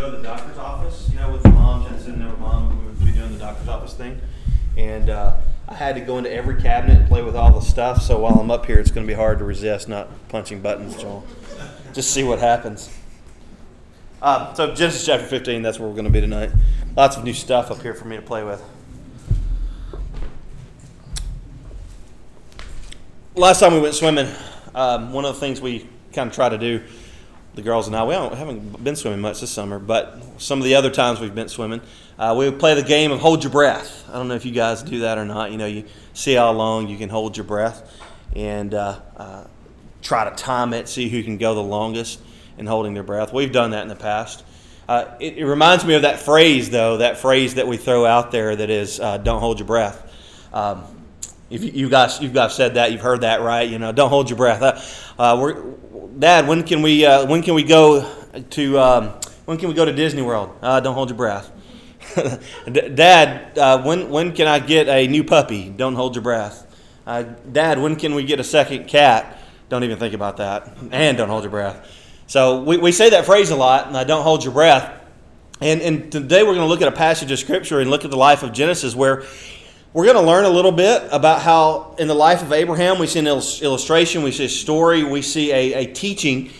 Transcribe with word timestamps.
go 0.00 0.10
to 0.10 0.16
the 0.16 0.22
doctor's 0.22 0.56
office, 0.56 1.10
you 1.12 1.20
know, 1.20 1.30
with 1.30 1.44
mom, 1.44 1.84
and 1.86 2.00
sitting 2.00 2.18
there 2.18 2.30
with 2.30 2.38
mom, 2.38 2.78
we 2.78 2.86
would 2.86 3.04
be 3.04 3.12
doing 3.12 3.32
the 3.32 3.38
doctor's 3.38 3.68
office 3.68 3.92
thing. 3.92 4.18
And 4.76 5.10
uh, 5.10 5.36
I 5.68 5.74
had 5.74 5.94
to 5.96 6.00
go 6.00 6.16
into 6.16 6.32
every 6.32 6.60
cabinet 6.60 6.96
and 6.96 7.08
play 7.08 7.22
with 7.22 7.36
all 7.36 7.52
the 7.52 7.60
stuff. 7.60 8.00
So 8.00 8.18
while 8.20 8.40
I'm 8.40 8.50
up 8.50 8.64
here, 8.64 8.78
it's 8.78 8.90
going 8.90 9.06
to 9.06 9.10
be 9.10 9.16
hard 9.16 9.38
to 9.40 9.44
resist 9.44 9.88
not 9.88 10.08
punching 10.30 10.62
buttons, 10.62 10.96
Joel. 10.96 11.24
Just 11.92 12.12
see 12.12 12.22
what 12.22 12.38
happens. 12.38 12.88
Uh, 14.22 14.54
so 14.54 14.74
Genesis 14.74 15.04
chapter 15.04 15.26
15, 15.26 15.60
that's 15.60 15.78
where 15.78 15.88
we're 15.88 15.94
going 15.94 16.04
to 16.06 16.10
be 16.10 16.20
tonight. 16.20 16.50
Lots 16.96 17.16
of 17.18 17.24
new 17.24 17.34
stuff 17.34 17.70
up 17.70 17.82
here 17.82 17.94
for 17.94 18.06
me 18.06 18.16
to 18.16 18.22
play 18.22 18.42
with. 18.42 18.62
Last 23.34 23.60
time 23.60 23.74
we 23.74 23.80
went 23.80 23.94
swimming, 23.94 24.28
um, 24.74 25.12
one 25.12 25.26
of 25.26 25.34
the 25.34 25.40
things 25.40 25.60
we 25.60 25.86
kind 26.12 26.28
of 26.28 26.34
try 26.34 26.48
to 26.48 26.58
do 26.58 26.82
the 27.54 27.62
girls 27.62 27.86
and 27.86 27.96
I, 27.96 28.04
we 28.04 28.14
haven't 28.14 28.82
been 28.82 28.96
swimming 28.96 29.20
much 29.20 29.40
this 29.40 29.50
summer, 29.50 29.78
but 29.78 30.22
some 30.38 30.58
of 30.58 30.64
the 30.64 30.76
other 30.76 30.90
times 30.90 31.20
we've 31.20 31.34
been 31.34 31.48
swimming, 31.48 31.80
uh, 32.18 32.34
we 32.38 32.48
would 32.48 32.60
play 32.60 32.74
the 32.74 32.82
game 32.82 33.10
of 33.12 33.20
hold 33.20 33.42
your 33.42 33.52
breath. 33.52 34.08
I 34.08 34.14
don't 34.14 34.28
know 34.28 34.34
if 34.34 34.44
you 34.44 34.52
guys 34.52 34.82
do 34.82 35.00
that 35.00 35.18
or 35.18 35.24
not. 35.24 35.50
You 35.50 35.58
know, 35.58 35.66
you 35.66 35.84
see 36.14 36.34
how 36.34 36.52
long 36.52 36.88
you 36.88 36.96
can 36.96 37.08
hold 37.08 37.36
your 37.36 37.44
breath 37.44 37.90
and 38.36 38.72
uh, 38.74 39.00
uh, 39.16 39.44
try 40.02 40.28
to 40.28 40.36
time 40.36 40.72
it, 40.72 40.88
see 40.88 41.08
who 41.08 41.22
can 41.22 41.38
go 41.38 41.54
the 41.54 41.62
longest 41.62 42.20
in 42.58 42.66
holding 42.66 42.94
their 42.94 43.02
breath. 43.02 43.32
We've 43.32 43.52
done 43.52 43.72
that 43.72 43.82
in 43.82 43.88
the 43.88 43.96
past. 43.96 44.44
Uh, 44.88 45.16
it, 45.20 45.38
it, 45.38 45.44
reminds 45.44 45.84
me 45.84 45.94
of 45.94 46.02
that 46.02 46.18
phrase, 46.18 46.68
though, 46.70 46.96
that 46.96 47.18
phrase 47.18 47.54
that 47.54 47.66
we 47.68 47.76
throw 47.76 48.04
out 48.04 48.32
there 48.32 48.56
that 48.56 48.70
is, 48.70 48.98
uh, 48.98 49.18
don't 49.18 49.40
hold 49.40 49.60
your 49.60 49.66
breath. 49.66 50.12
Um, 50.52 50.84
if 51.48 51.62
you, 51.62 51.70
you, 51.70 51.88
guys, 51.88 52.20
you 52.20 52.28
guys 52.28 52.54
said 52.54 52.74
that, 52.74 52.90
you've 52.90 53.00
heard 53.00 53.20
that, 53.20 53.40
right? 53.40 53.68
You 53.68 53.78
know, 53.78 53.92
don't 53.92 54.08
hold 54.08 54.30
your 54.30 54.36
breath. 54.36 55.14
Uh, 55.18 55.38
we're, 55.40 55.62
Dad, 56.18 56.48
when 56.48 56.62
can 56.62 56.82
we 56.82 57.04
uh, 57.04 57.26
when 57.26 57.42
can 57.42 57.54
we 57.54 57.62
go 57.62 58.10
to 58.50 58.78
um, 58.78 59.08
when 59.44 59.58
can 59.58 59.68
we 59.68 59.74
go 59.74 59.84
to 59.84 59.92
Disney 59.92 60.22
World? 60.22 60.56
Uh, 60.62 60.80
don't 60.80 60.94
hold 60.94 61.10
your 61.10 61.16
breath. 61.16 61.50
Dad, 62.72 63.58
uh, 63.58 63.82
when 63.82 64.08
when 64.08 64.32
can 64.32 64.46
I 64.46 64.58
get 64.58 64.88
a 64.88 65.06
new 65.06 65.24
puppy? 65.24 65.68
Don't 65.68 65.94
hold 65.94 66.14
your 66.14 66.22
breath. 66.22 66.66
Uh, 67.06 67.22
Dad, 67.22 67.80
when 67.80 67.96
can 67.96 68.14
we 68.14 68.24
get 68.24 68.40
a 68.40 68.44
second 68.44 68.86
cat? 68.86 69.38
Don't 69.68 69.84
even 69.84 69.98
think 69.98 70.14
about 70.14 70.38
that, 70.38 70.76
and 70.90 71.16
don't 71.16 71.28
hold 71.28 71.42
your 71.42 71.50
breath. 71.50 71.86
So 72.26 72.62
we, 72.62 72.76
we 72.76 72.92
say 72.92 73.10
that 73.10 73.26
phrase 73.26 73.50
a 73.50 73.56
lot, 73.56 73.88
and 73.88 73.96
I 73.96 74.04
don't 74.04 74.22
hold 74.22 74.44
your 74.44 74.52
breath. 74.52 75.00
And, 75.60 75.82
and 75.82 76.12
today 76.12 76.42
we're 76.42 76.54
going 76.54 76.64
to 76.64 76.66
look 76.66 76.80
at 76.80 76.88
a 76.88 76.92
passage 76.92 77.30
of 77.30 77.38
scripture 77.38 77.80
and 77.80 77.90
look 77.90 78.04
at 78.04 78.10
the 78.10 78.16
life 78.16 78.42
of 78.42 78.52
Genesis 78.52 78.94
where 78.94 79.24
we're 79.92 80.04
going 80.04 80.16
to 80.16 80.22
learn 80.22 80.44
a 80.44 80.50
little 80.50 80.70
bit 80.70 81.02
about 81.10 81.42
how, 81.42 81.96
in 81.98 82.06
the 82.06 82.14
life 82.14 82.42
of 82.42 82.52
Abraham, 82.52 83.00
we 83.00 83.08
see 83.08 83.18
an 83.18 83.26
illustration, 83.26 84.22
we 84.22 84.30
see 84.30 84.44
a 84.44 84.48
story, 84.48 85.02
we 85.02 85.20
see 85.20 85.50
a, 85.50 85.84
a 85.84 85.92
teaching 85.92 86.50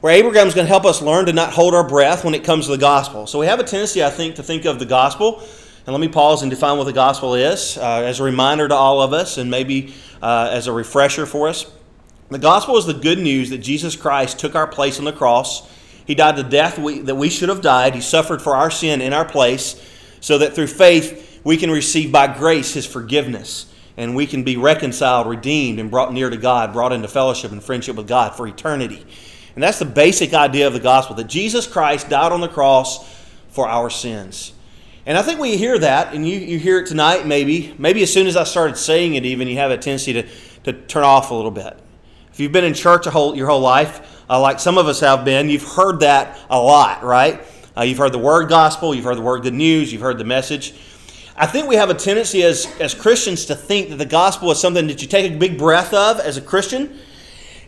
where 0.00 0.12
Abraham 0.12 0.46
is 0.46 0.54
going 0.54 0.66
to 0.66 0.68
help 0.68 0.84
us 0.84 1.00
learn 1.00 1.24
to 1.26 1.32
not 1.32 1.50
hold 1.50 1.74
our 1.74 1.88
breath 1.88 2.24
when 2.24 2.34
it 2.34 2.44
comes 2.44 2.66
to 2.66 2.72
the 2.72 2.78
gospel. 2.78 3.26
So 3.26 3.38
we 3.38 3.46
have 3.46 3.58
a 3.58 3.64
tendency, 3.64 4.04
I 4.04 4.10
think, 4.10 4.34
to 4.34 4.42
think 4.42 4.66
of 4.66 4.78
the 4.78 4.84
gospel. 4.84 5.42
And 5.86 5.94
let 5.94 6.00
me 6.00 6.08
pause 6.08 6.42
and 6.42 6.50
define 6.50 6.76
what 6.76 6.84
the 6.84 6.92
gospel 6.92 7.34
is 7.34 7.78
uh, 7.78 8.02
as 8.04 8.20
a 8.20 8.22
reminder 8.22 8.68
to 8.68 8.74
all 8.74 9.00
of 9.00 9.14
us 9.14 9.38
and 9.38 9.50
maybe 9.50 9.94
uh, 10.20 10.50
as 10.52 10.66
a 10.66 10.72
refresher 10.72 11.24
for 11.24 11.48
us. 11.48 11.70
The 12.28 12.38
gospel 12.38 12.76
is 12.76 12.84
the 12.84 12.94
good 12.94 13.18
news 13.18 13.48
that 13.48 13.58
Jesus 13.58 13.96
Christ 13.96 14.38
took 14.38 14.54
our 14.54 14.66
place 14.66 14.98
on 14.98 15.06
the 15.06 15.12
cross. 15.12 15.66
He 16.06 16.14
died 16.14 16.36
the 16.36 16.42
death 16.42 16.78
we, 16.78 17.00
that 17.00 17.14
we 17.14 17.30
should 17.30 17.48
have 17.48 17.62
died. 17.62 17.94
He 17.94 18.02
suffered 18.02 18.42
for 18.42 18.54
our 18.54 18.70
sin 18.70 19.00
in 19.00 19.14
our 19.14 19.24
place 19.24 19.82
so 20.20 20.36
that 20.38 20.54
through 20.54 20.66
faith 20.66 21.33
we 21.44 21.56
can 21.56 21.70
receive 21.70 22.10
by 22.10 22.26
grace 22.26 22.74
his 22.74 22.86
forgiveness 22.86 23.66
and 23.96 24.16
we 24.16 24.26
can 24.26 24.42
be 24.42 24.56
reconciled, 24.56 25.28
redeemed, 25.28 25.78
and 25.78 25.90
brought 25.90 26.12
near 26.12 26.28
to 26.28 26.36
God, 26.36 26.72
brought 26.72 26.92
into 26.92 27.06
fellowship 27.06 27.52
and 27.52 27.62
friendship 27.62 27.94
with 27.96 28.08
God 28.08 28.34
for 28.34 28.46
eternity. 28.46 29.04
And 29.54 29.62
that's 29.62 29.78
the 29.78 29.84
basic 29.84 30.34
idea 30.34 30.66
of 30.66 30.72
the 30.72 30.80
gospel 30.80 31.14
that 31.16 31.28
Jesus 31.28 31.66
Christ 31.66 32.08
died 32.08 32.32
on 32.32 32.40
the 32.40 32.48
cross 32.48 33.08
for 33.50 33.68
our 33.68 33.88
sins. 33.88 34.52
And 35.06 35.16
I 35.16 35.22
think 35.22 35.38
when 35.38 35.52
you 35.52 35.58
hear 35.58 35.78
that, 35.78 36.14
and 36.14 36.26
you, 36.26 36.38
you 36.38 36.58
hear 36.58 36.80
it 36.80 36.86
tonight, 36.86 37.26
maybe, 37.26 37.74
maybe 37.78 38.02
as 38.02 38.12
soon 38.12 38.26
as 38.26 38.36
I 38.36 38.44
started 38.44 38.76
saying 38.76 39.14
it, 39.14 39.24
even, 39.24 39.46
you 39.46 39.58
have 39.58 39.70
a 39.70 39.76
tendency 39.76 40.14
to, 40.14 40.26
to 40.64 40.72
turn 40.72 41.04
off 41.04 41.30
a 41.30 41.34
little 41.34 41.50
bit. 41.50 41.78
If 42.32 42.40
you've 42.40 42.52
been 42.52 42.64
in 42.64 42.74
church 42.74 43.06
whole, 43.06 43.36
your 43.36 43.46
whole 43.46 43.60
life, 43.60 44.24
uh, 44.28 44.40
like 44.40 44.58
some 44.58 44.76
of 44.76 44.88
us 44.88 45.00
have 45.00 45.24
been, 45.24 45.50
you've 45.50 45.62
heard 45.62 46.00
that 46.00 46.36
a 46.50 46.58
lot, 46.58 47.04
right? 47.04 47.40
Uh, 47.76 47.82
you've 47.82 47.98
heard 47.98 48.12
the 48.12 48.18
word 48.18 48.48
gospel, 48.48 48.94
you've 48.94 49.04
heard 49.04 49.18
the 49.18 49.22
word 49.22 49.42
good 49.42 49.54
news, 49.54 49.92
you've 49.92 50.02
heard 50.02 50.18
the 50.18 50.24
message. 50.24 50.74
I 51.36 51.46
think 51.46 51.66
we 51.66 51.74
have 51.74 51.90
a 51.90 51.94
tendency 51.94 52.44
as, 52.44 52.68
as 52.78 52.94
Christians 52.94 53.46
to 53.46 53.56
think 53.56 53.88
that 53.88 53.96
the 53.96 54.06
gospel 54.06 54.52
is 54.52 54.60
something 54.60 54.86
that 54.86 55.02
you 55.02 55.08
take 55.08 55.32
a 55.32 55.36
big 55.36 55.58
breath 55.58 55.92
of 55.92 56.20
as 56.20 56.36
a 56.36 56.40
Christian, 56.40 56.96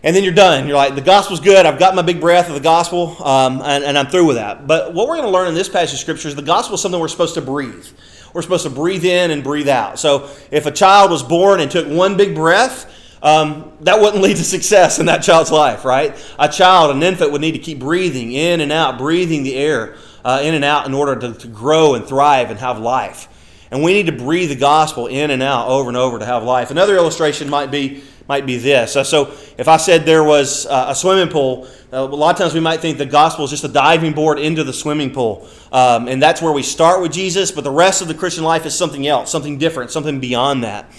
and 0.05 0.15
then 0.15 0.23
you're 0.23 0.33
done. 0.33 0.69
You're 0.69 0.77
like, 0.77 0.95
the 0.95 1.01
gospel's 1.01 1.41
good. 1.41 1.67
I've 1.67 1.79
got 1.79 1.97
my 1.97 2.03
big 2.03 2.21
breath 2.21 2.47
of 2.47 2.55
the 2.55 2.61
gospel, 2.61 3.21
um, 3.27 3.61
and, 3.65 3.83
and 3.83 3.99
I'm 3.99 4.07
through 4.07 4.27
with 4.27 4.37
that. 4.37 4.69
But 4.69 4.95
what 4.95 5.09
we're 5.09 5.17
going 5.17 5.27
to 5.27 5.33
learn 5.33 5.49
in 5.49 5.55
this 5.55 5.69
passage 5.69 5.95
of 5.95 5.99
Scripture 5.99 6.29
is 6.29 6.37
the 6.37 6.43
gospel 6.43 6.77
is 6.77 6.81
something 6.81 7.01
we're 7.01 7.09
supposed 7.09 7.35
to 7.35 7.43
breathe. 7.43 7.89
We're 8.33 8.43
supposed 8.43 8.63
to 8.65 8.71
breathe 8.71 9.05
in 9.05 9.33
and 9.33 9.43
breathe 9.43 9.69
out. 9.69 9.99
So 9.99 10.31
if 10.53 10.67
a 10.67 10.71
child 10.71 11.11
was 11.11 11.25
born 11.25 11.59
and 11.59 11.69
took 11.69 11.89
one 11.89 12.17
big 12.17 12.37
breath, 12.37 12.89
um, 13.21 13.73
that 13.81 14.01
wouldn't 14.01 14.23
lead 14.23 14.37
to 14.37 14.45
success 14.45 15.01
in 15.01 15.07
that 15.07 15.25
child's 15.25 15.51
life, 15.51 15.85
right? 15.85 16.15
A 16.39 16.49
child, 16.49 16.95
an 16.95 17.03
infant, 17.03 17.33
would 17.33 17.41
need 17.41 17.53
to 17.53 17.59
keep 17.59 17.81
breathing 17.81 18.31
in 18.31 18.61
and 18.61 18.71
out, 18.71 18.97
breathing 18.97 19.43
the 19.43 19.57
air 19.57 19.97
uh, 20.25 20.41
in 20.41 20.55
and 20.55 20.65
out 20.65 20.87
in 20.87 20.95
order 20.95 21.17
to, 21.17 21.35
to 21.35 21.49
grow 21.49 21.95
and 21.95 22.07
thrive 22.07 22.51
and 22.51 22.61
have 22.61 22.79
life. 22.79 23.27
And 23.71 23.83
we 23.83 23.93
need 23.93 24.07
to 24.07 24.13
breathe 24.13 24.49
the 24.49 24.57
gospel 24.57 25.07
in 25.07 25.31
and 25.31 25.43
out 25.43 25.69
over 25.69 25.89
and 25.89 25.97
over 25.97 26.19
to 26.19 26.25
have 26.25 26.43
life. 26.45 26.71
Another 26.71 26.97
illustration 26.97 27.49
might 27.51 27.71
be 27.71 28.03
might 28.29 28.45
be 28.45 28.57
this. 28.57 28.97
Uh, 28.97 29.05
so, 29.05 29.33
if 29.57 29.69
I 29.69 29.77
said 29.77 30.05
there 30.05 30.25
was 30.25 30.67
uh, 30.67 30.87
a 30.89 30.95
swimming 30.95 31.29
pool, 31.29 31.69
uh, 31.93 31.99
a 31.99 32.05
lot 32.05 32.35
of 32.35 32.39
times 32.39 32.55
we 32.55 32.61
might 32.61 32.81
think 32.81 32.99
the 32.99 33.07
gospel 33.07 33.45
is 33.45 33.51
just 33.51 33.65
a 33.65 33.69
diving 33.69 34.13
board 34.13 34.39
into 34.39 34.65
the 34.65 34.73
swimming 34.73 35.13
pool. 35.13 35.49
Um, 35.71 36.09
and 36.09 36.21
that's 36.21 36.43
where 36.43 36.53
we 36.53 36.63
start 36.63 37.01
with 37.01 37.13
Jesus, 37.13 37.53
but 37.53 37.63
the 37.63 37.71
rest 37.71 38.03
of 38.03 38.09
the 38.09 38.15
Christian 38.15 38.43
life 38.43 38.67
is 38.67 38.77
something 38.77 39.07
else, 39.07 39.31
something 39.31 39.59
different, 39.59 39.91
something 39.91 40.19
beyond 40.19 40.65
that. 40.65 40.91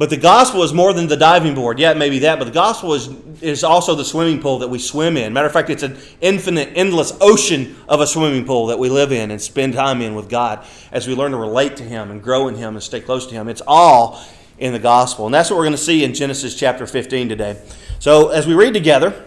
But 0.00 0.08
the 0.08 0.16
gospel 0.16 0.62
is 0.62 0.72
more 0.72 0.94
than 0.94 1.08
the 1.08 1.16
diving 1.18 1.54
board. 1.54 1.78
Yeah, 1.78 1.92
maybe 1.92 2.20
that, 2.20 2.38
but 2.38 2.46
the 2.46 2.52
gospel 2.52 2.94
is, 2.94 3.10
is 3.42 3.62
also 3.62 3.94
the 3.94 4.02
swimming 4.02 4.40
pool 4.40 4.60
that 4.60 4.68
we 4.68 4.78
swim 4.78 5.18
in. 5.18 5.34
Matter 5.34 5.46
of 5.46 5.52
fact, 5.52 5.68
it's 5.68 5.82
an 5.82 5.98
infinite, 6.22 6.70
endless 6.74 7.12
ocean 7.20 7.76
of 7.86 8.00
a 8.00 8.06
swimming 8.06 8.46
pool 8.46 8.68
that 8.68 8.78
we 8.78 8.88
live 8.88 9.12
in 9.12 9.30
and 9.30 9.38
spend 9.38 9.74
time 9.74 10.00
in 10.00 10.14
with 10.14 10.30
God 10.30 10.64
as 10.90 11.06
we 11.06 11.14
learn 11.14 11.32
to 11.32 11.36
relate 11.36 11.76
to 11.76 11.82
Him 11.82 12.10
and 12.10 12.22
grow 12.22 12.48
in 12.48 12.54
Him 12.54 12.76
and 12.76 12.82
stay 12.82 13.02
close 13.02 13.26
to 13.26 13.34
Him. 13.34 13.46
It's 13.46 13.60
all 13.66 14.24
in 14.56 14.72
the 14.72 14.78
gospel. 14.78 15.26
And 15.26 15.34
that's 15.34 15.50
what 15.50 15.58
we're 15.58 15.64
going 15.64 15.72
to 15.72 15.76
see 15.76 16.02
in 16.02 16.14
Genesis 16.14 16.58
chapter 16.58 16.86
15 16.86 17.28
today. 17.28 17.62
So 17.98 18.30
as 18.30 18.46
we 18.46 18.54
read 18.54 18.72
together, 18.72 19.26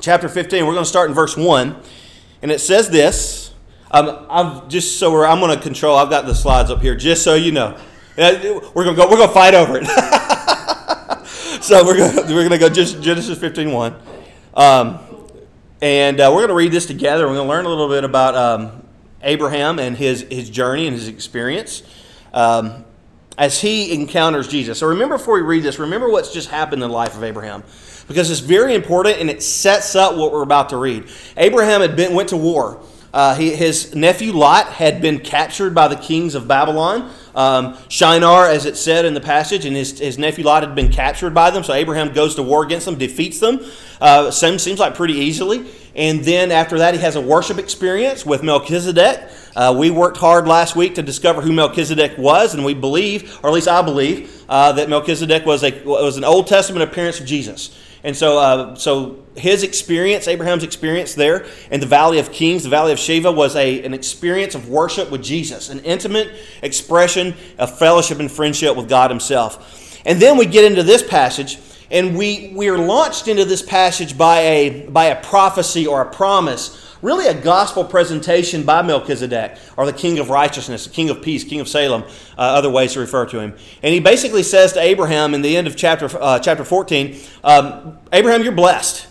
chapter 0.00 0.30
15, 0.30 0.64
we're 0.64 0.72
going 0.72 0.82
to 0.82 0.88
start 0.88 1.10
in 1.10 1.14
verse 1.14 1.36
1. 1.36 1.76
And 2.40 2.50
it 2.50 2.62
says 2.62 2.88
this. 2.88 3.52
Um, 3.90 4.26
I've 4.30 4.68
just 4.68 4.98
so 4.98 5.22
I'm 5.24 5.40
going 5.40 5.54
to 5.54 5.62
control, 5.62 5.94
I've 5.94 6.08
got 6.08 6.24
the 6.24 6.34
slides 6.34 6.70
up 6.70 6.80
here 6.80 6.96
just 6.96 7.22
so 7.22 7.34
you 7.34 7.52
know. 7.52 7.78
We're 8.16 8.84
gonna 8.84 8.96
go. 8.96 9.10
We're 9.10 9.18
gonna 9.18 9.28
fight 9.28 9.54
over 9.54 9.78
it. 9.78 9.86
so 11.62 11.84
we're 11.84 11.98
gonna 11.98 12.34
we're 12.34 12.48
gonna 12.48 12.58
go 12.58 12.70
Genesis 12.70 13.38
15, 13.38 13.72
1. 13.72 13.96
Um, 14.54 14.98
and 15.82 16.18
uh, 16.18 16.30
we're 16.34 16.40
gonna 16.40 16.54
read 16.54 16.72
this 16.72 16.86
together. 16.86 17.26
We're 17.28 17.36
gonna 17.36 17.48
learn 17.48 17.66
a 17.66 17.68
little 17.68 17.88
bit 17.88 18.04
about 18.04 18.34
um, 18.34 18.86
Abraham 19.22 19.78
and 19.78 19.96
his 19.96 20.22
his 20.30 20.48
journey 20.48 20.86
and 20.86 20.96
his 20.96 21.08
experience 21.08 21.82
um, 22.32 22.86
as 23.36 23.60
he 23.60 23.92
encounters 23.92 24.48
Jesus. 24.48 24.78
So 24.78 24.86
remember, 24.86 25.18
before 25.18 25.34
we 25.34 25.42
read 25.42 25.62
this, 25.62 25.78
remember 25.78 26.08
what's 26.08 26.32
just 26.32 26.48
happened 26.48 26.82
in 26.82 26.88
the 26.88 26.94
life 26.94 27.16
of 27.16 27.22
Abraham 27.22 27.64
because 28.08 28.30
it's 28.30 28.40
very 28.40 28.74
important 28.74 29.18
and 29.18 29.28
it 29.28 29.42
sets 29.42 29.94
up 29.94 30.16
what 30.16 30.32
we're 30.32 30.42
about 30.42 30.70
to 30.70 30.78
read. 30.78 31.08
Abraham 31.36 31.82
had 31.82 31.96
been 31.96 32.14
went 32.14 32.30
to 32.30 32.36
war. 32.38 32.80
Uh, 33.12 33.34
he, 33.34 33.54
his 33.54 33.94
nephew 33.94 34.32
Lot 34.32 34.66
had 34.66 35.00
been 35.00 35.18
captured 35.18 35.74
by 35.74 35.88
the 35.88 35.96
kings 35.96 36.34
of 36.34 36.46
Babylon. 36.46 37.10
Um, 37.36 37.76
Shinar, 37.88 38.48
as 38.48 38.64
it 38.64 38.76
said 38.76 39.04
in 39.04 39.14
the 39.14 39.20
passage, 39.20 39.66
and 39.66 39.76
his, 39.76 39.98
his 39.98 40.18
nephew 40.18 40.44
Lot 40.44 40.62
had 40.62 40.74
been 40.74 40.90
captured 40.90 41.34
by 41.34 41.50
them. 41.50 41.62
So 41.62 41.74
Abraham 41.74 42.12
goes 42.12 42.34
to 42.36 42.42
war 42.42 42.64
against 42.64 42.86
them, 42.86 42.96
defeats 42.96 43.38
them. 43.38 43.60
Uh, 44.00 44.30
seems, 44.30 44.62
seems 44.62 44.80
like 44.80 44.94
pretty 44.94 45.14
easily. 45.14 45.66
And 45.94 46.24
then 46.24 46.50
after 46.50 46.78
that, 46.78 46.94
he 46.94 47.00
has 47.00 47.14
a 47.16 47.20
worship 47.20 47.58
experience 47.58 48.26
with 48.26 48.42
Melchizedek. 48.42 49.30
Uh, 49.54 49.74
we 49.78 49.90
worked 49.90 50.16
hard 50.16 50.48
last 50.48 50.76
week 50.76 50.94
to 50.96 51.02
discover 51.02 51.40
who 51.40 51.52
Melchizedek 51.52 52.18
was, 52.18 52.54
and 52.54 52.64
we 52.64 52.74
believe, 52.74 53.38
or 53.42 53.48
at 53.48 53.54
least 53.54 53.68
I 53.68 53.80
believe, 53.82 54.44
uh, 54.48 54.72
that 54.72 54.88
Melchizedek 54.88 55.46
was, 55.46 55.62
a, 55.62 55.82
was 55.84 56.16
an 56.16 56.24
Old 56.24 56.46
Testament 56.46 56.82
appearance 56.82 57.20
of 57.20 57.26
Jesus. 57.26 57.78
And 58.06 58.16
so, 58.16 58.38
uh, 58.38 58.76
so 58.76 59.24
his 59.34 59.64
experience, 59.64 60.28
Abraham's 60.28 60.62
experience 60.62 61.14
there 61.14 61.44
in 61.72 61.80
the 61.80 61.86
Valley 61.86 62.20
of 62.20 62.30
Kings, 62.30 62.62
the 62.62 62.68
Valley 62.68 62.92
of 62.92 62.98
Shaveh, 62.98 63.34
was 63.34 63.56
a, 63.56 63.82
an 63.82 63.92
experience 63.92 64.54
of 64.54 64.68
worship 64.68 65.10
with 65.10 65.24
Jesus, 65.24 65.70
an 65.70 65.80
intimate 65.80 66.30
expression 66.62 67.34
of 67.58 67.76
fellowship 67.76 68.20
and 68.20 68.30
friendship 68.30 68.76
with 68.76 68.88
God 68.88 69.10
Himself. 69.10 70.00
And 70.06 70.22
then 70.22 70.38
we 70.38 70.46
get 70.46 70.64
into 70.64 70.84
this 70.84 71.02
passage, 71.02 71.58
and 71.90 72.16
we, 72.16 72.52
we 72.54 72.68
are 72.68 72.78
launched 72.78 73.26
into 73.26 73.44
this 73.44 73.60
passage 73.60 74.16
by 74.16 74.38
a, 74.38 74.86
by 74.86 75.06
a 75.06 75.20
prophecy 75.20 75.84
or 75.84 76.00
a 76.00 76.08
promise 76.08 76.85
really 77.06 77.28
a 77.28 77.40
gospel 77.40 77.84
presentation 77.84 78.64
by 78.64 78.82
Melchizedek, 78.82 79.56
or 79.76 79.86
the 79.86 79.92
king 79.92 80.18
of 80.18 80.28
righteousness, 80.28 80.88
the 80.88 80.92
king 80.92 81.08
of 81.08 81.22
peace, 81.22 81.44
king 81.44 81.60
of 81.60 81.68
Salem, 81.68 82.02
uh, 82.02 82.40
other 82.40 82.68
ways 82.68 82.94
to 82.94 83.00
refer 83.00 83.24
to 83.26 83.38
him. 83.38 83.54
And 83.84 83.94
he 83.94 84.00
basically 84.00 84.42
says 84.42 84.72
to 84.72 84.80
Abraham 84.80 85.32
in 85.32 85.40
the 85.40 85.56
end 85.56 85.68
of 85.68 85.76
chapter, 85.76 86.10
uh, 86.20 86.40
chapter 86.40 86.64
14, 86.64 87.16
um, 87.44 87.98
Abraham, 88.12 88.42
you're 88.42 88.50
blessed. 88.50 89.06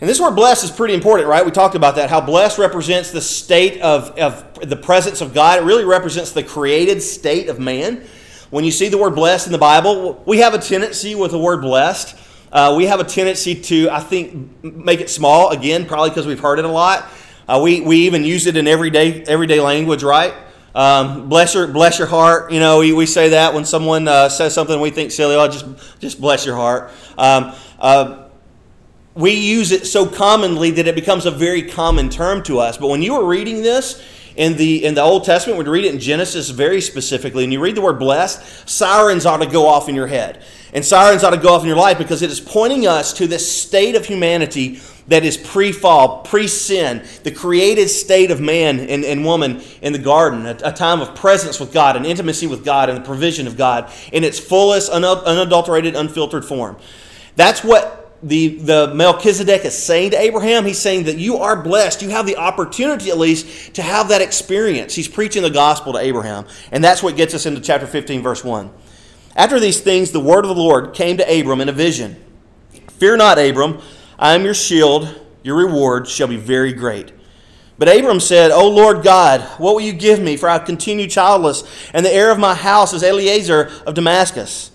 And 0.00 0.08
this 0.08 0.18
word 0.18 0.36
blessed 0.36 0.64
is 0.64 0.70
pretty 0.70 0.94
important, 0.94 1.28
right? 1.28 1.44
We 1.44 1.50
talked 1.50 1.74
about 1.74 1.96
that, 1.96 2.08
how 2.08 2.22
blessed 2.22 2.58
represents 2.58 3.10
the 3.10 3.20
state 3.20 3.78
of, 3.82 4.18
of 4.18 4.66
the 4.66 4.76
presence 4.76 5.20
of 5.20 5.34
God. 5.34 5.58
It 5.58 5.66
really 5.66 5.84
represents 5.84 6.32
the 6.32 6.42
created 6.42 7.02
state 7.02 7.50
of 7.50 7.60
man. 7.60 8.06
When 8.48 8.64
you 8.64 8.70
see 8.70 8.88
the 8.88 8.96
word 8.96 9.14
blessed 9.14 9.46
in 9.46 9.52
the 9.52 9.58
Bible, 9.58 10.22
we 10.24 10.38
have 10.38 10.54
a 10.54 10.58
tendency 10.58 11.14
with 11.14 11.32
the 11.32 11.38
word 11.38 11.60
blessed. 11.60 12.16
Uh, 12.56 12.74
we 12.74 12.86
have 12.86 13.00
a 13.00 13.04
tendency 13.04 13.54
to, 13.54 13.90
I 13.90 14.00
think, 14.00 14.64
make 14.64 15.02
it 15.02 15.10
small, 15.10 15.50
again, 15.50 15.84
probably 15.84 16.08
because 16.08 16.26
we've 16.26 16.40
heard 16.40 16.58
it 16.58 16.64
a 16.64 16.68
lot. 16.68 17.06
Uh, 17.46 17.60
we, 17.62 17.82
we 17.82 18.06
even 18.06 18.24
use 18.24 18.46
it 18.46 18.56
in 18.56 18.66
everyday, 18.66 19.22
everyday 19.24 19.60
language, 19.60 20.02
right? 20.02 20.32
Um, 20.74 21.28
bless 21.28 21.52
your 21.52 21.66
bless 21.66 21.98
your 21.98 22.08
heart. 22.08 22.50
You 22.50 22.60
know, 22.60 22.78
we, 22.78 22.94
we 22.94 23.04
say 23.04 23.28
that 23.28 23.52
when 23.52 23.66
someone 23.66 24.08
uh, 24.08 24.30
says 24.30 24.54
something 24.54 24.80
we 24.80 24.88
think 24.88 25.10
silly. 25.10 25.34
Oh, 25.34 25.46
just 25.48 25.66
just 26.00 26.18
bless 26.18 26.46
your 26.46 26.56
heart. 26.56 26.90
Um, 27.18 27.52
uh, 27.78 28.28
we 29.14 29.32
use 29.32 29.70
it 29.70 29.86
so 29.86 30.06
commonly 30.06 30.70
that 30.70 30.86
it 30.86 30.94
becomes 30.94 31.26
a 31.26 31.30
very 31.30 31.60
common 31.60 32.08
term 32.08 32.42
to 32.44 32.58
us. 32.58 32.78
But 32.78 32.88
when 32.88 33.02
you 33.02 33.12
were 33.16 33.26
reading 33.26 33.60
this 33.60 34.02
in 34.36 34.56
the 34.56 34.84
in 34.84 34.94
the 34.94 35.02
Old 35.02 35.24
Testament, 35.24 35.64
you 35.64 35.72
read 35.72 35.84
it 35.84 35.94
in 35.94 36.00
Genesis 36.00 36.50
very 36.50 36.80
specifically, 36.80 37.44
and 37.44 37.52
you 37.52 37.60
read 37.60 37.74
the 37.74 37.80
word 37.80 37.98
blessed, 37.98 38.68
sirens 38.68 39.26
ought 39.26 39.38
to 39.38 39.46
go 39.46 39.66
off 39.66 39.88
in 39.88 39.94
your 39.94 40.06
head. 40.06 40.42
And 40.72 40.84
sirens 40.84 41.24
ought 41.24 41.30
to 41.30 41.38
go 41.38 41.54
off 41.54 41.62
in 41.62 41.68
your 41.68 41.76
life 41.76 41.96
because 41.96 42.20
it 42.20 42.30
is 42.30 42.38
pointing 42.38 42.86
us 42.86 43.14
to 43.14 43.26
this 43.26 43.50
state 43.50 43.94
of 43.94 44.04
humanity 44.04 44.80
that 45.08 45.24
is 45.24 45.36
pre 45.36 45.72
fall, 45.72 46.22
pre 46.22 46.46
sin, 46.46 47.02
the 47.22 47.30
created 47.30 47.88
state 47.88 48.30
of 48.30 48.40
man 48.40 48.80
and, 48.80 49.04
and 49.04 49.24
woman 49.24 49.62
in 49.80 49.92
the 49.92 49.98
garden, 49.98 50.44
a, 50.44 50.56
a, 50.64 50.72
time 50.72 51.00
of 51.00 51.14
presence 51.14 51.58
with 51.60 51.72
God, 51.72 51.96
an 51.96 52.04
intimacy 52.04 52.46
with 52.46 52.64
God, 52.64 52.90
and 52.90 52.98
the 52.98 53.06
provision 53.06 53.46
of 53.46 53.56
God 53.56 53.90
in 54.12 54.24
its 54.24 54.38
fullest, 54.38 54.90
unadulterated, 54.90 55.94
unfiltered 55.94 56.44
form. 56.44 56.76
That's 57.36 57.62
what 57.62 58.05
the, 58.26 58.58
the 58.58 58.92
Melchizedek 58.92 59.64
is 59.64 59.80
saying 59.80 60.10
to 60.10 60.20
Abraham. 60.20 60.64
He's 60.64 60.80
saying 60.80 61.04
that 61.04 61.16
you 61.16 61.36
are 61.36 61.62
blessed. 61.62 62.02
You 62.02 62.10
have 62.10 62.26
the 62.26 62.36
opportunity, 62.36 63.08
at 63.10 63.18
least, 63.18 63.74
to 63.74 63.82
have 63.82 64.08
that 64.08 64.20
experience. 64.20 64.94
He's 64.94 65.06
preaching 65.06 65.42
the 65.42 65.50
gospel 65.50 65.92
to 65.92 66.00
Abraham. 66.00 66.44
And 66.72 66.82
that's 66.82 67.04
what 67.04 67.16
gets 67.16 67.34
us 67.34 67.46
into 67.46 67.60
chapter 67.60 67.86
15, 67.86 68.22
verse 68.22 68.42
1. 68.42 68.70
After 69.36 69.60
these 69.60 69.80
things, 69.80 70.10
the 70.10 70.20
word 70.20 70.44
of 70.44 70.48
the 70.48 70.60
Lord 70.60 70.92
came 70.92 71.16
to 71.18 71.40
Abram 71.40 71.60
in 71.60 71.68
a 71.68 71.72
vision 71.72 72.22
Fear 72.98 73.18
not, 73.18 73.38
Abram. 73.38 73.80
I 74.18 74.34
am 74.34 74.44
your 74.44 74.54
shield, 74.54 75.20
your 75.42 75.56
reward 75.56 76.08
shall 76.08 76.26
be 76.26 76.36
very 76.36 76.72
great. 76.72 77.12
But 77.78 77.94
Abram 77.94 78.20
said, 78.20 78.50
O 78.50 78.68
Lord 78.68 79.04
God, 79.04 79.42
what 79.58 79.74
will 79.74 79.82
you 79.82 79.92
give 79.92 80.18
me? 80.18 80.36
For 80.36 80.48
I 80.48 80.58
continue 80.58 81.06
childless, 81.06 81.62
and 81.92 82.04
the 82.04 82.12
heir 82.12 82.30
of 82.30 82.38
my 82.38 82.54
house 82.54 82.92
is 82.94 83.02
Eliezer 83.02 83.70
of 83.86 83.94
Damascus. 83.94 84.70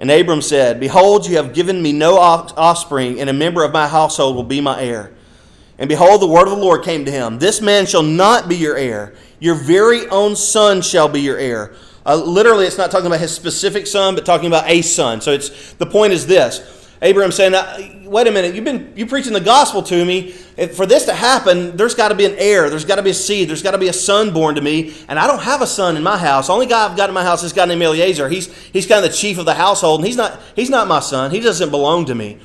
And 0.00 0.10
Abram 0.10 0.40
said, 0.40 0.80
Behold, 0.80 1.28
you 1.28 1.36
have 1.36 1.52
given 1.52 1.80
me 1.80 1.92
no 1.92 2.16
offspring, 2.16 3.20
and 3.20 3.28
a 3.28 3.34
member 3.34 3.62
of 3.62 3.72
my 3.72 3.86
household 3.86 4.34
will 4.34 4.42
be 4.42 4.62
my 4.62 4.82
heir. 4.82 5.12
And 5.78 5.88
behold, 5.88 6.22
the 6.22 6.26
word 6.26 6.48
of 6.48 6.50
the 6.50 6.62
Lord 6.62 6.82
came 6.82 7.04
to 7.04 7.10
him 7.10 7.38
This 7.38 7.60
man 7.60 7.86
shall 7.86 8.02
not 8.02 8.48
be 8.48 8.56
your 8.56 8.76
heir, 8.76 9.14
your 9.38 9.54
very 9.54 10.08
own 10.08 10.36
son 10.36 10.80
shall 10.80 11.08
be 11.08 11.20
your 11.20 11.38
heir. 11.38 11.74
Uh, 12.04 12.16
literally, 12.16 12.66
it's 12.66 12.78
not 12.78 12.90
talking 12.90 13.06
about 13.06 13.20
his 13.20 13.34
specific 13.34 13.86
son, 13.86 14.14
but 14.14 14.24
talking 14.24 14.46
about 14.46 14.66
a 14.66 14.80
son. 14.80 15.20
So 15.20 15.32
it's 15.32 15.74
the 15.74 15.86
point 15.86 16.14
is 16.14 16.26
this 16.26 16.79
Abraham 17.02 17.32
saying, 17.32 17.54
"Wait 18.04 18.26
a 18.26 18.30
minute, 18.30 18.54
you've 18.54 18.64
been 18.64 18.92
you 18.94 19.06
preaching 19.06 19.32
the 19.32 19.40
gospel 19.40 19.82
to 19.84 20.04
me. 20.04 20.32
For 20.74 20.84
this 20.84 21.06
to 21.06 21.14
happen, 21.14 21.76
there's 21.76 21.94
got 21.94 22.08
to 22.08 22.14
be 22.14 22.26
an 22.26 22.34
heir. 22.36 22.68
There's 22.68 22.84
got 22.84 22.96
to 22.96 23.02
be 23.02 23.10
a 23.10 23.14
seed. 23.14 23.48
There's 23.48 23.62
got 23.62 23.70
to 23.70 23.78
be 23.78 23.88
a 23.88 23.92
son 23.92 24.32
born 24.32 24.54
to 24.56 24.60
me. 24.60 24.94
And 25.08 25.18
I 25.18 25.26
don't 25.26 25.40
have 25.40 25.62
a 25.62 25.66
son 25.66 25.96
in 25.96 26.02
my 26.02 26.18
house. 26.18 26.48
The 26.48 26.52
only 26.52 26.66
guy 26.66 26.84
I've 26.84 26.96
got 26.96 27.08
in 27.08 27.14
my 27.14 27.22
house 27.22 27.42
is 27.42 27.52
a 27.52 27.54
guy 27.54 27.64
named 27.64 27.82
Eliezer. 27.82 28.28
He's 28.28 28.54
he's 28.70 28.86
kind 28.86 29.04
of 29.04 29.10
the 29.10 29.16
chief 29.16 29.38
of 29.38 29.46
the 29.46 29.54
household, 29.54 30.00
and 30.00 30.06
he's 30.06 30.16
not 30.16 30.38
he's 30.54 30.70
not 30.70 30.88
my 30.88 31.00
son. 31.00 31.30
He 31.30 31.40
doesn't 31.40 31.70
belong 31.70 32.04
to 32.06 32.14
me." 32.14 32.38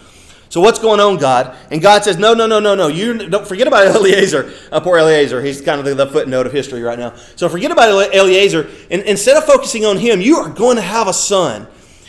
So 0.49 0.61
what's 0.61 0.79
going 0.79 1.01
on, 1.01 1.17
God? 1.17 1.53
And 1.69 1.81
God 1.81 2.05
says, 2.05 2.17
no, 2.17 2.33
no, 2.33 2.47
no, 2.47 2.61
no, 2.61 2.75
no. 2.75 2.87
You 2.87 3.27
don't 3.27 3.45
forget 3.45 3.67
about 3.67 3.87
Eliezer. 3.95 4.53
Uh, 4.71 4.79
poor 4.79 4.97
Eliezer. 4.97 5.41
He's 5.41 5.59
kind 5.59 5.79
of 5.79 5.85
the, 5.85 5.95
the, 5.95 6.07
footnote 6.07 6.45
of 6.45 6.53
history 6.53 6.81
right 6.81 6.97
now. 6.97 7.13
So 7.35 7.49
forget 7.49 7.71
about 7.71 8.13
Eliezer. 8.13 8.69
And 8.89 9.01
instead 9.01 9.35
of 9.35 9.43
focusing 9.43 9.85
on 9.85 9.97
him, 9.97 10.21
you 10.21 10.37
are 10.37 10.49
going 10.49 10.77
to 10.77 10.81
have 10.81 11.09
a 11.09 11.13
son. 11.13 11.67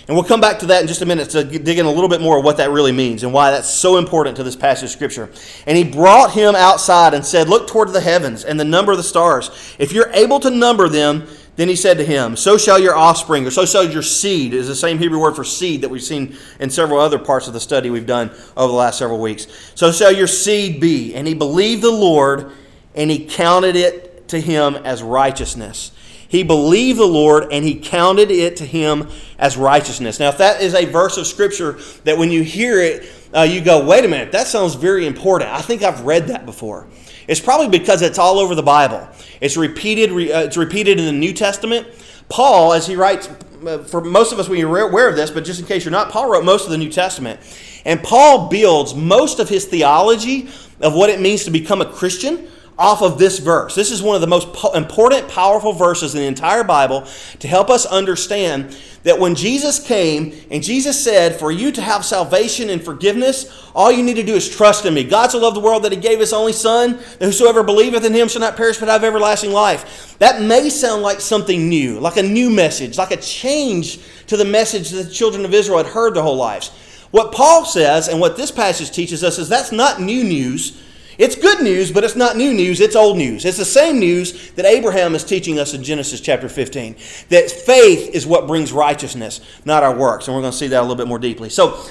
And 0.08 0.16
we'll 0.16 0.24
come 0.24 0.40
back 0.40 0.60
to 0.60 0.66
that 0.66 0.82
in 0.82 0.86
just 0.86 1.02
a 1.02 1.06
minute 1.06 1.30
to 1.30 1.42
dig 1.42 1.78
in 1.78 1.86
a 1.86 1.90
little 1.90 2.08
bit 2.08 2.20
more 2.20 2.38
of 2.38 2.44
what 2.44 2.58
that 2.58 2.70
really 2.70 2.92
means 2.92 3.24
and 3.24 3.32
why 3.32 3.50
that's 3.50 3.68
so 3.68 3.96
important 3.96 4.36
to 4.36 4.44
this 4.44 4.54
passage 4.54 4.84
of 4.84 4.90
Scripture. 4.90 5.30
And 5.66 5.76
he 5.76 5.82
brought 5.82 6.32
him 6.32 6.54
outside 6.54 7.12
and 7.12 7.26
said, 7.26 7.48
Look 7.48 7.66
toward 7.66 7.88
the 7.88 8.00
heavens 8.00 8.44
and 8.44 8.58
the 8.58 8.64
number 8.64 8.92
of 8.92 8.98
the 8.98 9.04
stars. 9.04 9.74
If 9.80 9.92
you're 9.92 10.10
able 10.12 10.38
to 10.40 10.50
number 10.50 10.88
them, 10.88 11.26
then 11.56 11.68
he 11.68 11.74
said 11.74 11.98
to 11.98 12.04
him, 12.04 12.36
So 12.36 12.56
shall 12.56 12.78
your 12.78 12.94
offspring, 12.94 13.46
or 13.46 13.50
so 13.50 13.64
shall 13.64 13.84
your 13.84 14.02
seed, 14.02 14.54
is 14.54 14.68
the 14.68 14.76
same 14.76 14.98
Hebrew 14.98 15.18
word 15.18 15.34
for 15.34 15.42
seed 15.42 15.80
that 15.80 15.88
we've 15.88 16.02
seen 16.02 16.36
in 16.60 16.70
several 16.70 17.00
other 17.00 17.18
parts 17.18 17.48
of 17.48 17.54
the 17.54 17.60
study 17.60 17.90
we've 17.90 18.06
done 18.06 18.30
over 18.56 18.68
the 18.68 18.78
last 18.78 18.98
several 18.98 19.20
weeks. 19.20 19.48
So 19.74 19.90
shall 19.90 20.12
your 20.12 20.28
seed 20.28 20.80
be. 20.80 21.14
And 21.14 21.26
he 21.26 21.34
believed 21.34 21.82
the 21.82 21.90
Lord, 21.90 22.52
and 22.94 23.10
he 23.10 23.26
counted 23.26 23.74
it 23.74 24.28
to 24.28 24.40
him 24.40 24.76
as 24.76 25.02
righteousness. 25.02 25.90
He 26.28 26.42
believed 26.42 26.98
the 26.98 27.06
Lord 27.06 27.52
and 27.52 27.64
he 27.64 27.76
counted 27.76 28.30
it 28.30 28.56
to 28.56 28.66
him 28.66 29.08
as 29.38 29.56
righteousness. 29.56 30.18
Now, 30.18 30.28
if 30.28 30.38
that 30.38 30.60
is 30.60 30.74
a 30.74 30.84
verse 30.86 31.16
of 31.16 31.26
Scripture 31.26 31.78
that 32.04 32.18
when 32.18 32.30
you 32.30 32.42
hear 32.42 32.80
it, 32.80 33.12
uh, 33.34 33.42
you 33.42 33.60
go, 33.60 33.84
wait 33.84 34.04
a 34.04 34.08
minute, 34.08 34.32
that 34.32 34.46
sounds 34.46 34.74
very 34.74 35.06
important. 35.06 35.50
I 35.50 35.60
think 35.60 35.82
I've 35.82 36.02
read 36.02 36.28
that 36.28 36.46
before. 36.46 36.88
It's 37.28 37.40
probably 37.40 37.68
because 37.68 38.02
it's 38.02 38.18
all 38.18 38.38
over 38.38 38.54
the 38.54 38.62
Bible. 38.62 39.06
It's 39.40 39.56
repeated. 39.56 40.10
Uh, 40.10 40.40
it's 40.40 40.56
repeated 40.56 40.98
in 40.98 41.06
the 41.06 41.12
New 41.12 41.32
Testament. 41.32 41.86
Paul, 42.28 42.72
as 42.72 42.86
he 42.86 42.96
writes, 42.96 43.28
uh, 43.66 43.78
for 43.78 44.02
most 44.02 44.32
of 44.32 44.38
us, 44.38 44.48
we 44.48 44.62
are 44.62 44.78
aware 44.78 45.08
of 45.08 45.16
this, 45.16 45.30
but 45.30 45.44
just 45.44 45.60
in 45.60 45.66
case 45.66 45.84
you're 45.84 45.92
not, 45.92 46.10
Paul 46.10 46.30
wrote 46.30 46.44
most 46.44 46.64
of 46.64 46.70
the 46.70 46.78
New 46.78 46.90
Testament, 46.90 47.40
and 47.84 48.02
Paul 48.02 48.48
builds 48.48 48.94
most 48.94 49.38
of 49.38 49.48
his 49.48 49.64
theology 49.64 50.48
of 50.80 50.94
what 50.94 51.08
it 51.08 51.20
means 51.20 51.44
to 51.44 51.50
become 51.50 51.80
a 51.80 51.86
Christian 51.86 52.48
off 52.78 53.00
of 53.00 53.18
this 53.18 53.38
verse. 53.38 53.74
This 53.74 53.90
is 53.90 54.02
one 54.02 54.14
of 54.16 54.20
the 54.20 54.26
most 54.26 54.52
po- 54.52 54.72
important, 54.72 55.28
powerful 55.28 55.72
verses 55.72 56.14
in 56.14 56.20
the 56.20 56.26
entire 56.26 56.62
Bible 56.62 57.06
to 57.38 57.48
help 57.48 57.70
us 57.70 57.86
understand 57.86 58.76
that 59.02 59.18
when 59.18 59.34
Jesus 59.34 59.84
came 59.84 60.34
and 60.50 60.62
Jesus 60.62 61.02
said, 61.02 61.38
For 61.38 61.50
you 61.50 61.72
to 61.72 61.80
have 61.80 62.04
salvation 62.04 62.68
and 62.68 62.84
forgiveness, 62.84 63.70
all 63.74 63.90
you 63.90 64.02
need 64.02 64.16
to 64.16 64.22
do 64.22 64.34
is 64.34 64.54
trust 64.54 64.84
in 64.84 64.92
me. 64.92 65.04
God 65.04 65.30
so 65.30 65.38
loved 65.38 65.56
the 65.56 65.60
world 65.60 65.84
that 65.84 65.92
he 65.92 65.98
gave 65.98 66.20
his 66.20 66.34
only 66.34 66.52
Son, 66.52 66.98
that 67.18 67.22
whosoever 67.24 67.62
believeth 67.62 68.04
in 68.04 68.12
him 68.12 68.28
shall 68.28 68.40
not 68.42 68.56
perish 68.56 68.76
but 68.76 68.88
have 68.88 69.04
everlasting 69.04 69.52
life. 69.52 70.16
That 70.18 70.42
may 70.42 70.68
sound 70.68 71.02
like 71.02 71.20
something 71.20 71.68
new, 71.68 71.98
like 71.98 72.18
a 72.18 72.22
new 72.22 72.50
message, 72.50 72.98
like 72.98 73.10
a 73.10 73.16
change 73.16 74.00
to 74.26 74.36
the 74.36 74.44
message 74.44 74.90
that 74.90 75.04
the 75.04 75.10
children 75.10 75.46
of 75.46 75.54
Israel 75.54 75.78
had 75.78 75.86
heard 75.86 76.14
their 76.14 76.22
whole 76.22 76.36
lives. 76.36 76.70
What 77.10 77.32
Paul 77.32 77.64
says 77.64 78.08
and 78.08 78.20
what 78.20 78.36
this 78.36 78.50
passage 78.50 78.90
teaches 78.90 79.24
us 79.24 79.38
is 79.38 79.48
that's 79.48 79.72
not 79.72 80.00
new 80.00 80.24
news. 80.24 80.82
It's 81.18 81.34
good 81.34 81.62
news, 81.62 81.90
but 81.90 82.04
it's 82.04 82.16
not 82.16 82.36
new 82.36 82.52
news, 82.52 82.80
it's 82.80 82.96
old 82.96 83.16
news. 83.16 83.44
It's 83.44 83.56
the 83.56 83.64
same 83.64 83.98
news 83.98 84.50
that 84.52 84.66
Abraham 84.66 85.14
is 85.14 85.24
teaching 85.24 85.58
us 85.58 85.72
in 85.72 85.82
Genesis 85.82 86.20
chapter 86.20 86.48
15 86.48 86.96
that 87.30 87.50
faith 87.50 88.10
is 88.14 88.26
what 88.26 88.46
brings 88.46 88.72
righteousness, 88.72 89.40
not 89.64 89.82
our 89.82 89.96
works. 89.96 90.28
And 90.28 90.34
we're 90.34 90.42
going 90.42 90.52
to 90.52 90.58
see 90.58 90.68
that 90.68 90.80
a 90.80 90.82
little 90.82 90.96
bit 90.96 91.08
more 91.08 91.18
deeply. 91.18 91.48
So, 91.48 91.82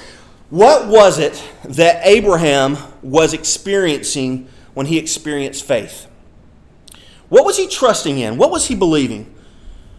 what 0.48 0.86
was 0.86 1.18
it 1.18 1.42
that 1.64 2.06
Abraham 2.06 2.76
was 3.02 3.34
experiencing 3.34 4.48
when 4.74 4.86
he 4.86 4.96
experienced 4.96 5.64
faith? 5.64 6.06
What 7.28 7.44
was 7.44 7.56
he 7.56 7.66
trusting 7.66 8.18
in? 8.18 8.36
What 8.36 8.52
was 8.52 8.68
he 8.68 8.76
believing? 8.76 9.34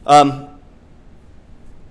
Um, 0.05 0.47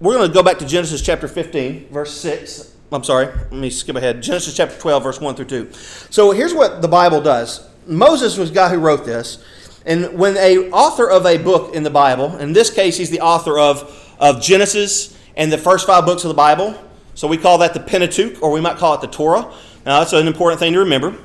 we're 0.01 0.15
going 0.15 0.29
to 0.29 0.33
go 0.33 0.43
back 0.43 0.59
to 0.59 0.67
Genesis 0.67 1.03
chapter 1.03 1.29
15, 1.29 1.89
verse 1.91 2.19
6. 2.19 2.76
I'm 2.93 3.03
sorry, 3.03 3.27
let 3.27 3.53
me 3.53 3.69
skip 3.69 3.97
ahead. 3.97 4.23
Genesis 4.23 4.57
chapter 4.57 4.79
12, 4.79 5.03
verse 5.03 5.21
1 5.21 5.35
through 5.35 5.47
2. 5.47 5.73
So 6.11 6.31
here's 6.31 6.55
what 6.55 6.83
the 6.83 6.89
Bible 6.89 7.21
does 7.21 7.69
Moses 7.87 8.37
was 8.37 8.51
the 8.51 8.55
guy 8.55 8.69
who 8.69 8.79
wrote 8.79 9.05
this. 9.05 9.45
And 9.85 10.19
when 10.19 10.37
a 10.37 10.71
author 10.71 11.09
of 11.09 11.27
a 11.27 11.39
book 11.39 11.75
in 11.75 11.85
the 11.85 11.91
Bible, 11.91 12.37
in 12.39 12.53
this 12.53 12.71
case, 12.71 12.97
he's 12.97 13.11
the 13.11 13.21
author 13.21 13.59
of, 13.59 14.17
of 14.19 14.43
Genesis 14.43 15.17
and 15.37 15.53
the 15.53 15.59
first 15.59 15.87
five 15.87 16.05
books 16.05 16.25
of 16.25 16.29
the 16.29 16.35
Bible. 16.35 16.77
So 17.15 17.29
we 17.29 17.37
call 17.37 17.59
that 17.59 17.73
the 17.73 17.81
Pentateuch, 17.81 18.43
or 18.43 18.51
we 18.51 18.61
might 18.61 18.77
call 18.77 18.95
it 18.95 19.01
the 19.01 19.07
Torah. 19.07 19.43
Now, 19.85 20.01
that's 20.01 20.13
an 20.13 20.27
important 20.27 20.59
thing 20.59 20.73
to 20.73 20.81
remember. 20.81 21.17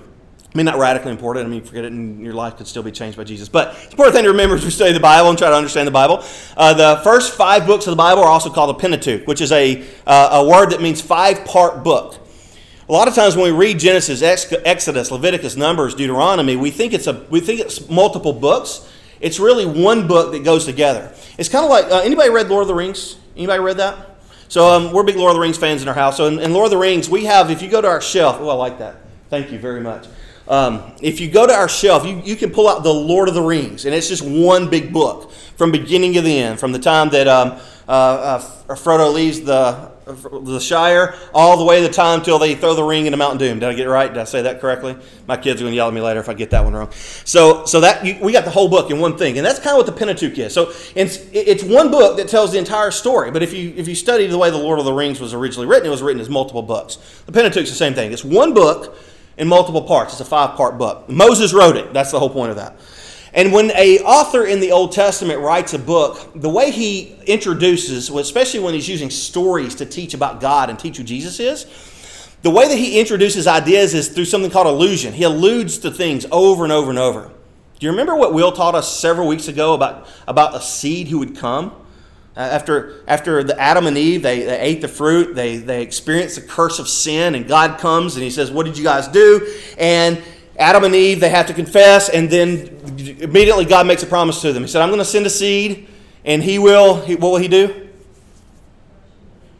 I 0.53 0.57
mean, 0.57 0.65
not 0.65 0.77
radically 0.77 1.11
important. 1.11 1.45
I 1.45 1.49
mean, 1.49 1.63
forget 1.63 1.85
it, 1.85 1.93
and 1.93 2.19
your 2.19 2.33
life 2.33 2.57
could 2.57 2.67
still 2.67 2.83
be 2.83 2.91
changed 2.91 3.17
by 3.17 3.23
Jesus. 3.23 3.47
But 3.47 3.69
it's 3.75 3.91
important 3.91 4.15
thing 4.15 4.23
to 4.23 4.31
remember 4.31 4.55
as 4.55 4.65
we 4.65 4.71
study 4.71 4.91
the 4.91 4.99
Bible 4.99 5.29
and 5.29 5.37
try 5.37 5.49
to 5.49 5.55
understand 5.55 5.87
the 5.87 5.91
Bible. 5.91 6.25
Uh, 6.57 6.73
the 6.73 7.01
first 7.03 7.35
five 7.35 7.65
books 7.65 7.87
of 7.87 7.91
the 7.91 7.97
Bible 7.97 8.21
are 8.21 8.27
also 8.27 8.49
called 8.49 8.75
the 8.75 8.79
Pentateuch, 8.79 9.25
which 9.27 9.39
is 9.39 9.53
a, 9.53 9.85
uh, 10.05 10.41
a 10.43 10.47
word 10.47 10.71
that 10.71 10.81
means 10.81 11.01
five 11.01 11.45
part 11.45 11.85
book. 11.85 12.17
A 12.89 12.91
lot 12.91 13.07
of 13.07 13.15
times 13.15 13.37
when 13.37 13.45
we 13.45 13.57
read 13.57 13.79
Genesis, 13.79 14.21
Exodus, 14.21 15.09
Leviticus, 15.09 15.55
Numbers, 15.55 15.95
Deuteronomy, 15.95 16.57
we 16.57 16.69
think 16.69 16.91
it's 16.91 17.07
a 17.07 17.25
we 17.29 17.39
think 17.39 17.61
it's 17.61 17.89
multiple 17.89 18.33
books. 18.33 18.91
It's 19.21 19.39
really 19.39 19.65
one 19.65 20.07
book 20.07 20.33
that 20.33 20.43
goes 20.43 20.65
together. 20.65 21.13
It's 21.37 21.47
kind 21.47 21.63
of 21.63 21.71
like 21.71 21.85
uh, 21.85 22.01
anybody 22.03 22.29
read 22.29 22.49
Lord 22.49 22.63
of 22.63 22.67
the 22.67 22.75
Rings? 22.75 23.15
Anybody 23.37 23.61
read 23.61 23.77
that? 23.77 24.17
So 24.49 24.67
um, 24.67 24.91
we're 24.91 25.03
big 25.03 25.15
Lord 25.15 25.29
of 25.29 25.35
the 25.35 25.41
Rings 25.41 25.57
fans 25.57 25.81
in 25.81 25.87
our 25.87 25.93
house. 25.93 26.17
So 26.17 26.25
in, 26.25 26.39
in 26.39 26.51
Lord 26.51 26.65
of 26.65 26.71
the 26.71 26.77
Rings, 26.77 27.09
we 27.09 27.23
have 27.23 27.49
if 27.49 27.61
you 27.61 27.69
go 27.69 27.79
to 27.79 27.87
our 27.87 28.01
shelf. 28.01 28.37
Oh, 28.41 28.49
I 28.49 28.53
like 28.55 28.79
that. 28.79 28.97
Thank 29.29 29.53
you 29.53 29.59
very 29.59 29.79
much. 29.79 30.07
Um, 30.51 30.91
if 31.01 31.21
you 31.21 31.31
go 31.31 31.47
to 31.47 31.53
our 31.53 31.69
shelf, 31.69 32.05
you, 32.05 32.21
you 32.25 32.35
can 32.35 32.51
pull 32.51 32.67
out 32.67 32.83
the 32.83 32.93
Lord 32.93 33.29
of 33.29 33.35
the 33.35 33.41
Rings, 33.41 33.85
and 33.85 33.95
it's 33.95 34.09
just 34.09 34.21
one 34.21 34.69
big 34.69 34.91
book 34.91 35.31
from 35.55 35.71
beginning 35.71 36.13
to 36.15 36.21
the 36.21 36.37
end, 36.37 36.59
from 36.59 36.73
the 36.73 36.79
time 36.79 37.09
that 37.11 37.25
um, 37.29 37.57
uh, 37.87 37.91
uh, 38.67 38.75
Frodo 38.75 39.13
leaves 39.13 39.39
the 39.41 39.89
the 40.05 40.59
Shire 40.59 41.15
all 41.33 41.57
the 41.57 41.63
way 41.63 41.81
to 41.81 41.87
the 41.87 41.93
time 41.93 42.19
until 42.19 42.37
they 42.37 42.55
throw 42.55 42.73
the 42.73 42.83
ring 42.83 43.05
into 43.05 43.17
Mount 43.17 43.39
Doom. 43.39 43.59
Did 43.59 43.69
I 43.69 43.73
get 43.73 43.85
it 43.85 43.89
right? 43.89 44.09
Did 44.09 44.17
I 44.17 44.25
say 44.25 44.41
that 44.41 44.59
correctly? 44.59 44.97
My 45.25 45.37
kids 45.37 45.61
are 45.61 45.63
going 45.63 45.71
to 45.71 45.75
yell 45.75 45.87
at 45.87 45.93
me 45.93 46.01
later 46.01 46.19
if 46.19 46.27
I 46.27 46.33
get 46.33 46.49
that 46.49 46.65
one 46.65 46.73
wrong. 46.73 46.91
So, 46.91 47.65
so 47.65 47.79
that 47.79 48.05
you, 48.05 48.17
we 48.19 48.33
got 48.33 48.43
the 48.43 48.51
whole 48.51 48.67
book 48.67 48.91
in 48.91 48.99
one 48.99 49.17
thing, 49.17 49.37
and 49.37 49.45
that's 49.45 49.59
kind 49.59 49.69
of 49.69 49.77
what 49.77 49.85
the 49.85 49.97
Pentateuch 49.97 50.37
is. 50.37 50.53
So, 50.53 50.73
it's, 50.95 51.17
it's 51.31 51.63
one 51.63 51.91
book 51.91 52.17
that 52.17 52.27
tells 52.27 52.51
the 52.51 52.57
entire 52.57 52.91
story. 52.91 53.31
But 53.31 53.41
if 53.41 53.53
you 53.53 53.73
if 53.77 53.87
you 53.87 53.95
study 53.95 54.27
the 54.27 54.37
way 54.37 54.49
the 54.49 54.57
Lord 54.57 54.79
of 54.79 54.85
the 54.85 54.93
Rings 54.93 55.21
was 55.21 55.33
originally 55.33 55.67
written, 55.67 55.87
it 55.87 55.91
was 55.91 56.01
written 56.01 56.19
as 56.19 56.29
multiple 56.29 56.63
books. 56.63 56.97
The 57.25 57.31
Pentateuch 57.31 57.63
is 57.63 57.69
the 57.69 57.75
same 57.75 57.93
thing. 57.93 58.11
It's 58.11 58.25
one 58.25 58.53
book 58.53 58.97
in 59.41 59.47
multiple 59.47 59.81
parts. 59.81 60.13
It's 60.13 60.21
a 60.21 60.25
five 60.25 60.55
part 60.55 60.77
book. 60.77 61.09
Moses 61.09 61.51
wrote 61.51 61.75
it. 61.75 61.91
That's 61.93 62.11
the 62.11 62.19
whole 62.19 62.29
point 62.29 62.51
of 62.51 62.57
that. 62.57 62.79
And 63.33 63.51
when 63.51 63.71
a 63.71 63.97
author 64.01 64.45
in 64.45 64.59
the 64.59 64.71
Old 64.71 64.91
Testament 64.91 65.39
writes 65.39 65.73
a 65.73 65.79
book, 65.79 66.31
the 66.35 66.49
way 66.49 66.69
he 66.69 67.15
introduces, 67.25 68.09
especially 68.11 68.59
when 68.59 68.75
he's 68.75 68.87
using 68.87 69.09
stories 69.09 69.73
to 69.75 69.85
teach 69.85 70.13
about 70.13 70.41
God 70.41 70.69
and 70.69 70.77
teach 70.77 70.97
who 70.97 71.03
Jesus 71.03 71.39
is, 71.39 71.65
the 72.43 72.51
way 72.51 72.67
that 72.67 72.77
he 72.77 72.99
introduces 72.99 73.47
ideas 73.47 73.95
is 73.95 74.09
through 74.09 74.25
something 74.25 74.51
called 74.51 74.67
allusion. 74.67 75.11
He 75.11 75.23
alludes 75.23 75.79
to 75.79 75.89
things 75.89 76.27
over 76.31 76.63
and 76.63 76.71
over 76.71 76.91
and 76.91 76.99
over. 76.99 77.31
Do 77.79 77.85
you 77.85 77.89
remember 77.89 78.15
what 78.15 78.35
Will 78.35 78.51
taught 78.51 78.75
us 78.75 78.95
several 78.95 79.27
weeks 79.27 79.47
ago 79.47 79.73
about, 79.73 80.07
about 80.27 80.53
a 80.53 80.61
seed 80.61 81.07
who 81.07 81.17
would 81.17 81.35
come? 81.35 81.73
Uh, 82.35 82.39
after, 82.39 83.03
after 83.07 83.43
the 83.43 83.59
Adam 83.59 83.87
and 83.87 83.97
Eve, 83.97 84.21
they, 84.21 84.43
they 84.43 84.59
ate 84.59 84.79
the 84.79 84.87
fruit, 84.87 85.35
they, 85.35 85.57
they 85.57 85.81
experienced 85.81 86.35
the 86.35 86.41
curse 86.41 86.79
of 86.79 86.87
sin, 86.87 87.35
and 87.35 87.45
God 87.45 87.77
comes 87.77 88.15
and 88.15 88.23
he 88.23 88.29
says, 88.29 88.49
What 88.49 88.65
did 88.65 88.77
you 88.77 88.85
guys 88.85 89.09
do? 89.09 89.53
And 89.77 90.21
Adam 90.57 90.85
and 90.85 90.95
Eve, 90.95 91.19
they 91.19 91.29
have 91.29 91.47
to 91.47 91.53
confess, 91.53 92.07
and 92.07 92.29
then 92.29 92.79
immediately 93.19 93.65
God 93.65 93.85
makes 93.85 94.03
a 94.03 94.05
promise 94.05 94.41
to 94.41 94.53
them. 94.53 94.63
He 94.63 94.69
said, 94.69 94.81
I'm 94.81 94.89
going 94.89 94.99
to 94.99 95.05
send 95.05 95.25
a 95.25 95.29
seed, 95.29 95.89
and 96.23 96.41
he 96.41 96.57
will, 96.57 97.01
he, 97.01 97.15
what 97.15 97.31
will 97.31 97.39
he 97.39 97.49
do? 97.49 97.89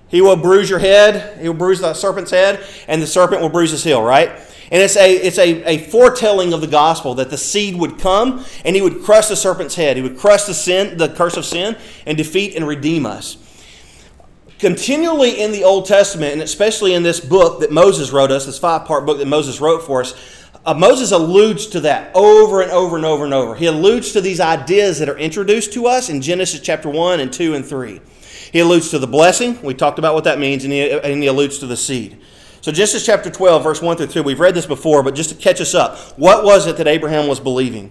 He 0.08 0.22
will 0.22 0.36
bruise 0.36 0.70
your 0.70 0.80
head, 0.80 1.42
he 1.42 1.50
will 1.50 1.56
bruise 1.56 1.80
the 1.80 1.94
serpent's 1.94 2.32
head, 2.32 2.64
and 2.88 3.02
the 3.02 3.08
serpent 3.08 3.42
will 3.42 3.50
bruise 3.50 3.72
his 3.72 3.84
heel, 3.84 4.02
right? 4.02 4.32
And 4.72 4.82
it's 4.82 4.96
a, 4.96 5.14
it's 5.14 5.38
a, 5.38 5.64
a 5.70 5.78
foretelling 5.90 6.54
of 6.54 6.62
the 6.62 6.68
gospel 6.68 7.16
that 7.16 7.30
the 7.30 7.38
seed 7.38 7.76
would 7.76 8.00
come 8.00 8.46
and 8.64 8.74
he 8.74 8.82
would 8.82 9.04
crush 9.04 9.28
the 9.28 9.36
serpent's 9.36 9.76
head. 9.76 9.98
He 9.98 10.02
would 10.02 10.18
crush 10.18 10.44
the 10.44 10.54
sin, 10.54 10.98
the 10.98 11.10
curse 11.10 11.36
of 11.36 11.46
sin, 11.46 11.76
and 12.06 12.18
defeat 12.18 12.56
and 12.56 12.66
redeem 12.66 13.06
us. 13.06 13.38
Continually 14.60 15.42
in 15.42 15.52
the 15.52 15.66
Old 15.66 15.88
Testament, 15.88 16.34
and 16.34 16.42
especially 16.42 16.94
in 16.94 17.04
this 17.04 17.20
book 17.20 17.60
that 17.60 17.72
Moses 17.72 18.12
wrote 18.12 18.32
us, 18.32 18.46
this 18.46 18.60
five 18.60 18.86
part 18.86 19.06
book 19.06 19.18
that 19.18 19.28
Moses 19.28 19.60
wrote 19.60 19.84
for 19.84 20.02
us, 20.02 20.14
uh, 20.66 20.74
Moses 20.74 21.12
alludes 21.12 21.66
to 21.68 21.82
that 21.82 22.16
over 22.16 22.62
and 22.62 22.72
over 22.72 22.96
and 22.96 23.04
over 23.04 23.26
and 23.26 23.34
over. 23.34 23.56
He 23.56 23.66
alludes 23.66 24.14
to 24.14 24.22
these 24.22 24.40
ideas 24.40 25.00
that 25.00 25.10
are 25.10 25.18
introduced 25.18 25.74
to 25.74 25.88
us 25.88 26.10
in 26.10 26.22
Genesis 26.22 26.62
chapter 26.62 26.88
1 26.88 27.20
and 27.20 27.34
2 27.34 27.56
and 27.56 27.66
3. 27.66 28.00
He 28.54 28.60
alludes 28.60 28.92
to 28.92 29.00
the 29.00 29.08
blessing. 29.08 29.62
We 29.64 29.74
talked 29.74 29.98
about 29.98 30.14
what 30.14 30.26
that 30.26 30.40
means, 30.40 30.64
and 30.64 30.72
he, 30.72 30.92
and 30.92 31.22
he 31.22 31.28
alludes 31.28 31.58
to 31.60 31.66
the 31.66 31.78
seed. 31.78 32.22
So, 32.62 32.72
Genesis 32.72 33.04
chapter 33.04 33.32
12, 33.32 33.64
verse 33.64 33.82
1 33.82 33.98
through 33.98 34.08
2, 34.08 34.22
we've 34.22 34.40
read 34.40 34.54
this 34.54 34.68
before, 34.68 35.02
but 35.02 35.16
just 35.16 35.32
to 35.32 35.36
catch 35.36 35.60
us 35.60 35.74
up, 35.74 35.98
what 36.18 36.46
was 36.46 36.68
it 36.68 36.78
that 36.78 36.88
Abraham 36.88 37.28
was 37.28 37.40
believing? 37.40 37.90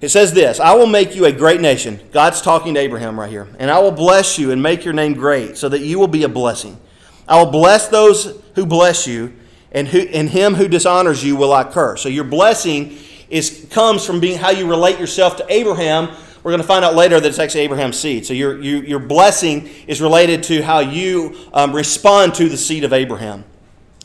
It 0.00 0.10
says 0.10 0.32
this 0.32 0.60
I 0.60 0.74
will 0.74 0.86
make 0.86 1.16
you 1.16 1.24
a 1.24 1.32
great 1.32 1.60
nation. 1.60 1.98
God's 2.12 2.40
talking 2.40 2.74
to 2.74 2.80
Abraham 2.80 3.18
right 3.18 3.30
here. 3.30 3.48
And 3.58 3.70
I 3.70 3.80
will 3.80 3.90
bless 3.90 4.38
you 4.38 4.52
and 4.52 4.62
make 4.62 4.84
your 4.84 4.94
name 4.94 5.14
great, 5.14 5.56
so 5.56 5.68
that 5.68 5.80
you 5.80 5.98
will 5.98 6.08
be 6.08 6.22
a 6.22 6.28
blessing. 6.28 6.78
I 7.26 7.42
will 7.42 7.50
bless 7.50 7.88
those 7.88 8.40
who 8.54 8.64
bless 8.64 9.06
you 9.06 9.32
and, 9.72 9.88
who, 9.88 10.00
and 10.00 10.28
him 10.28 10.54
who 10.54 10.68
dishonors 10.68 11.24
you 11.24 11.34
will 11.34 11.52
I 11.52 11.64
curse. 11.64 12.02
So 12.02 12.08
your 12.08 12.24
blessing 12.24 12.98
is 13.28 13.66
comes 13.70 14.06
from 14.06 14.20
being 14.20 14.38
how 14.38 14.50
you 14.50 14.68
relate 14.68 15.00
yourself 15.00 15.36
to 15.38 15.46
Abraham. 15.48 16.14
We're 16.44 16.52
going 16.52 16.60
to 16.60 16.66
find 16.66 16.84
out 16.84 16.94
later 16.94 17.18
that 17.18 17.26
it's 17.26 17.38
actually 17.38 17.62
Abraham's 17.62 17.98
seed. 17.98 18.26
So 18.26 18.34
your, 18.34 18.60
you, 18.60 18.82
your 18.82 19.00
blessing 19.00 19.68
is 19.86 20.02
related 20.02 20.42
to 20.44 20.62
how 20.62 20.80
you 20.80 21.34
um, 21.54 21.74
respond 21.74 22.34
to 22.34 22.48
the 22.48 22.58
seed 22.58 22.84
of 22.84 22.92
Abraham. 22.92 23.44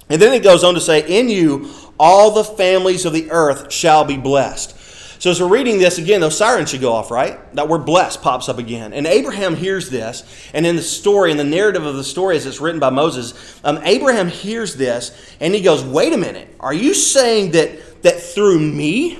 And 0.10 0.22
then 0.22 0.34
it 0.34 0.44
goes 0.44 0.63
on 0.63 0.74
to 0.74 0.82
say, 0.82 1.06
In 1.08 1.30
you 1.30 1.70
all 2.00 2.32
the 2.32 2.44
families 2.44 3.06
of 3.06 3.13
the 3.13 3.30
earth 3.32 3.72
shall 3.72 4.06
be 4.06 4.18
blessed. 4.18 4.75
So 5.20 5.30
as 5.30 5.42
we're 5.42 5.50
reading 5.50 5.80
this 5.80 5.98
again, 5.98 6.22
those 6.22 6.38
sirens 6.38 6.70
should 6.70 6.80
go 6.80 6.94
off, 6.94 7.12
right? 7.12 7.54
That 7.54 7.68
word 7.68 7.86
blessed 7.86 8.22
pops 8.22 8.48
up 8.48 8.58
again. 8.58 8.94
And 8.94 9.06
Abraham 9.06 9.54
hears 9.54 9.89
this, 9.89 10.24
and 10.54 10.66
in 10.66 10.78
the 10.78 10.82
story, 10.82 11.32
in 11.32 11.36
the 11.36 11.44
narrative 11.44 11.86
of 11.86 11.98
the 11.98 12.06
story 12.06 12.38
as 12.38 12.46
it's 12.46 12.62
written 12.62 12.80
by 12.80 12.89
Moses, 12.89 13.60
um, 13.66 13.80
Abraham 13.84 14.30
hears 14.30 14.75
this, 14.75 15.36
and 15.42 15.54
he 15.54 15.60
goes, 15.60 15.84
Wait 15.84 16.13
a 16.13 16.18
minute, 16.18 16.56
are 16.62 16.74
you 16.74 16.94
saying 16.94 17.51
that, 17.51 18.01
that 18.04 18.22
through 18.22 18.60
me, 18.60 19.20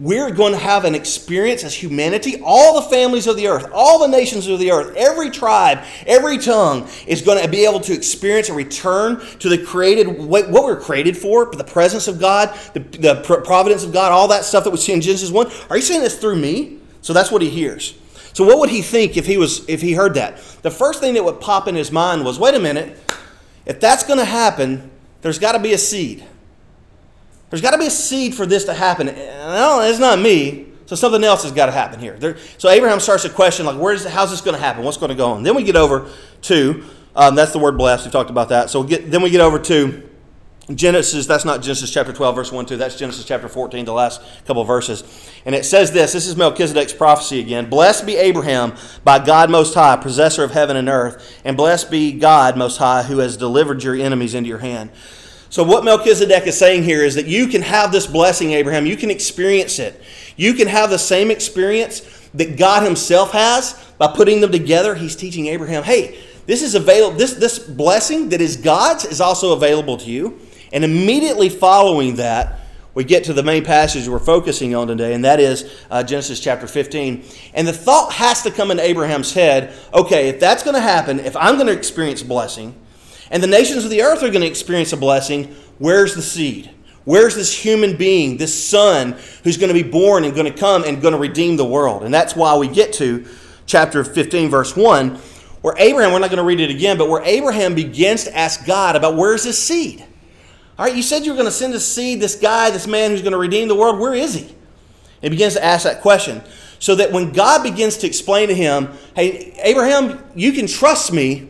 we're 0.00 0.30
going 0.30 0.52
to 0.52 0.58
have 0.58 0.86
an 0.86 0.94
experience 0.94 1.62
as 1.62 1.74
humanity. 1.74 2.40
All 2.42 2.80
the 2.80 2.88
families 2.88 3.26
of 3.26 3.36
the 3.36 3.48
earth, 3.48 3.68
all 3.70 3.98
the 3.98 4.08
nations 4.08 4.46
of 4.48 4.58
the 4.58 4.70
earth, 4.72 4.96
every 4.96 5.28
tribe, 5.28 5.84
every 6.06 6.38
tongue 6.38 6.88
is 7.06 7.20
going 7.20 7.40
to 7.42 7.48
be 7.48 7.66
able 7.66 7.80
to 7.80 7.92
experience 7.92 8.48
a 8.48 8.54
return 8.54 9.20
to 9.40 9.50
the 9.50 9.58
created, 9.58 10.08
what 10.08 10.50
we're 10.50 10.80
created 10.80 11.18
for, 11.18 11.54
the 11.54 11.62
presence 11.62 12.08
of 12.08 12.18
God, 12.18 12.58
the, 12.72 12.80
the 12.80 13.42
providence 13.44 13.84
of 13.84 13.92
God, 13.92 14.10
all 14.10 14.28
that 14.28 14.46
stuff 14.46 14.64
that 14.64 14.70
we 14.70 14.78
see 14.78 14.94
in 14.94 15.02
Genesis 15.02 15.30
1. 15.30 15.50
Are 15.68 15.76
you 15.76 15.82
saying 15.82 16.00
this 16.00 16.18
through 16.18 16.36
me? 16.36 16.78
So 17.02 17.12
that's 17.12 17.30
what 17.30 17.42
he 17.42 17.50
hears. 17.50 17.94
So 18.32 18.44
what 18.44 18.58
would 18.58 18.70
he 18.70 18.80
think 18.80 19.18
if 19.18 19.26
he 19.26 19.36
was 19.36 19.68
if 19.68 19.82
he 19.82 19.92
heard 19.92 20.14
that? 20.14 20.38
The 20.62 20.70
first 20.70 21.00
thing 21.00 21.12
that 21.14 21.24
would 21.24 21.40
pop 21.40 21.68
in 21.68 21.74
his 21.74 21.92
mind 21.92 22.24
was, 22.24 22.38
wait 22.38 22.54
a 22.54 22.60
minute, 22.60 22.98
if 23.66 23.80
that's 23.80 24.06
going 24.06 24.18
to 24.18 24.24
happen, 24.24 24.90
there's 25.20 25.38
got 25.38 25.52
to 25.52 25.58
be 25.58 25.74
a 25.74 25.78
seed. 25.78 26.24
There's 27.50 27.60
got 27.60 27.72
to 27.72 27.78
be 27.78 27.86
a 27.86 27.90
seed 27.90 28.34
for 28.34 28.46
this 28.46 28.64
to 28.64 28.74
happen. 28.74 29.06
No, 29.06 29.80
it's 29.82 29.98
not 29.98 30.18
me. 30.20 30.68
So 30.86 30.96
something 30.96 31.22
else 31.22 31.42
has 31.42 31.52
got 31.52 31.66
to 31.66 31.72
happen 31.72 32.00
here. 32.00 32.16
There, 32.16 32.36
so 32.58 32.68
Abraham 32.68 32.98
starts 32.98 33.24
to 33.24 33.28
question, 33.28 33.66
like, 33.66 33.78
where's 33.78 34.04
how's 34.04 34.30
this 34.30 34.40
going 34.40 34.56
to 34.56 34.60
happen? 34.60 34.82
What's 34.82 34.96
going 34.96 35.10
to 35.10 35.16
go 35.16 35.32
on? 35.32 35.42
Then 35.42 35.54
we 35.54 35.62
get 35.62 35.76
over 35.76 36.10
to, 36.42 36.84
um, 37.14 37.34
that's 37.34 37.52
the 37.52 37.58
word 37.58 37.76
blessed. 37.76 38.06
We've 38.06 38.12
talked 38.12 38.30
about 38.30 38.48
that. 38.48 38.70
So 38.70 38.82
get, 38.82 39.10
then 39.10 39.22
we 39.22 39.30
get 39.30 39.40
over 39.40 39.58
to 39.58 40.08
Genesis. 40.74 41.26
That's 41.26 41.44
not 41.44 41.62
Genesis 41.62 41.92
chapter 41.92 42.12
12, 42.12 42.34
verse 42.34 42.52
1, 42.52 42.66
2. 42.66 42.76
That's 42.76 42.96
Genesis 42.96 43.24
chapter 43.24 43.48
14, 43.48 43.84
the 43.84 43.92
last 43.92 44.20
couple 44.46 44.64
verses. 44.64 45.02
And 45.44 45.54
it 45.54 45.64
says 45.64 45.92
this 45.92 46.12
this 46.12 46.26
is 46.26 46.36
Melchizedek's 46.36 46.92
prophecy 46.92 47.40
again. 47.40 47.68
Blessed 47.68 48.06
be 48.06 48.16
Abraham 48.16 48.74
by 49.04 49.24
God 49.24 49.50
Most 49.50 49.74
High, 49.74 49.96
possessor 49.96 50.44
of 50.44 50.50
heaven 50.52 50.76
and 50.76 50.88
earth. 50.88 51.40
And 51.44 51.56
blessed 51.56 51.90
be 51.90 52.12
God 52.12 52.56
Most 52.56 52.78
High, 52.78 53.04
who 53.04 53.18
has 53.18 53.36
delivered 53.36 53.82
your 53.82 53.94
enemies 53.94 54.34
into 54.34 54.48
your 54.48 54.58
hand. 54.58 54.90
So, 55.50 55.64
what 55.64 55.84
Melchizedek 55.84 56.46
is 56.46 56.56
saying 56.56 56.84
here 56.84 57.04
is 57.04 57.16
that 57.16 57.26
you 57.26 57.48
can 57.48 57.60
have 57.62 57.90
this 57.90 58.06
blessing, 58.06 58.52
Abraham. 58.52 58.86
You 58.86 58.96
can 58.96 59.10
experience 59.10 59.80
it. 59.80 60.00
You 60.36 60.54
can 60.54 60.68
have 60.68 60.90
the 60.90 60.98
same 60.98 61.30
experience 61.30 62.00
that 62.34 62.56
God 62.56 62.84
Himself 62.84 63.32
has 63.32 63.72
by 63.98 64.06
putting 64.06 64.40
them 64.40 64.52
together. 64.52 64.94
He's 64.94 65.16
teaching 65.16 65.48
Abraham, 65.48 65.82
hey, 65.82 66.20
this 66.46 66.62
is 66.62 66.76
available. 66.76 67.18
This, 67.18 67.34
this 67.34 67.58
blessing 67.58 68.28
that 68.28 68.40
is 68.40 68.56
God's 68.56 69.04
is 69.04 69.20
also 69.20 69.52
available 69.52 69.96
to 69.98 70.10
you. 70.10 70.38
And 70.72 70.84
immediately 70.84 71.48
following 71.48 72.14
that, 72.16 72.60
we 72.94 73.02
get 73.02 73.24
to 73.24 73.32
the 73.32 73.42
main 73.42 73.64
passage 73.64 74.08
we're 74.08 74.18
focusing 74.20 74.74
on 74.74 74.86
today, 74.86 75.14
and 75.14 75.24
that 75.24 75.38
is 75.40 75.70
uh, 75.90 76.02
Genesis 76.02 76.38
chapter 76.38 76.66
15. 76.66 77.24
And 77.54 77.66
the 77.66 77.72
thought 77.72 78.12
has 78.12 78.42
to 78.42 78.50
come 78.52 78.70
into 78.70 78.84
Abraham's 78.84 79.32
head 79.32 79.72
okay, 79.92 80.28
if 80.28 80.38
that's 80.38 80.62
going 80.62 80.74
to 80.74 80.80
happen, 80.80 81.18
if 81.18 81.36
I'm 81.36 81.56
going 81.56 81.66
to 81.66 81.72
experience 81.72 82.22
blessing, 82.22 82.74
and 83.30 83.42
the 83.42 83.46
nations 83.46 83.84
of 83.84 83.90
the 83.90 84.02
earth 84.02 84.22
are 84.22 84.30
going 84.30 84.40
to 84.40 84.46
experience 84.46 84.92
a 84.92 84.96
blessing. 84.96 85.54
Where's 85.78 86.14
the 86.14 86.22
seed? 86.22 86.70
Where's 87.04 87.34
this 87.34 87.52
human 87.52 87.96
being, 87.96 88.36
this 88.36 88.68
son 88.68 89.16
who's 89.42 89.56
going 89.56 89.74
to 89.74 89.82
be 89.82 89.88
born 89.88 90.24
and 90.24 90.34
going 90.34 90.52
to 90.52 90.58
come 90.58 90.84
and 90.84 91.00
going 91.00 91.12
to 91.12 91.18
redeem 91.18 91.56
the 91.56 91.64
world? 91.64 92.02
And 92.02 92.12
that's 92.12 92.36
why 92.36 92.56
we 92.56 92.68
get 92.68 92.92
to 92.94 93.26
chapter 93.66 94.04
15, 94.04 94.50
verse 94.50 94.76
1, 94.76 95.16
where 95.62 95.74
Abraham, 95.78 96.12
we're 96.12 96.18
not 96.18 96.30
going 96.30 96.38
to 96.38 96.44
read 96.44 96.60
it 96.60 96.70
again, 96.70 96.98
but 96.98 97.08
where 97.08 97.22
Abraham 97.22 97.74
begins 97.74 98.24
to 98.24 98.36
ask 98.36 98.66
God 98.66 98.96
about 98.96 99.16
where's 99.16 99.44
this 99.44 99.58
seed? 99.58 100.04
All 100.78 100.86
right, 100.86 100.94
you 100.94 101.02
said 101.02 101.24
you 101.24 101.32
were 101.32 101.36
going 101.36 101.48
to 101.48 101.52
send 101.52 101.74
a 101.74 101.80
seed, 101.80 102.20
this 102.20 102.36
guy, 102.36 102.70
this 102.70 102.86
man 102.86 103.10
who's 103.10 103.22
going 103.22 103.32
to 103.32 103.38
redeem 103.38 103.68
the 103.68 103.74
world. 103.74 103.98
Where 103.98 104.14
is 104.14 104.34
he? 104.34 104.54
he 105.20 105.28
begins 105.28 105.54
to 105.54 105.64
ask 105.64 105.84
that 105.84 106.00
question. 106.00 106.42
So 106.78 106.94
that 106.94 107.12
when 107.12 107.32
God 107.32 107.62
begins 107.62 107.98
to 107.98 108.06
explain 108.06 108.48
to 108.48 108.54
him, 108.54 108.88
hey, 109.14 109.52
Abraham, 109.62 110.24
you 110.34 110.52
can 110.52 110.66
trust 110.66 111.12
me 111.12 111.49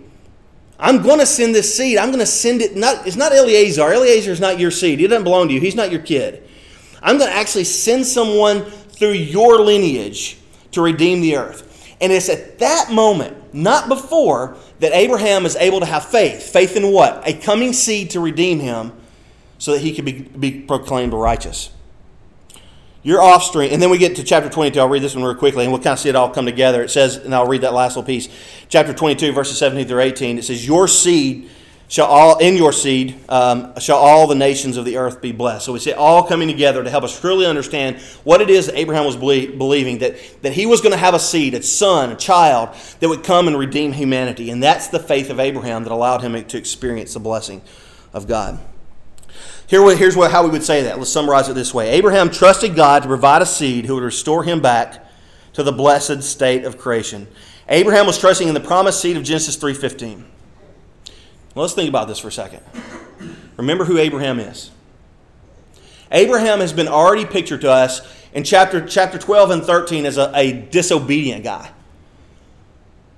I'm 0.80 1.02
going 1.02 1.20
to 1.20 1.26
send 1.26 1.54
this 1.54 1.76
seed. 1.76 1.98
I'm 1.98 2.08
going 2.08 2.20
to 2.20 2.26
send 2.26 2.62
it. 2.62 2.74
Not, 2.74 3.06
it's 3.06 3.16
not 3.16 3.32
Eliezer. 3.32 3.92
Eliezer 3.92 4.32
is 4.32 4.40
not 4.40 4.58
your 4.58 4.70
seed. 4.70 4.98
He 4.98 5.06
doesn't 5.06 5.24
belong 5.24 5.48
to 5.48 5.54
you. 5.54 5.60
He's 5.60 5.74
not 5.74 5.90
your 5.90 6.00
kid. 6.00 6.48
I'm 7.02 7.18
going 7.18 7.30
to 7.30 7.36
actually 7.36 7.64
send 7.64 8.06
someone 8.06 8.64
through 8.64 9.12
your 9.12 9.60
lineage 9.60 10.38
to 10.72 10.82
redeem 10.82 11.20
the 11.20 11.36
earth. 11.36 11.66
And 12.00 12.12
it's 12.12 12.28
at 12.28 12.58
that 12.60 12.90
moment, 12.90 13.54
not 13.54 13.88
before, 13.88 14.56
that 14.78 14.92
Abraham 14.92 15.44
is 15.44 15.56
able 15.56 15.80
to 15.80 15.86
have 15.86 16.06
faith. 16.06 16.42
Faith 16.50 16.76
in 16.76 16.92
what? 16.92 17.26
A 17.28 17.34
coming 17.34 17.72
seed 17.72 18.10
to 18.10 18.20
redeem 18.20 18.60
him 18.60 18.92
so 19.58 19.72
that 19.72 19.80
he 19.80 19.94
could 19.94 20.06
be, 20.06 20.22
be 20.22 20.60
proclaimed 20.60 21.12
righteous 21.12 21.70
your 23.02 23.22
offspring, 23.22 23.70
and 23.70 23.80
then 23.80 23.90
we 23.90 23.98
get 23.98 24.16
to 24.16 24.22
chapter 24.22 24.50
22. 24.50 24.78
I'll 24.78 24.88
read 24.88 25.02
this 25.02 25.14
one 25.14 25.24
real 25.24 25.34
quickly, 25.34 25.64
and 25.64 25.72
we'll 25.72 25.82
kind 25.82 25.94
of 25.94 26.00
see 26.00 26.10
it 26.10 26.16
all 26.16 26.30
come 26.30 26.44
together. 26.44 26.82
It 26.82 26.90
says, 26.90 27.16
and 27.16 27.34
I'll 27.34 27.46
read 27.46 27.62
that 27.62 27.72
last 27.72 27.96
little 27.96 28.06
piece. 28.06 28.28
Chapter 28.68 28.92
22, 28.92 29.32
verses 29.32 29.58
17 29.58 29.88
through 29.88 30.00
18. 30.00 30.38
It 30.38 30.44
says, 30.44 30.66
Your 30.66 30.86
seed 30.86 31.48
shall 31.88 32.06
all 32.06 32.38
in 32.38 32.56
your 32.56 32.72
seed 32.72 33.18
um, 33.28 33.78
shall 33.80 33.98
all 33.98 34.26
the 34.26 34.34
nations 34.34 34.76
of 34.76 34.84
the 34.84 34.96
earth 34.96 35.20
be 35.20 35.32
blessed. 35.32 35.64
So 35.64 35.72
we 35.72 35.80
see 35.80 35.90
it 35.90 35.96
all 35.96 36.22
coming 36.22 36.46
together 36.46 36.84
to 36.84 36.90
help 36.90 37.02
us 37.04 37.18
truly 37.18 37.46
understand 37.46 37.98
what 38.22 38.40
it 38.40 38.48
is 38.48 38.66
that 38.66 38.76
Abraham 38.76 39.04
was 39.04 39.16
belie- 39.16 39.48
believing 39.48 39.98
that 39.98 40.16
that 40.42 40.52
he 40.52 40.66
was 40.66 40.80
going 40.80 40.92
to 40.92 40.98
have 40.98 41.14
a 41.14 41.18
seed, 41.18 41.52
a 41.54 41.62
son, 41.62 42.12
a 42.12 42.16
child 42.16 42.76
that 43.00 43.08
would 43.08 43.24
come 43.24 43.48
and 43.48 43.58
redeem 43.58 43.92
humanity, 43.92 44.50
and 44.50 44.62
that's 44.62 44.88
the 44.88 45.00
faith 45.00 45.30
of 45.30 45.40
Abraham 45.40 45.82
that 45.82 45.92
allowed 45.92 46.22
him 46.22 46.42
to 46.44 46.56
experience 46.56 47.14
the 47.14 47.20
blessing 47.20 47.60
of 48.12 48.28
God. 48.28 48.58
Here, 49.70 49.96
here's 49.96 50.16
what, 50.16 50.32
how 50.32 50.42
we 50.42 50.50
would 50.50 50.64
say 50.64 50.82
that. 50.82 50.98
Let's 50.98 51.12
summarize 51.12 51.48
it 51.48 51.54
this 51.54 51.72
way: 51.72 51.90
Abraham 51.90 52.28
trusted 52.28 52.74
God 52.74 53.02
to 53.02 53.08
provide 53.08 53.40
a 53.40 53.46
seed 53.46 53.86
who 53.86 53.94
would 53.94 54.02
restore 54.02 54.42
him 54.42 54.60
back 54.60 55.06
to 55.52 55.62
the 55.62 55.70
blessed 55.70 56.24
state 56.24 56.64
of 56.64 56.76
creation. 56.76 57.28
Abraham 57.68 58.04
was 58.04 58.18
trusting 58.18 58.48
in 58.48 58.54
the 58.54 58.60
promised 58.60 59.00
seed 59.00 59.16
of 59.16 59.22
Genesis 59.22 59.56
3:15. 59.56 60.24
Well, 61.54 61.62
let's 61.62 61.74
think 61.74 61.88
about 61.88 62.08
this 62.08 62.18
for 62.18 62.26
a 62.26 62.32
second. 62.32 62.62
Remember 63.56 63.84
who 63.84 63.96
Abraham 63.98 64.40
is. 64.40 64.72
Abraham 66.10 66.58
has 66.58 66.72
been 66.72 66.88
already 66.88 67.24
pictured 67.24 67.60
to 67.60 67.70
us 67.70 68.00
in 68.32 68.42
chapter, 68.42 68.84
chapter 68.84 69.18
12 69.18 69.50
and 69.50 69.62
13 69.62 70.04
as 70.04 70.18
a, 70.18 70.32
a 70.34 70.52
disobedient 70.52 71.44
guy. 71.44 71.70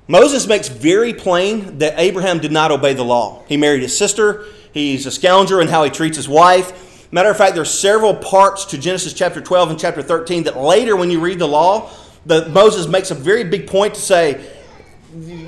Moses 0.06 0.46
makes 0.46 0.68
very 0.68 1.14
plain 1.14 1.78
that 1.78 1.94
Abraham 1.96 2.40
did 2.40 2.52
not 2.52 2.70
obey 2.70 2.92
the 2.92 3.04
law. 3.04 3.42
He 3.46 3.56
married 3.56 3.80
his 3.80 3.96
sister, 3.96 4.44
he's 4.72 5.06
a 5.06 5.10
scoundrel 5.10 5.60
in 5.60 5.68
how 5.68 5.84
he 5.84 5.90
treats 5.90 6.16
his 6.16 6.28
wife. 6.28 7.10
Matter 7.12 7.30
of 7.30 7.36
fact, 7.36 7.54
there's 7.54 7.70
several 7.70 8.14
parts 8.14 8.64
to 8.66 8.78
Genesis 8.78 9.12
chapter 9.12 9.40
12 9.40 9.70
and 9.70 9.78
chapter 9.78 10.02
13 10.02 10.44
that 10.44 10.56
later, 10.56 10.96
when 10.96 11.10
you 11.10 11.20
read 11.20 11.38
the 11.38 11.48
law, 11.48 11.90
the, 12.24 12.48
Moses 12.48 12.86
makes 12.86 13.10
a 13.10 13.14
very 13.14 13.44
big 13.44 13.66
point 13.66 13.94
to 13.94 14.00
say, 14.00 14.44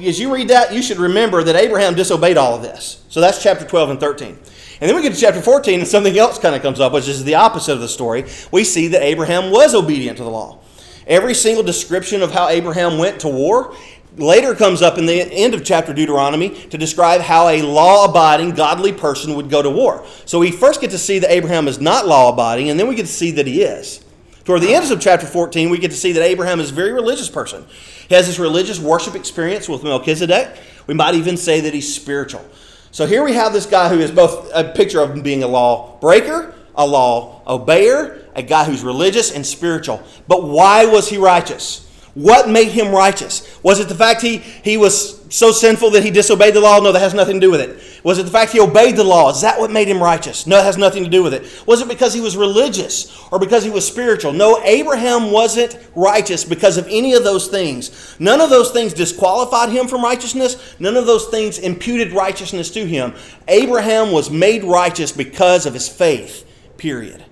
as 0.05 0.21
you 0.21 0.33
read 0.33 0.49
that, 0.49 0.75
you 0.75 0.83
should 0.83 0.99
remember 0.99 1.43
that 1.43 1.57
Abraham 1.57 1.95
disobeyed 1.95 2.37
all 2.37 2.55
of 2.55 2.63
this. 2.63 3.03
So 3.09 3.21
that's 3.21 3.43
chapter 3.43 3.65
12 3.65 3.91
and 3.91 4.01
13. 4.01 4.39
And 4.81 4.91
then 4.91 4.95
we 4.97 5.03
get 5.03 5.15
to 5.15 5.21
chapter 5.21 5.41
14, 5.41 5.81
and 5.81 5.89
something 5.89 6.19
else 6.19 6.39
kind 6.39 6.55
of 6.55 6.61
comes 6.61 6.81
up, 6.81 6.93
which 6.93 7.09
is 7.09 7.25
the 7.25 7.37
opposite 7.37 7.73
of 7.73 7.81
the 7.81 7.89
story. 7.89 8.27
We 8.51 8.65
see 8.65 8.89
that 8.89 9.03
Abraham 9.03 9.51
was 9.51 9.75
obedient 9.75 10.19
to 10.19 10.25
the 10.25 10.31
law. 10.31 10.59
Every 11.07 11.35
single 11.35 11.63
description 11.63 12.23
of 12.23 12.33
how 12.33 12.49
Abraham 12.49 12.99
went 12.99 13.21
to 13.21 13.29
war 13.29 13.75
later 14.17 14.55
comes 14.55 14.83
up 14.83 14.99
in 14.99 15.07
the 15.07 15.15
end 15.15 15.55
of 15.55 15.65
chapter 15.65 15.93
Deuteronomy 15.93 16.51
to 16.69 16.79
describe 16.79 17.21
how 17.21 17.49
a 17.49 17.63
law 17.63 18.05
abiding, 18.05 18.53
godly 18.53 18.93
person 18.93 19.35
would 19.35 19.51
go 19.51 19.63
to 19.63 19.71
war. 19.71 20.05
So 20.25 20.39
we 20.39 20.51
first 20.51 20.81
get 20.81 20.91
to 20.91 20.99
see 20.99 21.19
that 21.19 21.31
Abraham 21.31 21.69
is 21.69 21.81
not 21.81 22.07
law 22.07 22.33
abiding, 22.33 22.71
and 22.71 22.79
then 22.79 22.89
we 22.89 22.95
get 22.95 23.07
to 23.07 23.13
see 23.13 23.33
that 23.33 23.47
he 23.47 23.63
is. 23.63 24.05
Toward 24.45 24.61
the 24.61 24.75
end 24.75 24.91
of 24.91 25.01
chapter 25.01 25.27
14, 25.27 25.71
we 25.71 25.79
get 25.79 25.91
to 25.91 25.97
see 25.97 26.13
that 26.13 26.23
Abraham 26.23 26.61
is 26.61 26.71
a 26.71 26.75
very 26.75 26.93
religious 26.93 27.31
person. 27.31 27.65
He 28.09 28.15
has 28.15 28.27
this 28.27 28.39
religious 28.39 28.79
worship 28.79 29.15
experience 29.15 29.69
with 29.69 29.83
Melchizedek. 29.83 30.57
We 30.87 30.95
might 30.95 31.15
even 31.15 31.37
say 31.37 31.61
that 31.63 31.73
he's 31.73 31.95
spiritual. 31.95 32.45
So 32.91 33.07
here 33.07 33.25
we 33.25 33.33
have 33.33 33.53
this 33.53 33.67
guy 33.67 33.89
who 33.89 33.99
is 34.01 34.11
both 34.11 34.51
a 34.55 34.65
picture 34.65 35.01
of 35.01 35.13
him 35.13 35.23
being 35.23 35.43
a 35.43 35.49
law 35.49 35.99
breaker, 35.99 36.55
a 36.75 36.87
law 36.87 37.43
obeyer, 37.47 38.23
a 38.37 38.43
guy 38.43 38.65
who's 38.65 38.85
religious 38.85 39.33
and 39.33 39.47
spiritual. 39.47 40.03
But 40.29 40.45
why 40.45 40.85
was 40.85 41.09
he 41.09 41.17
righteous? 41.17 41.84
What 42.15 42.49
made 42.49 42.69
him 42.69 42.95
righteous? 42.95 43.59
Was 43.65 43.81
it 43.81 43.89
the 43.89 43.95
fact 43.95 44.23
he, 44.23 44.39
he 44.39 44.77
was 44.77 45.21
so 45.35 45.51
sinful 45.51 45.91
that 45.91 46.05
he 46.05 46.13
disobeyed 46.13 46.55
the 46.55 46.61
law? 46.61 46.79
No, 46.79 46.93
that 46.93 47.01
has 47.01 47.13
nothing 47.13 47.41
to 47.41 47.47
do 47.47 47.51
with 47.51 47.61
it. 47.61 47.77
Was 48.05 48.19
it 48.19 48.23
the 48.23 48.31
fact 48.31 48.53
he 48.53 48.61
obeyed 48.61 48.95
the 48.95 49.03
law? 49.03 49.31
Is 49.31 49.41
that 49.41 49.59
what 49.59 49.73
made 49.73 49.89
him 49.89 50.01
righteous? 50.01 50.47
No, 50.47 50.61
it 50.61 50.65
has 50.65 50.79
nothing 50.79 51.03
to 51.03 51.11
do 51.11 51.25
with 51.25 51.35
it. 51.35 51.43
Was 51.67 51.81
it 51.81 51.89
because 51.89 52.15
he 52.15 52.21
was 52.21 52.37
religious 52.37 53.21
or 53.33 53.41
because 53.41 53.65
he 53.65 53.71
was 53.71 53.85
spiritual? 53.85 54.33
No, 54.33 54.63
Abraham 54.63 55.33
wasn't 55.33 55.77
righteous 55.97 56.45
because 56.45 56.77
of 56.77 56.87
any 56.89 57.15
of 57.15 57.25
those 57.25 57.49
things. 57.49 58.15
None 58.21 58.41
of 58.41 58.49
those 58.49 58.71
things 58.71 58.95
disqualified 58.95 59.71
him 59.71 59.89
from 59.89 60.05
righteousness. 60.05 60.77
None 60.79 60.97
of 60.97 61.07
those 61.07 61.27
things 61.27 61.59
imputed 61.59 62.13
righteousness 62.13 62.71
to 62.71 62.87
him. 62.87 63.15
Abraham 63.49 64.13
was 64.13 64.31
made 64.31 64.63
righteous 64.63 65.11
because 65.11 65.67
of 65.67 65.75
his 65.75 65.89
faith, 65.89 66.49
period. 66.77 67.25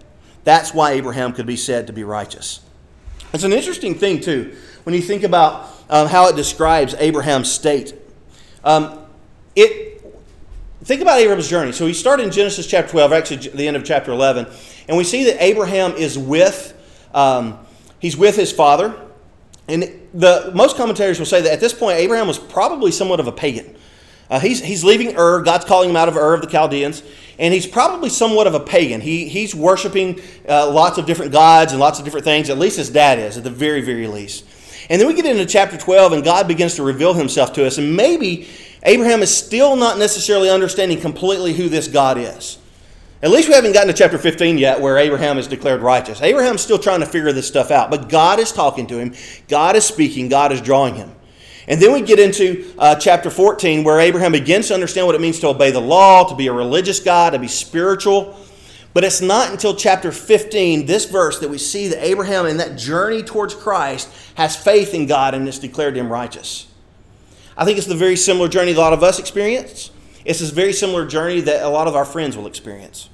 That's 0.42 0.74
why 0.74 0.92
Abraham 0.92 1.34
could 1.34 1.46
be 1.46 1.56
said 1.56 1.86
to 1.86 1.92
be 1.92 2.02
righteous. 2.02 2.58
It's 3.32 3.44
an 3.44 3.52
interesting 3.52 3.94
thing, 3.94 4.20
too 4.20 4.56
when 4.84 4.94
you 4.94 5.02
think 5.02 5.22
about 5.22 5.68
um, 5.90 6.08
how 6.08 6.28
it 6.28 6.36
describes 6.36 6.94
Abraham's 6.98 7.50
state. 7.50 7.94
Um, 8.64 8.98
it, 9.54 10.02
think 10.84 11.02
about 11.02 11.18
Abraham's 11.18 11.48
journey. 11.48 11.72
So 11.72 11.86
he 11.86 11.94
started 11.94 12.24
in 12.24 12.32
Genesis 12.32 12.66
chapter 12.66 12.90
12, 12.92 13.12
actually 13.12 13.36
the 13.48 13.68
end 13.68 13.76
of 13.76 13.84
chapter 13.84 14.12
11, 14.12 14.46
and 14.88 14.96
we 14.96 15.04
see 15.04 15.24
that 15.24 15.42
Abraham 15.42 15.92
is 15.92 16.18
with, 16.18 16.74
um, 17.14 17.58
he's 17.98 18.16
with 18.16 18.36
his 18.36 18.52
father. 18.52 18.94
And 19.68 19.84
the 20.12 20.50
most 20.54 20.76
commentators 20.76 21.18
will 21.18 21.26
say 21.26 21.40
that 21.42 21.52
at 21.52 21.60
this 21.60 21.72
point, 21.72 21.98
Abraham 21.98 22.26
was 22.26 22.38
probably 22.38 22.90
somewhat 22.90 23.20
of 23.20 23.28
a 23.28 23.32
pagan. 23.32 23.76
Uh, 24.28 24.40
he's, 24.40 24.62
he's 24.62 24.82
leaving 24.82 25.14
Ur. 25.16 25.42
God's 25.42 25.66
calling 25.66 25.90
him 25.90 25.96
out 25.96 26.08
of 26.08 26.16
Ur 26.16 26.34
of 26.34 26.40
the 26.40 26.46
Chaldeans. 26.46 27.02
And 27.38 27.52
he's 27.52 27.66
probably 27.66 28.08
somewhat 28.08 28.46
of 28.46 28.54
a 28.54 28.60
pagan. 28.60 29.00
He, 29.00 29.28
he's 29.28 29.54
worshiping 29.54 30.20
uh, 30.48 30.70
lots 30.70 30.98
of 30.98 31.06
different 31.06 31.32
gods 31.32 31.72
and 31.72 31.80
lots 31.80 31.98
of 31.98 32.04
different 32.04 32.24
things. 32.24 32.50
At 32.50 32.58
least 32.58 32.76
his 32.76 32.90
dad 32.90 33.18
is, 33.18 33.36
at 33.36 33.44
the 33.44 33.50
very, 33.50 33.82
very 33.82 34.06
least. 34.06 34.44
And 34.92 35.00
then 35.00 35.08
we 35.08 35.14
get 35.14 35.24
into 35.24 35.46
chapter 35.46 35.78
12, 35.78 36.12
and 36.12 36.22
God 36.22 36.46
begins 36.46 36.74
to 36.74 36.82
reveal 36.82 37.14
himself 37.14 37.54
to 37.54 37.66
us. 37.66 37.78
And 37.78 37.96
maybe 37.96 38.46
Abraham 38.82 39.22
is 39.22 39.34
still 39.34 39.74
not 39.74 39.96
necessarily 39.96 40.50
understanding 40.50 41.00
completely 41.00 41.54
who 41.54 41.70
this 41.70 41.88
God 41.88 42.18
is. 42.18 42.58
At 43.22 43.30
least 43.30 43.48
we 43.48 43.54
haven't 43.54 43.72
gotten 43.72 43.88
to 43.88 43.94
chapter 43.94 44.18
15 44.18 44.58
yet 44.58 44.82
where 44.82 44.98
Abraham 44.98 45.38
is 45.38 45.46
declared 45.46 45.80
righteous. 45.80 46.20
Abraham's 46.20 46.60
still 46.60 46.78
trying 46.78 47.00
to 47.00 47.06
figure 47.06 47.32
this 47.32 47.48
stuff 47.48 47.70
out, 47.70 47.90
but 47.90 48.10
God 48.10 48.38
is 48.38 48.52
talking 48.52 48.86
to 48.88 48.98
him, 48.98 49.14
God 49.48 49.76
is 49.76 49.84
speaking, 49.86 50.28
God 50.28 50.52
is 50.52 50.60
drawing 50.60 50.96
him. 50.96 51.10
And 51.68 51.80
then 51.80 51.94
we 51.94 52.02
get 52.02 52.18
into 52.18 52.70
uh, 52.78 52.94
chapter 52.96 53.30
14 53.30 53.84
where 53.84 53.98
Abraham 53.98 54.32
begins 54.32 54.68
to 54.68 54.74
understand 54.74 55.06
what 55.06 55.16
it 55.16 55.22
means 55.22 55.40
to 55.40 55.48
obey 55.48 55.70
the 55.70 55.80
law, 55.80 56.28
to 56.28 56.34
be 56.34 56.48
a 56.48 56.52
religious 56.52 57.00
God, 57.00 57.30
to 57.30 57.38
be 57.38 57.48
spiritual. 57.48 58.36
But 58.94 59.04
it's 59.04 59.22
not 59.22 59.50
until 59.50 59.74
chapter 59.74 60.12
15, 60.12 60.86
this 60.86 61.06
verse, 61.06 61.38
that 61.40 61.48
we 61.48 61.58
see 61.58 61.88
that 61.88 62.04
Abraham 62.04 62.46
in 62.46 62.58
that 62.58 62.76
journey 62.76 63.22
towards 63.22 63.54
Christ 63.54 64.08
has 64.34 64.54
faith 64.54 64.92
in 64.92 65.06
God 65.06 65.34
and 65.34 65.48
is 65.48 65.58
declared 65.58 65.96
him 65.96 66.12
righteous. 66.12 66.66
I 67.56 67.64
think 67.64 67.78
it's 67.78 67.86
the 67.86 67.94
very 67.94 68.16
similar 68.16 68.48
journey 68.48 68.72
a 68.72 68.78
lot 68.78 68.92
of 68.92 69.02
us 69.02 69.18
experience. 69.18 69.90
It's 70.24 70.40
this 70.40 70.50
very 70.50 70.72
similar 70.72 71.06
journey 71.06 71.40
that 71.42 71.62
a 71.62 71.68
lot 71.68 71.88
of 71.88 71.96
our 71.96 72.04
friends 72.04 72.36
will 72.36 72.46
experience. 72.46 73.08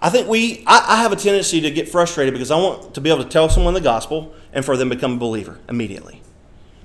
I 0.00 0.10
think 0.10 0.28
we, 0.28 0.62
I, 0.66 0.84
I 0.88 0.96
have 1.02 1.12
a 1.12 1.16
tendency 1.16 1.60
to 1.62 1.70
get 1.70 1.88
frustrated 1.88 2.32
because 2.32 2.50
I 2.50 2.56
want 2.56 2.94
to 2.94 3.00
be 3.00 3.10
able 3.10 3.24
to 3.24 3.28
tell 3.28 3.48
someone 3.48 3.74
the 3.74 3.80
gospel 3.80 4.34
and 4.52 4.64
for 4.64 4.76
them 4.76 4.90
to 4.90 4.94
become 4.94 5.14
a 5.14 5.16
believer 5.16 5.58
immediately. 5.68 6.22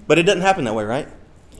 But 0.07 0.19
it 0.19 0.23
doesn't 0.23 0.41
happen 0.41 0.63
that 0.65 0.73
way, 0.73 0.83
right? 0.83 1.07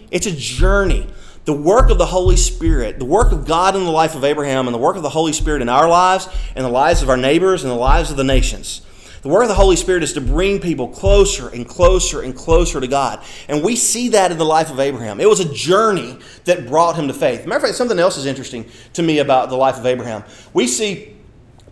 It's 0.10 0.26
a 0.26 0.32
journey 0.32 1.08
the 1.46 1.54
work 1.54 1.90
of 1.90 1.98
the 1.98 2.06
Holy 2.06 2.38
Spirit, 2.38 3.00
the 3.00 3.06
work 3.06 3.32
of 3.32 3.46
God 3.46 3.76
in 3.76 3.84
the 3.84 3.92
life 3.92 4.16
of 4.16 4.24
Abraham, 4.24 4.68
and 4.68 4.74
the 4.74 4.80
work 4.80 4.96
of 4.96 5.04
the 5.04 5.10
Holy 5.10 5.34
Spirit 5.34 5.62
in 5.62 5.70
our 5.70 5.90
lives, 5.90 6.28
and 6.56 6.64
the 6.64 6.70
lives 6.70 7.02
of 7.02 7.10
our 7.10 7.18
neighbors, 7.18 7.64
and 7.64 7.72
the 7.72 7.76
lives 7.76 8.12
of 8.12 8.18
the 8.18 8.24
nations. 8.24 8.82
The 9.24 9.30
work 9.30 9.44
of 9.44 9.48
the 9.48 9.56
Holy 9.56 9.78
Spirit 9.78 10.04
is 10.04 10.14
to 10.14 10.22
bring 10.22 10.60
people 10.60 10.90
closer 10.90 11.48
and 11.48 11.66
closer 11.66 12.22
and 12.22 12.36
closer 12.36 12.82
to 12.82 12.88
God. 12.88 13.24
And 13.48 13.64
we 13.64 13.78
see 13.78 14.10
that 14.10 14.32
in 14.34 14.38
the 14.38 14.46
life 14.46 14.70
of 14.70 14.82
Abraham. 14.82 15.22
It 15.22 15.30
was 15.30 15.40
a 15.40 15.54
journey 15.54 16.18
that 16.44 16.68
brought 16.68 16.98
him 16.98 17.08
to 17.08 17.14
faith. 17.14 17.46
Matter 17.46 17.56
of 17.56 17.62
fact, 17.64 17.76
something 17.76 18.00
else 18.00 18.18
is 18.18 18.26
interesting 18.26 18.66
to 18.94 19.02
me 19.02 19.20
about 19.20 19.48
the 19.48 19.56
life 19.56 19.78
of 19.78 19.86
Abraham. 19.86 20.26
We 20.54 20.68
see 20.68 21.13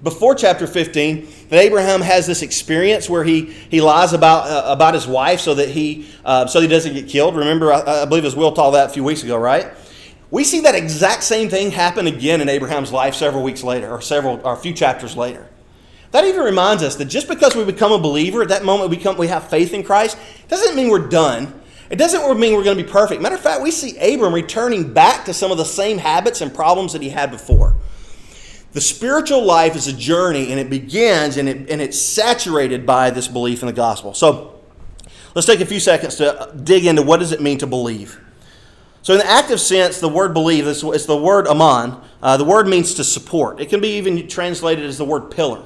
before 0.03 0.33
chapter 0.33 0.65
15 0.65 1.27
that 1.49 1.59
Abraham 1.59 2.01
has 2.01 2.25
this 2.25 2.41
experience 2.41 3.09
where 3.09 3.23
he, 3.23 3.45
he 3.45 3.81
lies 3.81 4.13
about, 4.13 4.47
uh, 4.47 4.71
about 4.71 4.93
his 4.93 5.07
wife 5.07 5.39
so 5.39 5.53
that 5.55 5.69
he, 5.69 6.07
uh, 6.25 6.47
so 6.47 6.59
he 6.59 6.67
doesn't 6.67 6.93
get 6.93 7.07
killed. 7.07 7.35
Remember, 7.35 7.71
I, 7.71 8.01
I 8.01 8.05
believe 8.05 8.25
as 8.25 8.35
Will 8.35 8.51
taught 8.51 8.71
that 8.71 8.89
a 8.89 8.93
few 8.93 9.03
weeks 9.03 9.23
ago, 9.23 9.37
right? 9.37 9.71
We 10.31 10.43
see 10.43 10.61
that 10.61 10.75
exact 10.75 11.23
same 11.23 11.49
thing 11.49 11.71
happen 11.71 12.07
again 12.07 12.41
in 12.41 12.49
Abraham's 12.49 12.91
life 12.91 13.15
several 13.15 13.43
weeks 13.43 13.63
later, 13.63 13.91
or 13.91 14.01
several, 14.01 14.39
or 14.45 14.53
a 14.53 14.57
few 14.57 14.73
chapters 14.73 15.17
later. 15.17 15.47
That 16.11 16.25
even 16.25 16.41
reminds 16.41 16.83
us 16.83 16.95
that 16.95 17.05
just 17.05 17.27
because 17.27 17.55
we 17.55 17.63
become 17.63 17.91
a 17.91 17.99
believer, 17.99 18.41
at 18.41 18.49
that 18.49 18.63
moment 18.63 18.89
we, 18.89 18.97
become, 18.97 19.17
we 19.17 19.27
have 19.27 19.49
faith 19.49 19.73
in 19.73 19.83
Christ, 19.83 20.17
doesn't 20.47 20.75
mean 20.75 20.89
we're 20.89 21.07
done. 21.07 21.53
It 21.89 21.97
doesn't 21.97 22.39
mean 22.39 22.55
we're 22.55 22.63
going 22.63 22.77
to 22.77 22.83
be 22.83 22.89
perfect. 22.89 23.21
Matter 23.21 23.35
of 23.35 23.41
fact, 23.41 23.61
we 23.61 23.71
see 23.71 23.97
Abram 23.97 24.33
returning 24.33 24.93
back 24.93 25.25
to 25.25 25.33
some 25.33 25.51
of 25.51 25.57
the 25.57 25.65
same 25.65 25.97
habits 25.97 26.39
and 26.39 26.53
problems 26.53 26.93
that 26.93 27.01
he 27.01 27.09
had 27.09 27.31
before. 27.31 27.75
The 28.73 28.81
spiritual 28.81 29.43
life 29.43 29.75
is 29.75 29.87
a 29.87 29.93
journey 29.93 30.51
and 30.51 30.59
it 30.59 30.69
begins 30.69 31.37
and, 31.37 31.49
it, 31.49 31.69
and 31.69 31.81
it's 31.81 31.99
saturated 31.99 32.85
by 32.85 33.09
this 33.09 33.27
belief 33.27 33.61
in 33.61 33.67
the 33.67 33.73
gospel. 33.73 34.13
So 34.13 34.61
let's 35.35 35.45
take 35.45 35.59
a 35.59 35.65
few 35.65 35.79
seconds 35.79 36.15
to 36.17 36.53
dig 36.63 36.85
into 36.85 37.01
what 37.01 37.19
does 37.19 37.31
it 37.33 37.41
mean 37.41 37.57
to 37.57 37.67
believe. 37.67 38.19
So 39.01 39.13
in 39.13 39.19
the 39.19 39.29
active 39.29 39.59
sense, 39.59 39.99
the 39.99 40.07
word 40.07 40.33
believe 40.33 40.67
is, 40.67 40.83
is 40.83 41.05
the 41.05 41.17
word 41.17 41.47
aman. 41.47 41.97
Uh, 42.21 42.37
the 42.37 42.45
word 42.45 42.67
means 42.67 42.93
to 42.95 43.03
support. 43.03 43.59
It 43.59 43.67
can 43.69 43.81
be 43.81 43.97
even 43.97 44.27
translated 44.27 44.85
as 44.85 44.97
the 44.97 45.05
word 45.05 45.31
pillar. 45.31 45.65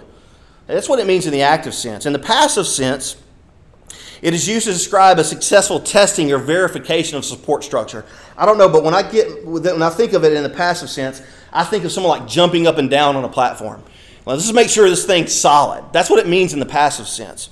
That's 0.67 0.89
what 0.89 0.99
it 0.99 1.05
means 1.05 1.27
in 1.27 1.31
the 1.31 1.41
active 1.41 1.75
sense. 1.75 2.05
In 2.05 2.13
the 2.13 2.19
passive 2.19 2.65
sense, 2.65 3.17
it 4.21 4.33
is 4.33 4.47
used 4.47 4.65
to 4.65 4.73
describe 4.73 5.19
a 5.19 5.23
successful 5.23 5.79
testing 5.79 6.31
or 6.31 6.39
verification 6.39 7.17
of 7.17 7.25
support 7.25 7.63
structure. 7.63 8.05
I 8.37 8.45
don't 8.45 8.57
know, 8.57 8.69
but 8.69 8.83
when 8.83 8.93
I 8.93 9.03
get 9.03 9.45
when 9.45 9.83
I 9.83 9.89
think 9.89 10.13
of 10.13 10.23
it 10.23 10.33
in 10.33 10.41
the 10.41 10.49
passive 10.49 10.89
sense, 10.89 11.21
I 11.55 11.63
think 11.63 11.85
of 11.85 11.91
someone 11.91 12.19
like 12.19 12.27
jumping 12.27 12.67
up 12.67 12.77
and 12.77 12.89
down 12.89 13.15
on 13.15 13.23
a 13.23 13.29
platform. 13.29 13.81
Well, 14.25 14.35
let's 14.35 14.43
just 14.43 14.53
make 14.53 14.69
sure 14.69 14.89
this 14.89 15.05
thing's 15.05 15.33
solid. 15.33 15.85
That's 15.93 16.09
what 16.09 16.19
it 16.19 16.27
means 16.27 16.53
in 16.53 16.59
the 16.59 16.65
passive 16.65 17.07
sense. 17.07 17.49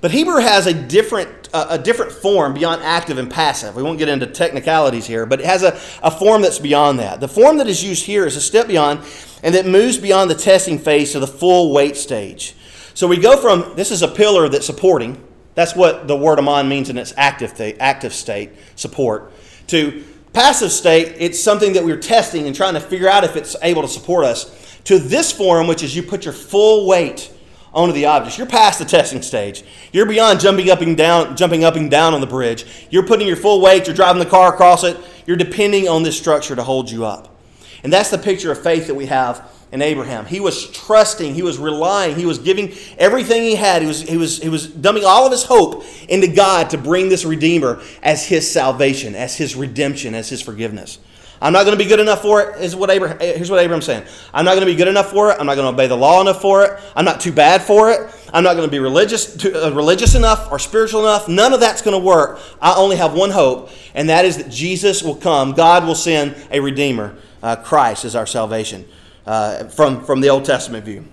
But 0.00 0.10
Hebrew 0.10 0.40
has 0.40 0.66
a 0.66 0.74
different, 0.74 1.48
uh, 1.52 1.66
a 1.70 1.78
different 1.78 2.12
form 2.12 2.54
beyond 2.54 2.82
active 2.82 3.18
and 3.18 3.30
passive. 3.30 3.74
We 3.74 3.82
won't 3.82 3.98
get 3.98 4.08
into 4.08 4.26
technicalities 4.26 5.06
here, 5.06 5.26
but 5.26 5.40
it 5.40 5.46
has 5.46 5.62
a, 5.62 5.78
a 6.02 6.10
form 6.10 6.42
that's 6.42 6.58
beyond 6.58 6.98
that. 6.98 7.20
The 7.20 7.28
form 7.28 7.58
that 7.58 7.66
is 7.66 7.82
used 7.82 8.04
here 8.04 8.26
is 8.26 8.36
a 8.36 8.40
step 8.40 8.66
beyond 8.66 9.00
and 9.42 9.54
that 9.54 9.66
moves 9.66 9.98
beyond 9.98 10.30
the 10.30 10.34
testing 10.34 10.78
phase 10.78 11.12
to 11.12 11.20
the 11.20 11.26
full 11.26 11.72
weight 11.72 11.96
stage. 11.96 12.54
So 12.94 13.06
we 13.08 13.18
go 13.18 13.36
from 13.36 13.76
this 13.76 13.90
is 13.90 14.02
a 14.02 14.08
pillar 14.08 14.48
that's 14.48 14.66
supporting. 14.66 15.22
That's 15.54 15.74
what 15.74 16.08
the 16.08 16.16
word 16.16 16.38
amon 16.38 16.68
means 16.68 16.90
in 16.90 16.98
its 16.98 17.12
active, 17.16 17.58
active 17.80 18.12
state, 18.12 18.52
support. 18.76 19.32
To 19.68 20.04
passive 20.34 20.72
state, 20.72 21.16
it's 21.18 21.42
something 21.42 21.72
that 21.72 21.84
we're 21.84 21.96
testing 21.96 22.46
and 22.46 22.54
trying 22.54 22.74
to 22.74 22.80
figure 22.80 23.08
out 23.08 23.24
if 23.24 23.36
it's 23.36 23.56
able 23.62 23.82
to 23.82 23.88
support 23.88 24.24
us. 24.24 24.60
To 24.84 24.98
this 24.98 25.32
form, 25.32 25.66
which 25.66 25.82
is 25.82 25.96
you 25.96 26.02
put 26.02 26.26
your 26.26 26.34
full 26.34 26.86
weight 26.86 27.32
onto 27.72 27.94
the 27.94 28.04
objects. 28.06 28.36
You're 28.36 28.46
past 28.46 28.78
the 28.78 28.84
testing 28.84 29.22
stage. 29.22 29.64
You're 29.92 30.06
beyond 30.06 30.40
jumping 30.40 30.70
up 30.70 30.80
and 30.80 30.96
down, 30.96 31.36
jumping 31.36 31.64
up 31.64 31.76
and 31.76 31.90
down 31.90 32.12
on 32.12 32.20
the 32.20 32.26
bridge. 32.26 32.66
You're 32.90 33.06
putting 33.06 33.26
your 33.26 33.36
full 33.36 33.60
weight. 33.60 33.86
You're 33.86 33.96
driving 33.96 34.20
the 34.20 34.28
car 34.28 34.52
across 34.52 34.84
it. 34.84 34.98
You're 35.26 35.38
depending 35.38 35.88
on 35.88 36.02
this 36.02 36.18
structure 36.18 36.54
to 36.54 36.62
hold 36.62 36.90
you 36.90 37.06
up. 37.06 37.34
And 37.82 37.92
that's 37.92 38.10
the 38.10 38.18
picture 38.18 38.52
of 38.52 38.62
faith 38.62 38.86
that 38.86 38.94
we 38.94 39.06
have 39.06 39.50
in 39.72 39.82
Abraham. 39.82 40.24
He 40.26 40.40
was 40.40 40.70
trusting, 40.70 41.34
he 41.34 41.42
was 41.42 41.58
relying, 41.58 42.14
he 42.14 42.26
was 42.26 42.38
giving 42.38 42.72
everything 42.98 43.42
he 43.42 43.56
had. 43.56 43.82
He 43.82 43.88
was, 43.88 44.02
he 44.02 44.16
was, 44.16 44.40
he 44.40 44.48
was 44.48 44.68
dumping 44.68 45.04
all 45.04 45.26
of 45.26 45.32
his 45.32 45.44
hope 45.44 45.84
into 46.08 46.28
God 46.28 46.70
to 46.70 46.78
bring 46.78 47.08
this 47.08 47.24
Redeemer 47.24 47.82
as 48.02 48.24
his 48.26 48.50
salvation, 48.50 49.14
as 49.14 49.36
his 49.36 49.56
redemption, 49.56 50.14
as 50.14 50.28
his 50.28 50.40
forgiveness. 50.40 50.98
I'm 51.44 51.52
not 51.52 51.64
going 51.64 51.76
to 51.76 51.84
be 51.84 51.88
good 51.88 52.00
enough 52.00 52.22
for 52.22 52.40
it. 52.40 52.62
Is 52.62 52.74
what 52.74 52.88
Abraham, 52.90 53.18
here's 53.20 53.50
what 53.50 53.60
Abraham's 53.60 53.84
saying. 53.84 54.04
I'm 54.32 54.44
not 54.44 54.52
going 54.52 54.66
to 54.66 54.72
be 54.72 54.76
good 54.76 54.88
enough 54.88 55.10
for 55.10 55.30
it. 55.30 55.36
I'm 55.38 55.46
not 55.46 55.56
going 55.56 55.66
to 55.66 55.74
obey 55.74 55.88
the 55.88 55.96
law 55.96 56.20
enough 56.20 56.40
for 56.40 56.64
it. 56.64 56.80
I'm 56.96 57.04
not 57.04 57.20
too 57.20 57.32
bad 57.32 57.60
for 57.60 57.90
it. 57.90 58.10
I'm 58.32 58.42
not 58.44 58.54
going 58.54 58.66
to 58.66 58.70
be 58.70 58.78
religious, 58.78 59.36
too, 59.36 59.54
uh, 59.54 59.70
religious 59.72 60.14
enough 60.14 60.50
or 60.50 60.58
spiritual 60.58 61.00
enough. 61.00 61.28
None 61.28 61.52
of 61.52 61.60
that's 61.60 61.82
going 61.82 62.00
to 62.00 62.04
work. 62.04 62.40
I 62.62 62.74
only 62.76 62.96
have 62.96 63.12
one 63.12 63.30
hope, 63.30 63.70
and 63.94 64.08
that 64.08 64.24
is 64.24 64.38
that 64.38 64.50
Jesus 64.50 65.02
will 65.02 65.16
come. 65.16 65.52
God 65.52 65.84
will 65.84 65.94
send 65.94 66.34
a 66.50 66.60
Redeemer. 66.60 67.14
Uh, 67.42 67.56
Christ 67.56 68.06
is 68.06 68.16
our 68.16 68.26
salvation 68.26 68.86
uh, 69.26 69.64
from, 69.64 70.04
from 70.04 70.20
the 70.20 70.28
Old 70.28 70.44
Testament 70.44 70.84
view. 70.84 71.04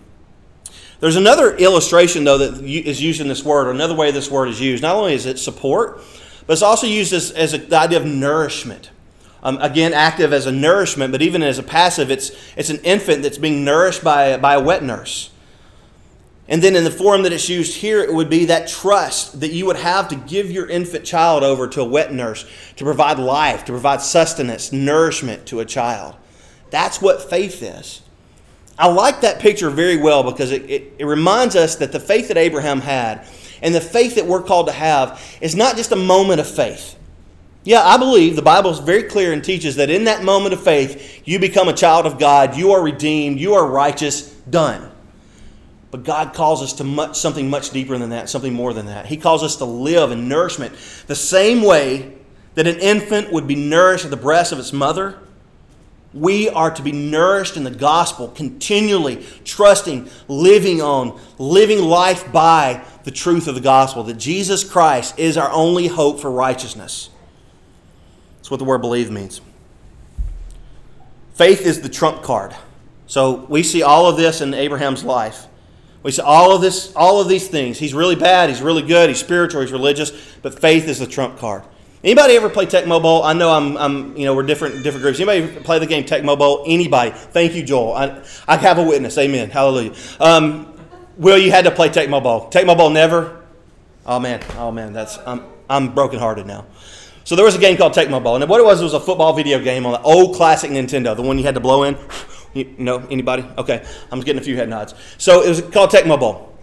There's 1.00 1.16
another 1.16 1.56
illustration, 1.58 2.24
though, 2.24 2.38
that 2.38 2.64
is 2.64 3.02
used 3.02 3.22
in 3.22 3.28
this 3.28 3.44
word, 3.44 3.68
or 3.68 3.72
another 3.72 3.96
way 3.96 4.12
this 4.12 4.30
word 4.30 4.50
is 4.50 4.62
used. 4.62 4.84
Not 4.84 4.96
only 4.96 5.14
is 5.14 5.26
it 5.26 5.40
support, 5.40 6.00
but 6.46 6.54
it's 6.54 6.62
also 6.62 6.86
used 6.86 7.12
as, 7.12 7.32
as 7.32 7.54
a, 7.54 7.58
the 7.58 7.78
idea 7.78 8.00
of 8.00 8.06
nourishment. 8.06 8.92
Um, 9.44 9.58
again, 9.62 9.94
active 9.94 10.32
as 10.32 10.46
a 10.46 10.52
nourishment, 10.52 11.12
but 11.12 11.24
even 11.24 11.42
as 11.42 11.58
a 11.58 11.64
passive, 11.64 12.12
it's, 12.12 12.32
it's 12.56 12.70
an 12.70 12.78
infant 12.84 13.24
that's 13.24 13.40
being 13.40 13.66
nourished 13.66 14.04
by, 14.04 14.38
by 14.38 14.54
a 14.54 14.62
wet 14.62 14.84
nurse. 14.84 15.32
And 16.48 16.62
then 16.62 16.76
in 16.76 16.84
the 16.84 16.92
form 16.92 17.24
that 17.24 17.34
it's 17.34 17.50
used 17.50 17.78
here, 17.78 18.02
it 18.02 18.14
would 18.14 18.30
be 18.30 18.46
that 18.46 18.68
trust 18.68 19.40
that 19.40 19.54
you 19.54 19.66
would 19.66 19.78
have 19.78 20.10
to 20.10 20.16
give 20.16 20.52
your 20.52 20.68
infant 20.68 21.06
child 21.06 21.44
over 21.44 21.68
to 21.70 21.82
a 21.82 21.86
wet 21.86 22.14
nurse 22.14 22.46
to 22.76 22.84
provide 22.84 23.18
life, 23.18 23.66
to 23.66 23.72
provide 23.72 24.02
sustenance, 24.02 24.72
nourishment 24.72 25.46
to 25.48 25.62
a 25.62 25.66
child. 25.66 26.16
That's 26.72 27.02
what 27.02 27.30
faith 27.30 27.62
is. 27.62 28.02
I 28.80 28.88
like 28.88 29.22
that 29.22 29.40
picture 29.40 29.70
very 29.70 29.98
well 29.98 30.24
because 30.24 30.52
it, 30.52 30.68
it, 30.70 30.94
it 30.98 31.06
reminds 31.06 31.56
us 31.56 31.76
that 31.76 31.92
the 31.92 32.00
faith 32.00 32.30
that 32.30 32.38
Abraham 32.38 32.82
had 32.82 33.28
and 33.62 33.76
the 33.76 33.82
faith 33.82 34.16
that 34.16 34.26
we're 34.26 34.42
called 34.42 34.68
to 34.68 34.74
have 34.74 35.22
is 35.40 35.56
not 35.56 35.76
just 35.76 35.92
a 35.92 35.96
moment 35.96 36.40
of 36.40 36.50
faith. 36.50 36.98
Yeah, 37.64 37.84
I 37.84 37.98
believe 37.98 38.36
the 38.36 38.42
Bible 38.42 38.72
is 38.72 38.80
very 38.80 39.04
clear 39.04 39.34
and 39.34 39.44
teaches 39.44 39.76
that 39.76 39.92
in 39.92 40.06
that 40.06 40.24
moment 40.24 40.54
of 40.54 40.64
faith, 40.64 41.22
you 41.26 41.38
become 41.38 41.68
a 41.68 41.74
child 41.74 42.08
of 42.08 42.18
God, 42.18 42.58
you 42.58 42.72
are 42.72 42.82
redeemed, 42.82 43.40
you 43.40 43.54
are 43.54 43.68
righteous, 43.68 44.32
done. 44.50 44.92
But 45.92 46.04
God 46.04 46.34
calls 46.34 46.64
us 46.64 46.74
to 46.74 46.84
much, 46.84 47.18
something 47.18 47.50
much 47.50 47.70
deeper 47.70 47.98
than 47.98 48.10
that, 48.12 48.30
something 48.30 48.54
more 48.54 48.74
than 48.74 48.88
that. 48.88 49.06
He 49.06 49.18
calls 49.18 49.44
us 49.44 49.58
to 49.58 49.66
live 49.66 50.12
in 50.12 50.28
nourishment 50.28 50.74
the 51.06 51.16
same 51.16 51.62
way 51.62 52.14
that 52.56 52.66
an 52.66 52.80
infant 52.80 53.32
would 53.32 53.46
be 53.46 53.56
nourished 53.56 54.06
at 54.06 54.12
the 54.12 54.18
breast 54.18 54.52
of 54.52 54.58
its 54.58 54.74
mother. 54.74 55.20
We 56.14 56.50
are 56.50 56.72
to 56.72 56.82
be 56.82 56.92
nourished 56.92 57.56
in 57.56 57.64
the 57.64 57.72
gospel, 57.72 58.28
continually 58.28 59.26
trusting, 59.46 60.10
living 60.28 60.82
on, 60.82 61.20
living 61.38 61.80
life 61.80 62.32
by 62.32 62.84
the 63.04 63.12
truth 63.12 63.48
of 63.48 63.56
the 63.56 63.62
gospel 63.62 64.04
that 64.04 64.18
Jesus 64.18 64.64
Christ 64.64 65.18
is 65.18 65.38
our 65.38 65.50
only 65.52 65.88
hope 65.88 66.20
for 66.20 66.30
righteousness. 66.30 67.10
That's 68.38 68.52
what 68.52 68.58
the 68.58 68.66
word 68.66 68.82
believe 68.82 69.10
means. 69.10 69.40
Faith 71.34 71.62
is 71.62 71.82
the 71.82 71.90
trump 71.90 72.24
card. 72.24 72.56
So 73.08 73.46
we 73.50 73.64
see 73.64 73.82
all 73.82 74.08
of 74.08 74.18
this 74.18 74.42
in 74.42 74.54
Abraham's 74.54 75.04
life. 75.04 75.48
We 76.04 76.12
see 76.12 76.22
all 76.22 76.56
of 76.56 76.62
this, 76.62 76.94
all 76.96 77.22
of 77.22 77.30
these 77.30 77.48
things. 77.48 77.78
He's 77.78 77.94
really 77.94 78.16
bad, 78.16 78.50
he's 78.50 78.62
really 78.62 78.82
good, 78.82 79.10
he's 79.10 79.20
spiritual, 79.20 79.62
he's 79.62 79.72
religious, 79.72 80.12
but 80.42 80.60
faith 80.60 80.88
is 80.88 81.00
the 81.00 81.08
trump 81.08 81.38
card. 81.38 81.64
Anybody 82.04 82.36
ever 82.36 82.50
play 82.50 82.66
Tecmo 82.66 83.02
Bowl? 83.02 83.24
I 83.24 83.34
know 83.34 83.52
I'm, 83.52 83.78
I'm, 83.78 84.18
you 84.18 84.26
know, 84.26 84.34
we're 84.34 84.44
different, 84.44 84.84
different 84.84 85.04
groups. 85.04 85.20
Anybody 85.20 85.64
play 85.64 85.78
the 85.78 85.86
game 85.86 86.04
Tecmo 86.04 86.38
Bowl? 86.38 86.64
Anybody? 86.66 87.12
Thank 87.12 87.54
you, 87.54 87.62
Joel. 87.62 87.94
I, 87.94 88.24
I 88.48 88.58
have 88.58 88.80
a 88.80 88.84
witness. 88.84 89.18
Amen. 89.20 89.52
Hallelujah. 89.52 89.94
Um, 90.20 90.72
Will, 91.18 91.38
you 91.38 91.52
had 91.52 91.66
to 91.66 91.72
play 91.72 91.90
Tecmo 91.90 92.24
Bowl. 92.24 92.50
Tecmo 92.50 92.76
Bowl 92.76 92.90
never. 92.90 93.42
Oh 94.06 94.20
man, 94.20 94.42
oh 94.58 94.72
man, 94.72 94.94
that's 94.94 95.20
I'm, 95.26 95.44
I'm 95.70 95.94
brokenhearted 95.94 96.48
now. 96.48 96.66
So 97.24 97.36
there 97.36 97.46
was 97.46 97.56
a 97.56 97.60
game 97.60 97.78
called 97.78 97.94
Tecmo 97.94 98.22
Bowl, 98.24 98.36
and 98.36 98.50
what 98.50 98.60
it 98.60 98.64
was 98.64 98.82
it 98.82 98.84
was 98.84 98.96
a 98.96 99.00
football 99.00 99.34
video 99.34 99.60
game 99.60 99.86
on 99.86 99.92
the 99.92 100.02
old 100.02 100.36
classic 100.36 100.72
Nintendo, 100.72 101.16
the 101.16 101.22
one 101.22 101.38
you 101.38 101.44
had 101.44 101.56
to 101.56 101.62
blow 101.62 101.84
in. 101.84 101.98
You 102.54 102.66
know 102.78 102.98
anybody? 103.10 103.46
Okay, 103.58 103.82
I'm 104.12 104.20
getting 104.20 104.42
a 104.42 104.44
few 104.44 104.58
head 104.58 104.68
nods. 104.68 104.94
So 105.18 105.42
it 105.42 105.48
was 105.48 105.62
called 105.62 105.90
Tecmo 105.90 106.20
Bowl. 106.20 106.54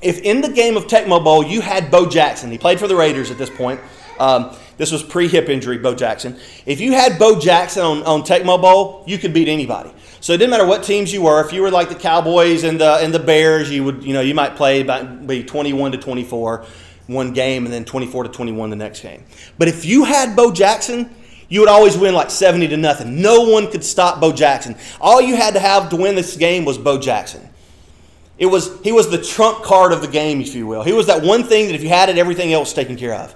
If 0.00 0.20
in 0.20 0.40
the 0.40 0.48
game 0.48 0.78
of 0.78 0.86
Tecmo 0.86 1.22
Bowl 1.22 1.44
you 1.44 1.60
had 1.60 1.90
Bo 1.90 2.08
Jackson, 2.08 2.50
he 2.50 2.56
played 2.56 2.80
for 2.80 2.88
the 2.88 2.96
Raiders 2.96 3.30
at 3.30 3.36
this 3.36 3.50
point. 3.50 3.78
Um, 4.18 4.56
this 4.76 4.90
was 4.90 5.02
pre-hip 5.02 5.48
injury, 5.48 5.78
Bo 5.78 5.94
Jackson. 5.94 6.38
If 6.66 6.80
you 6.80 6.92
had 6.92 7.18
Bo 7.18 7.38
Jackson 7.38 7.82
on, 7.82 8.02
on 8.02 8.22
Tecmo 8.22 8.60
Bowl, 8.60 9.04
you 9.06 9.18
could 9.18 9.32
beat 9.32 9.48
anybody. 9.48 9.92
So 10.20 10.32
it 10.32 10.38
didn't 10.38 10.50
matter 10.50 10.66
what 10.66 10.82
teams 10.82 11.12
you 11.12 11.22
were. 11.22 11.44
If 11.44 11.52
you 11.52 11.62
were 11.62 11.70
like 11.70 11.88
the 11.88 11.94
Cowboys 11.94 12.64
and 12.64 12.80
the 12.80 12.94
and 12.94 13.12
the 13.12 13.18
Bears, 13.18 13.70
you 13.70 13.84
would 13.84 14.02
you 14.02 14.12
know 14.12 14.20
you 14.20 14.34
might 14.34 14.56
play 14.56 14.80
about 14.80 15.26
be 15.26 15.44
21 15.44 15.92
to 15.92 15.98
24 15.98 16.64
one 17.06 17.32
game 17.32 17.64
and 17.64 17.72
then 17.72 17.84
24 17.84 18.24
to 18.24 18.28
21 18.30 18.70
the 18.70 18.76
next 18.76 19.00
game. 19.00 19.24
But 19.58 19.68
if 19.68 19.84
you 19.84 20.04
had 20.04 20.34
Bo 20.34 20.52
Jackson, 20.52 21.14
you 21.48 21.60
would 21.60 21.68
always 21.68 21.96
win 21.96 22.14
like 22.14 22.30
70 22.30 22.68
to 22.68 22.76
nothing. 22.76 23.20
No 23.20 23.42
one 23.48 23.70
could 23.70 23.84
stop 23.84 24.20
Bo 24.20 24.32
Jackson. 24.32 24.76
All 25.00 25.20
you 25.20 25.36
had 25.36 25.54
to 25.54 25.60
have 25.60 25.90
to 25.90 25.96
win 25.96 26.14
this 26.14 26.36
game 26.36 26.64
was 26.64 26.78
Bo 26.78 26.98
Jackson. 26.98 27.48
It 28.38 28.46
was 28.46 28.80
he 28.82 28.90
was 28.90 29.10
the 29.10 29.22
trump 29.22 29.62
card 29.62 29.92
of 29.92 30.00
the 30.00 30.08
game, 30.08 30.40
if 30.40 30.54
you 30.54 30.66
will. 30.66 30.82
He 30.82 30.92
was 30.92 31.06
that 31.06 31.22
one 31.22 31.44
thing 31.44 31.66
that 31.66 31.74
if 31.74 31.82
you 31.82 31.88
had 31.88 32.08
it, 32.08 32.18
everything 32.18 32.52
else 32.52 32.68
was 32.70 32.74
taken 32.74 32.96
care 32.96 33.14
of. 33.14 33.34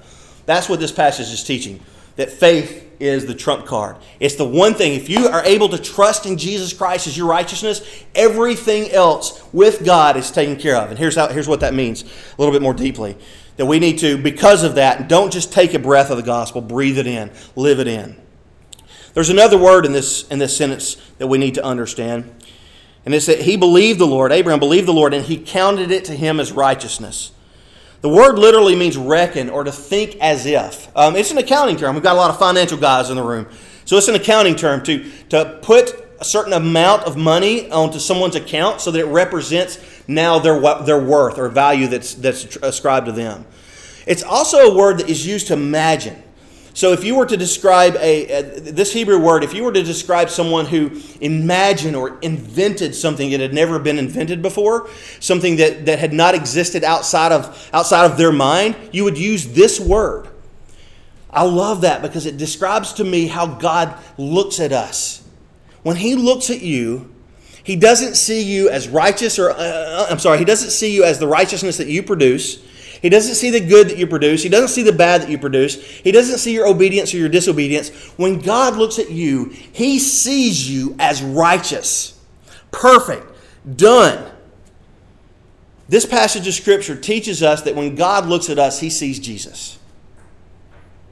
That's 0.49 0.67
what 0.67 0.81
this 0.81 0.93
passage 0.93 1.31
is 1.31 1.45
teaching. 1.45 1.79
That 2.17 2.31
faith 2.31 2.91
is 2.99 3.27
the 3.27 3.35
trump 3.35 3.67
card. 3.67 3.97
It's 4.19 4.37
the 4.37 4.49
one 4.49 4.73
thing. 4.73 4.95
If 4.95 5.11
you 5.11 5.29
are 5.29 5.45
able 5.45 5.69
to 5.69 5.77
trust 5.77 6.25
in 6.25 6.39
Jesus 6.39 6.73
Christ 6.73 7.07
as 7.07 7.19
your 7.19 7.27
righteousness, 7.27 7.83
everything 8.15 8.91
else 8.91 9.45
with 9.53 9.85
God 9.85 10.17
is 10.17 10.31
taken 10.31 10.57
care 10.57 10.75
of. 10.77 10.89
And 10.89 10.99
here's 10.99 11.17
how 11.17 11.29
here's 11.29 11.47
what 11.47 11.61
that 11.61 11.75
means 11.75 12.03
a 12.03 12.07
little 12.39 12.51
bit 12.51 12.63
more 12.63 12.73
deeply 12.73 13.19
that 13.59 13.67
we 13.67 13.79
need 13.79 13.99
to, 13.99 14.17
because 14.17 14.65
of 14.65 14.77
that, 14.77 15.07
don't 15.07 15.31
just 15.31 15.53
take 15.53 15.75
a 15.75 15.79
breath 15.79 16.11
of 16.11 16.17
the 16.17 16.23
gospel, 16.23 16.63
breathe 16.63 16.97
it 16.97 17.07
in, 17.07 17.31
live 17.55 17.79
it 17.79 17.89
in. 17.89 18.17
There's 19.13 19.29
another 19.29 19.59
word 19.59 19.85
in 19.85 19.93
this, 19.93 20.27
in 20.29 20.39
this 20.39 20.57
sentence 20.57 20.97
that 21.19 21.27
we 21.27 21.37
need 21.37 21.57
to 21.57 21.65
understand. 21.65 22.33
And 23.05 23.13
it's 23.13 23.27
that 23.27 23.43
he 23.43 23.59
believed 23.59 23.99
the 23.99 24.07
Lord, 24.07 24.33
Abraham 24.33 24.61
believed 24.61 24.89
the 24.89 24.93
Lord, 24.95 25.13
and 25.13 25.27
he 25.27 25.37
counted 25.37 25.91
it 25.91 26.07
to 26.07 26.15
him 26.15 26.41
as 26.41 26.53
righteousness. 26.53 27.33
The 28.01 28.09
word 28.09 28.39
literally 28.39 28.77
means 28.77 28.97
reckon 28.97 29.51
or 29.51 29.65
to 29.65 29.73
think 29.73 30.17
as 30.21 30.47
if. 30.47 30.89
Um, 30.97 31.17
it's 31.17 31.31
an 31.31 31.39
accounting 31.39 31.77
term. 31.77 31.95
We've 31.95 32.05
got 32.05 32.15
a 32.15 32.19
lot 32.19 32.31
of 32.31 32.39
financial 32.39 32.79
guys 32.79 33.11
in 33.11 33.17
the 33.17 33.23
room. 33.23 33.49
So 33.85 33.97
it's 33.97 34.09
an 34.09 34.15
accounting 34.15 34.55
term 34.55 34.83
to, 34.85 35.11
to 35.31 35.59
put 35.63 36.05
a 36.21 36.25
certain 36.25 36.53
amount 36.53 37.05
of 37.05 37.17
money 37.17 37.71
onto 37.71 37.99
someone's 37.99 38.37
account 38.37 38.81
so 38.81 38.91
that 38.91 39.01
it 39.01 39.07
represents 39.07 39.79
now 40.07 40.39
their, 40.39 40.61
their 40.85 41.03
worth 41.03 41.39
or 41.39 41.49
value 41.49 41.87
that's, 41.87 42.15
that's 42.15 42.57
ascribed 42.57 43.07
to 43.07 43.13
them. 43.13 43.47
It's 44.07 44.23
also 44.23 44.59
a 44.59 44.77
word 44.77 44.99
that 44.99 45.09
is 45.09 45.27
used 45.27 45.49
to 45.49 45.55
imagine. 45.55 46.23
So 46.79 46.93
if 46.93 47.03
you 47.03 47.17
were 47.17 47.27
to 47.27 47.37
describe 47.37 47.97
a, 47.97 48.27
a, 48.27 48.43
this 48.61 48.93
Hebrew 48.93 49.19
word, 49.19 49.43
if 49.43 49.53
you 49.53 49.65
were 49.65 49.73
to 49.73 49.83
describe 49.83 50.31
someone 50.31 50.65
who 50.65 50.93
imagined 51.21 51.97
or 51.97 52.21
invented 52.21 52.95
something 52.95 53.33
that 53.33 53.41
had 53.41 53.53
never 53.53 53.81
been 53.81 53.99
invented 53.99 54.43
before, 54.43 54.89
something 55.19 55.57
that, 55.57 55.87
that 55.87 55.99
had 55.99 56.13
not 56.13 56.37
existed 56.37 56.85
outside 56.85 57.33
of 57.33 57.69
outside 57.73 58.09
of 58.09 58.17
their 58.17 58.31
mind, 58.31 58.77
you 58.93 59.03
would 59.03 59.19
use 59.19 59.49
this 59.55 59.81
word. 59.81 60.29
I 61.29 61.43
love 61.43 61.81
that 61.81 62.01
because 62.01 62.27
it 62.27 62.37
describes 62.37 62.93
to 62.93 63.05
me 63.05 63.27
how 63.27 63.47
God 63.47 63.99
looks 64.17 64.61
at 64.61 64.71
us 64.71 65.25
when 65.83 65.97
he 65.97 66.15
looks 66.15 66.49
at 66.49 66.63
you, 66.63 67.13
he 67.65 67.75
doesn't 67.75 68.15
see 68.15 68.43
you 68.43 68.71
as 68.71 68.89
righteous 68.89 69.37
or, 69.37 69.51
uh, 69.51 69.55
uh, 69.57 70.07
I'm 70.09 70.21
sorry, 70.21 70.39
he 70.39 70.45
doesn't 70.45 70.71
see 70.71 70.95
you 70.95 71.03
as 71.03 71.19
the 71.19 71.27
righteousness 71.27 71.77
that 71.79 71.89
you 71.89 72.05
produce. 72.05 72.63
He 73.01 73.09
doesn't 73.09 73.37
see 73.37 73.51
the 73.51 73.61
good 73.61 73.89
that 73.89 73.99
you 73.99 74.07
produce. 74.07 74.43
He 74.43 74.49
doesn't 74.49 74.69
see 74.69 74.83
the 74.83 74.93
bad 74.93 75.23
that 75.23 75.31
you 75.31 75.39
produce. 75.39 75.83
He 75.83 76.13
doesn't 76.13 76.39
see 76.39 76.53
your 76.53 76.67
obedience 76.67 77.15
or 77.15 77.19
your 77.19 77.29
disobedience. 77.29 77.91
When 78.17 78.41
God 78.41 78.77
looks 78.77 78.99
at 78.99 79.11
you, 79.11 79.47
he 79.73 79.99
sees 79.99 80.71
you 80.71 80.97
as 80.99 81.23
righteous, 81.23 82.21
perfect, 82.71 83.27
done. 83.77 84.33
This 85.89 86.05
passage 86.05 86.47
of 86.47 86.55
Scripture 86.55 86.97
teaches 86.97 87.43
us 87.43 87.63
that 87.63 87.75
when 87.75 87.95
God 87.95 88.27
looks 88.27 88.51
at 88.51 88.59
us, 88.59 88.81
he 88.81 88.91
sees 88.91 89.19
Jesus. 89.19 89.79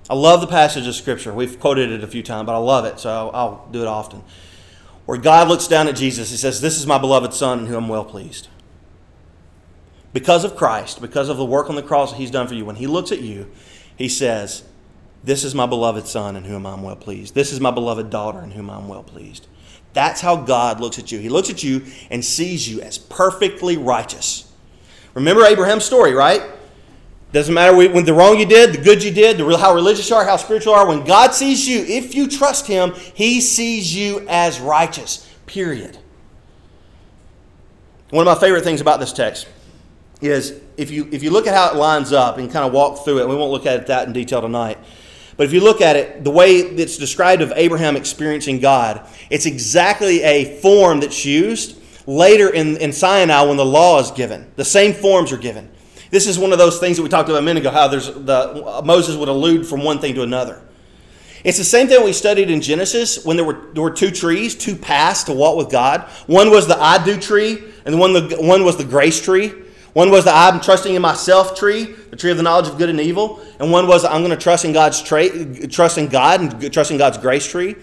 I 0.09 0.15
love 0.15 0.41
the 0.41 0.47
passage 0.47 0.87
of 0.87 0.95
Scripture. 0.95 1.33
We've 1.33 1.59
quoted 1.59 1.91
it 1.91 2.05
a 2.05 2.07
few 2.07 2.23
times, 2.23 2.47
but 2.47 2.55
I 2.55 2.59
love 2.59 2.85
it, 2.85 3.01
so 3.01 3.31
I'll, 3.33 3.67
do 3.73 3.83
it 3.83 3.89
often. 3.89 4.23
Where 5.07 5.19
God 5.19 5.49
looks 5.49 5.67
down 5.67 5.89
at 5.89 5.97
Jesus, 5.97 6.31
he 6.31 6.37
says, 6.37 6.61
This 6.61 6.79
is 6.79 6.87
my 6.87 6.99
beloved 6.99 7.33
Son 7.33 7.61
in 7.61 7.67
whom 7.67 7.85
I'm 7.85 7.89
well 7.89 8.05
pleased. 8.05 8.49
Because 10.17 10.45
of 10.45 10.57
Christ, 10.57 11.03
because 11.03 11.29
of 11.29 11.37
the 11.37 11.45
work 11.45 11.69
on 11.69 11.77
the 11.77 11.83
cross 11.83 12.11
that 12.11 12.17
he's 12.17 12.31
done 12.31 12.49
for 12.49 12.55
you, 12.55 12.65
when 12.65 12.77
he 12.77 12.87
looks 12.87 13.13
at 13.13 13.21
you, 13.21 13.51
he 13.99 14.09
says, 14.09 14.63
This 15.23 15.45
is 15.45 15.55
my 15.55 15.67
beloved 15.67 16.07
Son 16.07 16.37
in 16.37 16.45
whom 16.45 16.65
I'm 16.65 16.83
well 16.83 16.97
pleased. 16.97 17.35
This 17.35 17.53
is 17.53 17.61
my 17.61 17.71
beloved 17.71 18.09
daughter 18.09 18.41
in 18.41 18.53
whom 18.53 18.71
I'm 18.71 18.89
well 18.89 19.03
pleased. 19.03 19.47
That's 19.93 20.23
how 20.23 20.37
God 20.37 20.81
looks 20.81 20.99
at 20.99 21.13
you. 21.13 21.19
He 21.19 21.29
looks 21.29 21.51
at 21.51 21.63
you 21.63 21.85
and 22.11 22.25
sees 22.25 22.67
you 22.67 22.81
as 22.81 22.97
perfectly 22.97 23.77
righteous. 23.77 24.51
Remember 25.13 25.45
Abraham's 25.45 25.85
story, 25.85 26.15
right? 26.15 26.41
Doesn't 27.33 27.53
matter 27.53 27.77
when 27.77 28.07
the 28.07 28.15
wrong 28.15 28.39
you 28.39 28.47
did, 28.47 28.73
the 28.73 28.83
good 28.83 29.05
you 29.05 29.11
did, 29.11 29.39
how 29.39 29.75
religious 29.75 30.09
you 30.09 30.17
are, 30.17 30.25
how 30.25 30.39
spiritual 30.39 30.73
you 30.73 30.79
are. 30.79 30.89
When 30.89 31.05
God 31.05 31.35
sees 31.35 31.69
you, 31.69 31.85
if 31.85 32.15
you 32.15 32.27
trust 32.27 32.67
Him, 32.67 32.95
He 33.13 33.43
sees 33.43 33.95
you 33.95 34.27
as 34.31 34.61
righteous. 34.61 35.31
Period. 35.45 35.99
One 38.09 38.27
of 38.27 38.35
my 38.35 38.41
favorite 38.41 38.65
things 38.65 38.81
about 38.81 38.99
this 38.99 39.13
text 39.13 39.47
is 40.21 40.61
if 40.77 40.91
you 40.91 41.09
if 41.13 41.23
you 41.23 41.31
look 41.31 41.47
at 41.47 41.55
how 41.55 41.71
it 41.71 41.77
lines 41.77 42.13
up 42.13 42.39
and 42.39 42.51
kind 42.51 42.67
of 42.67 42.73
walk 42.73 43.05
through 43.05 43.21
it, 43.21 43.29
we 43.29 43.37
won't 43.37 43.53
look 43.53 43.67
at 43.67 43.87
that 43.89 44.07
in 44.07 44.13
detail 44.13 44.41
tonight. 44.41 44.79
But 45.37 45.47
if 45.47 45.53
you 45.53 45.61
look 45.61 45.81
at 45.81 45.97
it, 45.97 46.25
the 46.25 46.31
way 46.31 46.57
it's 46.57 46.97
described 46.97 47.43
of 47.43 47.53
Abraham 47.57 47.97
experiencing 47.97 48.59
God, 48.59 49.07
it's 49.29 49.45
exactly 49.45 50.23
a 50.23 50.59
form 50.61 51.01
that's 51.01 51.25
used 51.27 51.79
later 52.07 52.49
in, 52.49 52.79
in 52.79 52.93
Sinai 52.93 53.43
when 53.43 53.59
the 53.59 53.65
law 53.65 54.01
is 54.01 54.11
given. 54.11 54.51
The 54.57 54.65
same 54.65 54.95
forms 54.95 55.33
are 55.33 55.37
given. 55.37 55.71
This 56.11 56.27
is 56.27 56.39
one 56.39 56.53
of 56.53 56.59
those 56.59 56.79
things 56.79 56.97
that 56.97 57.03
we 57.03 57.09
talked 57.09 57.29
about 57.29 57.41
a 57.41 57.43
minute 57.43 57.61
ago, 57.61 57.71
how 57.71 57.89
there's 57.89 58.07
the 58.07 58.83
Moses 58.85 59.17
would 59.17 59.29
allude 59.29 59.67
from 59.67 59.83
one 59.83 59.99
thing 59.99 60.15
to 60.15 60.23
another. 60.23 60.63
It's 61.45 61.59
the 61.59 61.65
same 61.65 61.87
thing 61.87 62.03
we 62.03 62.13
studied 62.13 62.51
in 62.51 62.61
Genesis 62.61 63.25
when 63.25 63.37
there 63.37 63.45
were, 63.45 63.69
there 63.73 63.83
were 63.83 63.93
two 63.93 64.11
trees, 64.11 64.57
two 64.57 64.75
paths 64.75 65.25
to 65.25 65.33
walk 65.33 65.57
with 65.57 65.71
God. 65.71 66.03
One 66.27 66.51
was 66.51 66.67
the 66.67 66.77
I 66.77 67.05
do 67.05 67.17
tree, 67.21 67.63
and 67.85 68.01
one, 68.01 68.15
the, 68.15 68.37
one 68.41 68.65
was 68.65 68.77
the 68.77 68.85
grace 68.85 69.21
tree. 69.21 69.53
One 69.97 70.11
was 70.11 70.25
the 70.25 70.31
I'm 70.31 70.61
trusting 70.61 70.95
in 70.95 71.01
myself 71.01 71.57
tree, 71.57 71.85
the 71.85 72.17
tree 72.17 72.31
of 72.31 72.37
the 72.37 72.43
knowledge 72.43 72.69
of 72.69 72.77
good 72.77 72.91
and 72.91 73.01
evil, 73.01 73.43
and 73.59 73.73
one 73.73 73.87
was 73.87 74.05
I'm 74.05 74.21
going 74.21 74.29
to 74.29 74.37
trust 74.37 74.67
in 74.67 74.75
God's 74.75 75.01
tra- 75.01 75.67
trust 75.69 75.97
in 75.97 76.09
God 76.09 76.41
and 76.43 76.71
trust 76.71 76.91
in 76.91 76.99
God's 76.99 77.17
grace 77.17 77.51
tree. 77.51 77.77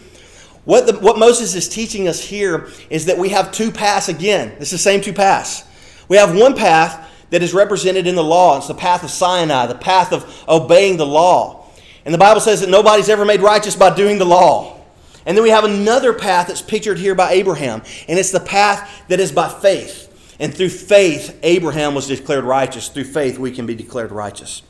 What, 0.63 0.86
the, 0.86 0.93
what 0.99 1.17
Moses 1.17 1.56
is 1.56 1.67
teaching 1.67 2.08
us 2.08 2.23
here 2.23 2.69
is 2.91 3.08
that 3.08 3.17
we 3.17 3.30
have 3.30 3.52
two 3.52 3.71
paths 3.71 4.10
again. 4.10 4.56
It's 4.60 4.69
the 4.69 4.78
same 4.78 5.02
two 5.02 5.12
paths. 5.12 5.63
We 6.08 6.17
have 6.17 6.38
one 6.38 6.56
path 6.56 7.10
that 7.32 7.41
is 7.41 7.52
represented 7.52 8.06
in 8.06 8.13
the 8.13 8.23
law. 8.23 8.58
It's 8.58 8.67
the 8.67 8.76
path 8.76 9.04
of 9.04 9.10
Sinai, 9.10 9.65
the 9.65 9.73
path 9.73 10.13
of 10.13 10.43
obeying 10.47 10.97
the 10.97 11.08
law. 11.08 11.65
And 12.06 12.13
the 12.13 12.19
Bible 12.19 12.41
says 12.41 12.62
that 12.62 12.69
nobody's 12.69 13.10
ever 13.10 13.26
made 13.26 13.41
righteous 13.41 13.76
by 13.76 13.91
doing 13.95 14.19
the 14.19 14.26
law. 14.26 14.80
And 15.26 15.36
then 15.36 15.43
we 15.43 15.49
have 15.49 15.63
another 15.63 16.13
path 16.13 16.45
that's 16.45 16.62
pictured 16.62 16.99
here 16.99 17.15
by 17.15 17.32
Abraham, 17.32 17.82
and 18.08 18.19
it's 18.19 18.30
the 18.30 18.39
path 18.39 19.04
that 19.08 19.19
is 19.19 19.32
by 19.32 19.49
faith. 19.49 20.12
And 20.39 20.54
through 20.54 20.69
faith, 20.69 21.39
Abraham 21.43 21.96
was 21.96 22.08
declared 22.08 22.43
righteous. 22.43 22.89
Through 22.89 23.06
faith, 23.06 23.38
we 23.38 23.52
can 23.52 23.65
be 23.65 23.76
declared 23.76 24.12
righteous. 24.12 24.63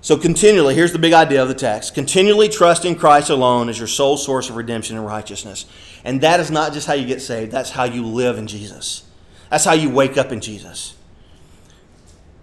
So, 0.00 0.16
continually, 0.16 0.74
here's 0.74 0.92
the 0.92 1.00
big 1.00 1.12
idea 1.12 1.42
of 1.42 1.48
the 1.48 1.54
text 1.54 1.94
continually 1.94 2.48
trust 2.48 2.84
in 2.84 2.94
Christ 2.94 3.28
alone 3.28 3.68
as 3.68 3.78
your 3.78 3.88
sole 3.88 4.16
source 4.16 4.48
of 4.48 4.56
redemption 4.56 4.96
and 4.96 5.04
righteousness. 5.04 5.66
And 6.04 6.20
that 6.20 6.38
is 6.38 6.50
not 6.50 6.72
just 6.72 6.86
how 6.86 6.94
you 6.94 7.06
get 7.06 7.20
saved, 7.20 7.50
that's 7.50 7.70
how 7.70 7.84
you 7.84 8.06
live 8.06 8.38
in 8.38 8.46
Jesus. 8.46 9.02
That's 9.50 9.64
how 9.64 9.72
you 9.72 9.90
wake 9.90 10.16
up 10.16 10.32
in 10.32 10.40
Jesus. 10.40 10.94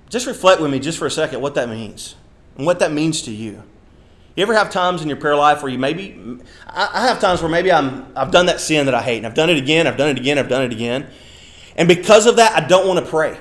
Just 0.09 0.27
reflect 0.27 0.61
with 0.61 0.71
me 0.71 0.79
just 0.79 0.97
for 0.97 1.05
a 1.05 1.11
second 1.11 1.41
what 1.41 1.55
that 1.55 1.69
means 1.69 2.15
and 2.57 2.65
what 2.65 2.79
that 2.79 2.91
means 2.91 3.21
to 3.23 3.31
you. 3.31 3.63
You 4.35 4.41
ever 4.43 4.53
have 4.53 4.69
times 4.69 5.01
in 5.01 5.07
your 5.07 5.17
prayer 5.17 5.35
life 5.35 5.61
where 5.61 5.71
you 5.71 5.77
maybe, 5.77 6.39
I 6.67 7.07
have 7.07 7.19
times 7.19 7.41
where 7.41 7.49
maybe 7.49 7.71
I'm, 7.71 8.11
I've 8.15 8.31
done 8.31 8.47
that 8.47 8.59
sin 8.59 8.87
that 8.87 8.95
I 8.95 9.01
hate, 9.01 9.17
and 9.17 9.27
I've 9.27 9.35
done 9.35 9.49
it 9.49 9.57
again, 9.57 9.85
I've 9.85 9.97
done 9.97 10.09
it 10.09 10.17
again, 10.17 10.37
I've 10.37 10.49
done 10.49 10.63
it 10.63 10.71
again. 10.71 11.07
And 11.75 11.87
because 11.87 12.25
of 12.25 12.35
that, 12.37 12.55
I 12.55 12.67
don't 12.67 12.87
want 12.87 13.03
to 13.03 13.09
pray. 13.09 13.37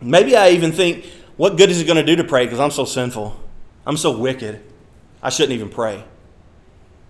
Maybe 0.00 0.36
I 0.36 0.50
even 0.50 0.72
think, 0.72 1.04
what 1.36 1.56
good 1.56 1.70
is 1.70 1.80
it 1.80 1.84
going 1.84 1.96
to 1.96 2.04
do 2.04 2.16
to 2.16 2.24
pray 2.24 2.46
because 2.46 2.60
I'm 2.60 2.70
so 2.70 2.84
sinful? 2.84 3.38
I'm 3.86 3.96
so 3.96 4.16
wicked. 4.16 4.62
I 5.22 5.30
shouldn't 5.30 5.52
even 5.52 5.68
pray. 5.68 6.04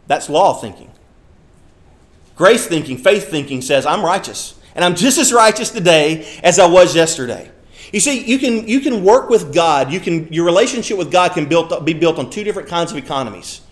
That's 0.07 0.29
law 0.29 0.55
thinking. 0.55 0.91
Grace 2.37 2.67
thinking, 2.67 2.99
faith 2.99 3.31
thinking 3.31 3.63
says, 3.63 3.87
I'm 3.87 4.05
righteous. 4.05 4.59
And 4.75 4.85
I'm 4.85 4.95
just 4.95 5.17
as 5.17 5.33
righteous 5.33 5.71
today 5.71 6.39
as 6.43 6.59
I 6.59 6.67
was 6.67 6.95
yesterday. 6.95 7.51
You 7.93 8.01
see, 8.01 8.25
you 8.25 8.39
can, 8.39 8.69
you 8.69 8.81
can 8.81 9.05
work 9.05 9.31
with 9.31 9.55
God. 9.55 9.91
You 9.91 10.01
can, 10.01 10.31
your 10.33 10.45
relationship 10.45 10.99
with 10.99 11.11
God 11.11 11.33
can 11.33 11.47
built, 11.47 11.85
be 11.85 11.95
built 11.95 12.19
on 12.19 12.29
two 12.29 12.45
different 12.45 12.69
kinds 12.69 12.93
of 12.93 12.99
economies. 12.99 13.63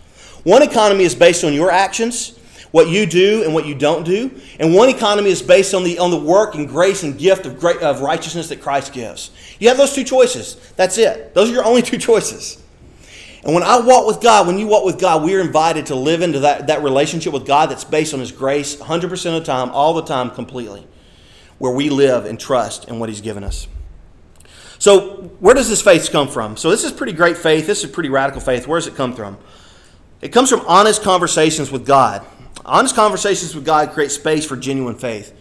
One 0.45 0.63
economy 0.63 1.05
is 1.05 1.15
based 1.15 1.45
on 1.45 1.53
your 1.53 1.71
actions, 1.71 2.39
what 2.75 2.89
you 2.89 3.07
do 3.07 3.45
and 3.45 3.55
what 3.55 3.65
you 3.67 3.73
don't 3.73 4.03
do. 4.03 4.29
And 4.59 4.75
one 4.75 4.89
economy 4.89 5.31
is 5.31 5.41
based 5.41 5.75
on 5.75 5.85
the, 5.85 6.01
on 6.01 6.11
the 6.11 6.19
work 6.19 6.57
and 6.57 6.69
grace 6.69 7.05
and 7.05 7.17
gift 7.17 7.47
of, 7.47 7.61
great, 7.61 7.77
of 7.77 8.01
righteousness 8.01 8.49
that 8.49 8.61
Christ 8.61 8.93
gives. 8.93 9.31
You 9.61 9.69
have 9.69 9.77
those 9.77 9.95
two 9.95 10.03
choices. 10.03 10.57
That's 10.75 10.99
it. 10.99 11.35
Those 11.35 11.51
are 11.51 11.53
your 11.53 11.65
only 11.65 11.83
two 11.91 11.99
choices. 11.99 12.61
And 13.45 13.55
when 13.55 13.63
I 13.63 13.79
walk 13.79 14.09
with 14.09 14.21
God, 14.21 14.49
when 14.49 14.59
you 14.59 14.67
walk 14.67 14.85
with 14.85 14.99
God, 14.99 15.23
we 15.23 15.37
are 15.37 15.41
invited 15.41 15.87
to 15.87 15.95
live 15.95 16.21
into 16.21 16.41
that, 16.41 16.67
that 16.67 16.83
relationship 16.83 17.33
with 17.33 17.47
God 17.47 17.71
that's 17.71 17.85
based 17.85 18.13
on 18.13 18.19
His 18.19 18.33
grace 18.33 18.75
100% 18.75 19.05
of 19.13 19.35
the 19.35 19.45
time, 19.45 19.71
all 19.71 19.95
the 19.95 20.03
time, 20.03 20.33
completely, 20.33 20.85
where 21.59 21.71
we 21.71 21.91
live 21.91 22.25
and 22.25 22.41
trust 22.41 22.89
in 22.89 22.99
what 22.99 23.09
He's 23.09 23.21
given 23.21 23.45
us. 23.45 23.69
So, 24.81 25.31
where 25.39 25.55
does 25.55 25.69
this 25.69 25.81
faith 25.81 26.11
come 26.11 26.27
from? 26.27 26.57
So, 26.57 26.71
this 26.71 26.83
is 26.83 26.91
pretty 26.91 27.13
great 27.13 27.37
faith. 27.37 27.69
This 27.69 27.85
is 27.85 27.91
pretty 27.93 28.09
radical 28.09 28.41
faith. 28.41 28.67
Where 28.67 28.81
does 28.81 28.89
it 28.89 28.97
come 28.97 29.15
from? 29.15 29.39
It 30.21 30.33
comes 30.33 30.51
from 30.51 30.63
honest 30.67 31.05
conversations 31.05 31.71
with 31.71 31.87
God. 31.87 32.27
Honest 32.65 32.95
conversations 32.95 33.55
with 33.55 33.65
God 33.65 33.91
create 33.91 34.11
space 34.11 34.47
for 34.47 34.57
genuine 34.57 34.97
faith. 34.97 35.35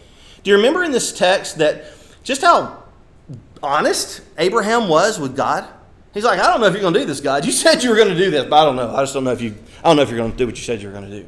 Do 0.43 0.52
you 0.52 0.58
remember 0.58 0.84
in 0.84 0.91
this 0.91 1.12
text 1.12 1.58
that 1.60 1.86
just 2.23 2.41
how 2.41 2.84
honest 3.62 4.21
Abraham 4.38 4.89
was 4.89 5.19
with 5.19 5.36
God? 5.36 5.67
He's 6.13 6.23
like, 6.23 6.39
I 6.39 6.47
don't 6.47 6.62
know 6.62 6.67
if 6.67 6.73
you're 6.73 6.82
going 6.82 6.93
to 6.93 6.99
do 6.99 7.06
this, 7.06 7.21
God. 7.21 7.45
You 7.45 7.52
said 7.63 7.84
you 7.84 7.89
were 7.89 7.95
going 7.95 8.10
to 8.10 8.17
do 8.17 8.30
this, 8.30 8.45
but 8.45 8.62
I 8.62 8.65
don't 8.65 8.76
know. 8.76 8.93
I 8.93 9.02
just 9.02 9.13
don't 9.13 9.23
know 9.23 9.32
if 9.32 9.41
you. 9.41 9.56
I 9.84 9.88
don't 9.88 9.97
know 9.97 10.04
if 10.04 10.10
you're 10.10 10.17
going 10.17 10.32
to 10.32 10.38
do 10.38 10.45
what 10.45 10.58
you 10.58 10.63
said 10.63 10.82
you 10.82 10.88
were 10.88 10.93
going 10.93 11.10
to 11.10 11.21
do. 11.21 11.28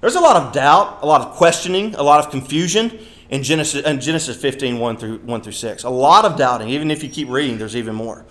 There's 0.00 0.16
a 0.16 0.20
lot 0.20 0.36
of 0.36 0.52
doubt, 0.52 0.98
a 1.02 1.06
lot 1.06 1.20
of 1.20 1.34
questioning, 1.34 1.94
a 1.94 2.02
lot 2.02 2.24
of 2.24 2.30
confusion 2.30 2.98
in 3.30 3.44
Genesis, 3.44 3.86
in 3.86 4.00
Genesis 4.00 4.36
15, 4.36 4.80
1 4.80 4.96
through, 4.96 5.18
1 5.18 5.42
through 5.42 5.52
6. 5.52 5.84
A 5.84 5.90
lot 5.90 6.24
of 6.24 6.36
doubting. 6.36 6.70
Even 6.70 6.90
if 6.90 7.04
you 7.04 7.08
keep 7.08 7.28
reading, 7.28 7.56
there's 7.56 7.76
even 7.76 7.94
more. 7.94 8.24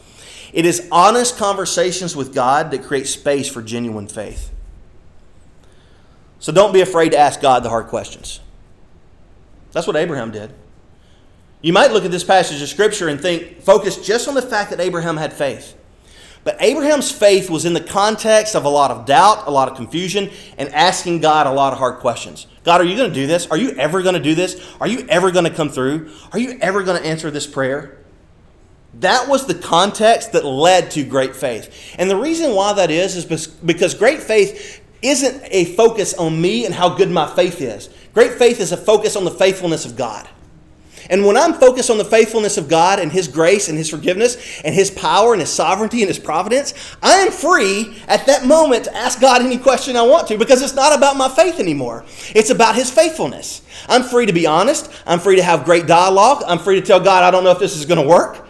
It 0.51 0.65
is 0.65 0.89
honest 0.91 1.37
conversations 1.37 2.13
with 2.13 2.33
God 2.33 2.71
that 2.71 2.83
create 2.83 3.07
space 3.07 3.47
for 3.47 3.61
genuine 3.61 4.07
faith. 4.07 4.51
So 6.41 6.51
don't 6.51 6.73
be 6.73 6.81
afraid 6.81 7.11
to 7.11 7.17
ask 7.17 7.39
God 7.39 7.63
the 7.63 7.69
hard 7.69 7.87
questions. 7.87 8.41
That's 9.71 9.87
what 9.87 9.95
Abraham 9.95 10.31
did. 10.31 10.53
You 11.61 11.71
might 11.71 11.91
look 11.91 12.03
at 12.03 12.11
this 12.11 12.23
passage 12.23 12.61
of 12.61 12.67
Scripture 12.67 13.07
and 13.07 13.21
think, 13.21 13.61
focus 13.61 14.03
just 14.03 14.27
on 14.27 14.33
the 14.33 14.41
fact 14.41 14.71
that 14.71 14.79
Abraham 14.79 15.17
had 15.17 15.31
faith. 15.31 15.77
But 16.43 16.57
Abraham's 16.59 17.11
faith 17.11 17.51
was 17.51 17.65
in 17.65 17.73
the 17.73 17.79
context 17.79 18.55
of 18.55 18.65
a 18.65 18.69
lot 18.69 18.89
of 18.89 19.05
doubt, 19.05 19.45
a 19.45 19.51
lot 19.51 19.69
of 19.69 19.77
confusion, 19.77 20.31
and 20.57 20.69
asking 20.69 21.21
God 21.21 21.45
a 21.45 21.51
lot 21.51 21.73
of 21.73 21.79
hard 21.79 21.99
questions. 21.99 22.47
God, 22.63 22.81
are 22.81 22.85
you 22.85 22.97
going 22.97 23.09
to 23.09 23.15
do 23.15 23.27
this? 23.27 23.45
Are 23.47 23.57
you 23.57 23.69
ever 23.71 24.01
going 24.01 24.15
to 24.15 24.19
do 24.19 24.33
this? 24.33 24.59
Are 24.81 24.87
you 24.87 25.05
ever 25.09 25.29
going 25.29 25.45
to 25.45 25.53
come 25.53 25.69
through? 25.69 26.11
Are 26.33 26.39
you 26.39 26.57
ever 26.59 26.81
going 26.81 26.99
to 26.99 27.07
answer 27.07 27.29
this 27.29 27.45
prayer? 27.45 27.99
That 28.95 29.29
was 29.29 29.45
the 29.45 29.53
context 29.53 30.31
that 30.31 30.43
led 30.43 30.91
to 30.91 31.03
great 31.03 31.35
faith. 31.35 31.95
And 31.99 32.09
the 32.09 32.17
reason 32.17 32.55
why 32.55 32.73
that 32.73 32.89
is, 32.89 33.15
is 33.15 33.47
because 33.47 33.93
great 33.93 34.21
faith 34.21 34.80
isn't 35.01 35.43
a 35.45 35.65
focus 35.75 36.13
on 36.13 36.39
me 36.39 36.65
and 36.65 36.73
how 36.73 36.89
good 36.89 37.09
my 37.09 37.27
faith 37.35 37.61
is. 37.61 37.89
Great 38.13 38.33
faith 38.33 38.59
is 38.59 38.71
a 38.71 38.77
focus 38.77 39.15
on 39.15 39.25
the 39.25 39.31
faithfulness 39.31 39.85
of 39.85 39.95
God. 39.95 40.27
And 41.09 41.25
when 41.25 41.35
I'm 41.35 41.53
focused 41.53 41.89
on 41.89 41.97
the 41.97 42.05
faithfulness 42.05 42.57
of 42.57 42.69
God 42.69 42.99
and 42.99 43.11
His 43.11 43.27
grace 43.27 43.69
and 43.69 43.77
His 43.77 43.89
forgiveness 43.89 44.61
and 44.63 44.73
His 44.73 44.91
power 44.91 45.33
and 45.33 45.41
His 45.41 45.49
sovereignty 45.49 46.01
and 46.01 46.07
His 46.07 46.19
providence, 46.19 46.73
I 47.01 47.17
am 47.17 47.31
free 47.31 47.97
at 48.07 48.27
that 48.27 48.45
moment 48.45 48.85
to 48.85 48.95
ask 48.95 49.19
God 49.19 49.41
any 49.41 49.57
question 49.57 49.95
I 49.95 50.03
want 50.03 50.27
to 50.27 50.37
because 50.37 50.61
it's 50.61 50.75
not 50.75 50.95
about 50.95 51.17
my 51.17 51.27
faith 51.27 51.59
anymore. 51.59 52.05
It's 52.35 52.49
about 52.49 52.75
His 52.75 52.91
faithfulness. 52.91 53.61
I'm 53.89 54.03
free 54.03 54.25
to 54.27 54.33
be 54.33 54.45
honest. 54.45 54.91
I'm 55.05 55.19
free 55.19 55.37
to 55.37 55.43
have 55.43 55.65
great 55.65 55.87
dialogue. 55.87 56.43
I'm 56.45 56.59
free 56.59 56.79
to 56.79 56.85
tell 56.85 56.99
God, 56.99 57.23
I 57.23 57.31
don't 57.31 57.43
know 57.43 57.51
if 57.51 57.59
this 57.59 57.75
is 57.75 57.85
going 57.85 58.01
to 58.01 58.07
work. 58.07 58.47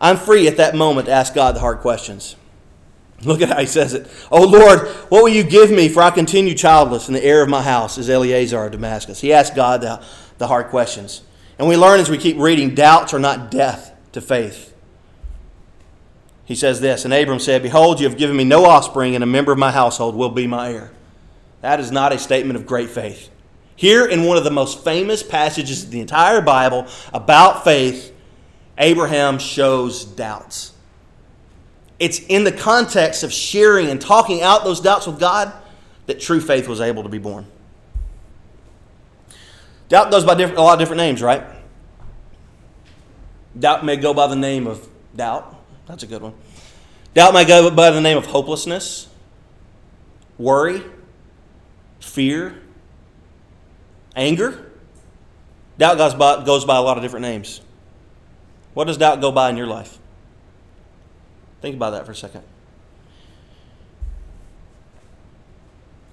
I'm 0.00 0.16
free 0.16 0.48
at 0.48 0.56
that 0.56 0.74
moment 0.74 1.06
to 1.06 1.12
ask 1.12 1.34
God 1.34 1.54
the 1.54 1.60
hard 1.60 1.80
questions. 1.80 2.36
Look 3.22 3.42
at 3.42 3.50
how 3.50 3.60
he 3.60 3.66
says 3.66 3.92
it. 3.92 4.10
Oh 4.30 4.46
Lord, 4.46 4.88
what 5.10 5.22
will 5.22 5.28
you 5.28 5.42
give 5.42 5.70
me 5.70 5.88
for 5.88 6.02
I 6.02 6.10
continue 6.10 6.54
childless 6.54 7.08
and 7.08 7.16
the 7.16 7.24
heir 7.24 7.42
of 7.42 7.48
my 7.48 7.62
house 7.62 7.98
is 7.98 8.08
Eliezer 8.08 8.64
of 8.64 8.72
Damascus? 8.72 9.20
He 9.20 9.32
asked 9.32 9.54
God 9.54 9.82
the, 9.82 10.02
the 10.38 10.46
hard 10.46 10.68
questions. 10.68 11.22
And 11.58 11.68
we 11.68 11.76
learn 11.76 12.00
as 12.00 12.08
we 12.08 12.16
keep 12.16 12.38
reading 12.38 12.74
doubts 12.74 13.12
are 13.12 13.18
not 13.18 13.50
death 13.50 13.94
to 14.12 14.22
faith. 14.22 14.74
He 16.46 16.54
says 16.54 16.80
this 16.80 17.04
And 17.04 17.12
Abram 17.12 17.38
said, 17.38 17.62
Behold, 17.62 18.00
you 18.00 18.08
have 18.08 18.18
given 18.18 18.36
me 18.36 18.44
no 18.44 18.64
offspring, 18.64 19.14
and 19.14 19.22
a 19.22 19.26
member 19.26 19.52
of 19.52 19.58
my 19.58 19.70
household 19.70 20.16
will 20.16 20.30
be 20.30 20.46
my 20.46 20.72
heir. 20.72 20.90
That 21.60 21.78
is 21.78 21.92
not 21.92 22.12
a 22.12 22.18
statement 22.18 22.56
of 22.56 22.66
great 22.66 22.88
faith. 22.88 23.28
Here, 23.76 24.06
in 24.06 24.24
one 24.24 24.36
of 24.36 24.44
the 24.44 24.50
most 24.50 24.82
famous 24.82 25.22
passages 25.22 25.84
in 25.84 25.90
the 25.90 26.00
entire 26.00 26.40
Bible 26.40 26.86
about 27.12 27.64
faith, 27.64 28.12
Abraham 28.78 29.38
shows 29.38 30.04
doubts. 30.04 30.72
It's 32.00 32.18
in 32.18 32.44
the 32.44 32.52
context 32.52 33.22
of 33.22 33.32
sharing 33.32 33.88
and 33.88 34.00
talking 34.00 34.40
out 34.40 34.64
those 34.64 34.80
doubts 34.80 35.06
with 35.06 35.20
God 35.20 35.52
that 36.06 36.18
true 36.18 36.40
faith 36.40 36.66
was 36.66 36.80
able 36.80 37.02
to 37.02 37.10
be 37.10 37.18
born. 37.18 37.46
Doubt 39.90 40.10
goes 40.10 40.24
by 40.24 40.32
a 40.32 40.46
lot 40.54 40.72
of 40.72 40.78
different 40.78 40.98
names, 40.98 41.20
right? 41.20 41.44
Doubt 43.58 43.84
may 43.84 43.96
go 43.96 44.14
by 44.14 44.28
the 44.28 44.36
name 44.36 44.66
of 44.66 44.88
doubt. 45.14 45.54
That's 45.86 46.02
a 46.02 46.06
good 46.06 46.22
one. 46.22 46.34
Doubt 47.12 47.34
may 47.34 47.44
go 47.44 47.70
by 47.70 47.90
the 47.90 48.00
name 48.00 48.16
of 48.16 48.26
hopelessness, 48.26 49.08
worry, 50.38 50.82
fear, 51.98 52.62
anger. 54.16 54.70
Doubt 55.76 55.98
goes 55.98 56.14
by, 56.14 56.44
goes 56.44 56.64
by 56.64 56.76
a 56.76 56.80
lot 56.80 56.96
of 56.96 57.02
different 57.02 57.24
names. 57.24 57.60
What 58.74 58.86
does 58.86 58.96
doubt 58.96 59.20
go 59.20 59.32
by 59.32 59.50
in 59.50 59.56
your 59.56 59.66
life? 59.66 59.99
Think 61.60 61.76
about 61.76 61.90
that 61.90 62.06
for 62.06 62.12
a 62.12 62.16
second. 62.16 62.42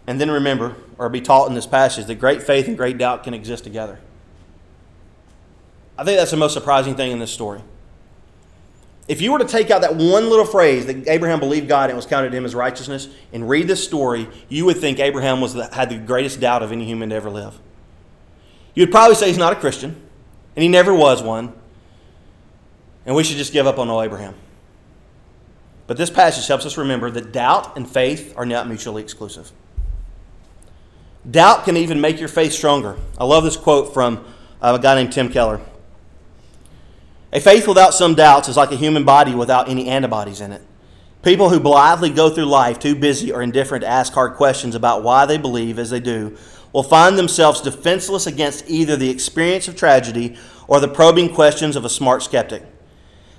And 0.07 0.21
then 0.21 0.31
remember, 0.31 0.75
or 0.97 1.10
be 1.10 1.21
taught 1.21 1.49
in 1.49 1.53
this 1.53 1.67
passage, 1.67 2.05
that 2.05 2.15
great 2.15 2.41
faith 2.41 2.67
and 2.67 2.77
great 2.77 2.97
doubt 2.97 3.23
can 3.23 3.33
exist 3.33 3.65
together. 3.65 3.99
I 5.97 6.03
think 6.03 6.17
that's 6.17 6.31
the 6.31 6.38
most 6.38 6.53
surprising 6.53 6.95
thing 6.95 7.12
in 7.12 7.19
this 7.19 7.31
story. 7.31 7.62
If 9.07 9.21
you 9.21 9.31
were 9.31 9.39
to 9.39 9.45
take 9.45 9.71
out 9.71 9.81
that 9.81 9.95
one 9.95 10.29
little 10.29 10.45
phrase 10.45 10.86
that 10.86 11.07
Abraham 11.07 11.39
believed 11.39 11.67
God 11.67 11.89
and 11.89 11.95
was 11.95 12.05
counted 12.05 12.29
to 12.31 12.38
him 12.38 12.45
as 12.45 12.53
righteousness 12.53 13.07
and 13.31 13.47
read 13.47 13.67
this 13.67 13.83
story, 13.83 14.27
you 14.49 14.65
would 14.65 14.77
think 14.77 14.99
Abraham 14.99 15.39
was 15.39 15.53
the, 15.53 15.73
had 15.73 15.89
the 15.89 15.97
greatest 15.97 16.39
doubt 16.39 16.62
of 16.62 16.71
any 16.71 16.86
human 16.86 17.10
to 17.10 17.15
ever 17.15 17.29
live. 17.29 17.57
You'd 18.75 18.91
probably 18.91 19.15
say 19.15 19.27
he's 19.27 19.38
not 19.38 19.53
a 19.53 19.55
Christian, 19.55 19.95
and 20.55 20.63
he 20.63 20.69
never 20.69 20.93
was 20.93 21.23
one, 21.23 21.53
and 23.05 23.15
we 23.15 23.23
should 23.23 23.38
just 23.38 23.53
give 23.53 23.65
up 23.65 23.79
on 23.79 23.89
old 23.89 24.03
Abraham. 24.03 24.36
But 25.88 25.95
this 25.97 26.10
passage 26.10 26.47
helps 26.47 26.65
us 26.65 26.78
remember 26.78 27.10
that 27.12 27.32
doubt 27.32 27.78
and 27.78 27.89
faith 27.89 28.34
are 28.38 28.45
not 28.45 28.67
mutually 28.67 29.02
exclusive. 29.02 29.52
Doubt 31.30 31.65
can 31.65 31.78
even 31.78 32.00
make 32.00 32.19
your 32.19 32.30
faith 32.30 32.52
stronger. 32.52 32.97
I 33.17 33.26
love 33.26 33.43
this 33.43 33.58
quote 33.58 33.93
from 33.93 34.23
uh, 34.62 34.78
a 34.80 34.82
guy 34.82 34.95
named 34.95 35.13
Tim 35.13 35.30
Keller. 35.30 35.62
A 37.34 37.39
faith 37.39 37.67
without 37.67 37.93
some 37.93 38.15
doubts 38.15 38.47
is 38.47 38.58
like 38.58 38.71
a 38.71 38.78
human 38.78 39.04
body 39.04 39.36
without 39.36 39.67
any 39.67 39.88
antibodies 39.89 40.39
in 40.39 40.52
it. 40.52 40.62
People 41.23 41.50
who 41.50 41.60
blithely 41.60 42.10
go 42.10 42.30
through 42.30 42.45
life 42.45 42.80
too 42.80 42.95
busy 42.95 43.32
or 43.32 43.41
indifferent 43.41 43.82
to 43.82 43.88
ask 43.88 44.13
hard 44.13 44.36
questions 44.36 44.76
about 44.76 45.04
why 45.04 45.26
they 45.26 45.38
believe 45.38 45.80
as 45.80 45.89
they 45.89 46.00
do 46.00 46.38
will 46.71 46.84
find 46.84 47.17
themselves 47.17 47.60
defenseless 47.60 48.28
against 48.28 48.69
either 48.69 48.95
the 48.95 49.10
experience 49.10 49.67
of 49.67 49.76
tragedy 49.76 50.38
or 50.67 50.80
the 50.80 50.88
probing 50.88 51.34
questions 51.34 51.76
of 51.76 51.84
a 51.84 51.89
smart 51.89 52.23
skeptic. 52.23 52.63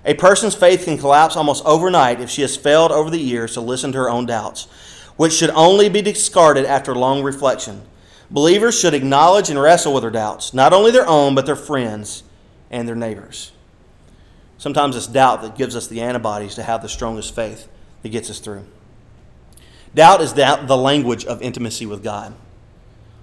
A 0.09 0.15
person's 0.15 0.55
faith 0.55 0.87
can 0.87 0.97
collapse 0.97 1.37
almost 1.37 1.63
overnight 1.67 2.19
if 2.19 2.31
she 2.31 2.41
has 2.41 2.57
failed 2.57 2.91
over 2.91 3.11
the 3.11 3.21
years 3.21 3.53
to 3.53 3.61
listen 3.61 3.93
to 3.93 3.99
her 3.99 4.09
own 4.09 4.25
doubts, 4.25 4.67
which 5.19 5.35
should 5.35 5.51
only 5.51 5.91
be 5.91 6.01
discarded 6.01 6.65
after 6.65 6.95
long 6.95 7.23
reflection. 7.23 7.83
Believers 8.31 8.81
should 8.81 8.95
acknowledge 8.95 9.51
and 9.51 9.61
wrestle 9.61 9.93
with 9.93 10.03
their 10.03 10.11
doubts, 10.11 10.55
not 10.55 10.73
only 10.73 10.91
their 10.91 11.07
own, 11.07 11.35
but 11.35 11.45
their 11.45 11.55
friends 11.55 12.23
and 12.71 12.89
their 12.89 12.97
neighbors. 12.97 13.53
Sometimes 14.57 14.97
it's 14.97 15.07
doubt 15.07 15.43
that 15.43 15.59
gives 15.59 15.77
us 15.77 15.89
the 15.89 16.01
antibodies 16.01 16.55
to 16.55 16.63
have 16.63 16.81
the 16.81 16.89
strongest 16.89 17.35
faith 17.35 17.69
that 18.01 18.09
gets 18.09 18.31
us 18.31 18.39
through. 18.39 18.65
Doubt 19.95 20.23
is 20.23 20.33
doubt, 20.33 20.69
the 20.69 20.77
language 20.77 21.27
of 21.27 21.43
intimacy 21.43 21.85
with 21.85 22.03
God. 22.03 22.35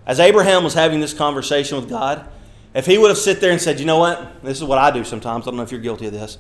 As 0.06 0.20
Abraham 0.20 0.64
was 0.64 0.76
having 0.76 1.00
this 1.00 1.16
conversation 1.16 1.78
with 1.78 1.90
God, 1.90 2.30
if 2.76 2.86
he 2.86 3.00
would 3.00 3.10
have 3.10 3.18
sit 3.18 3.42
there 3.42 3.52
and 3.52 3.62
said, 3.62 3.80
you 3.80 3.88
know 3.88 3.98
what, 3.98 4.44
this 4.44 4.60
is 4.60 4.64
what 4.64 4.78
I 4.78 4.92
do 4.92 5.04
sometimes, 5.04 5.48
I 5.48 5.50
don't 5.50 5.58
know 5.58 5.64
if 5.64 5.72
you're 5.72 5.82
guilty 5.82 6.06
of 6.06 6.14
this. 6.14 6.38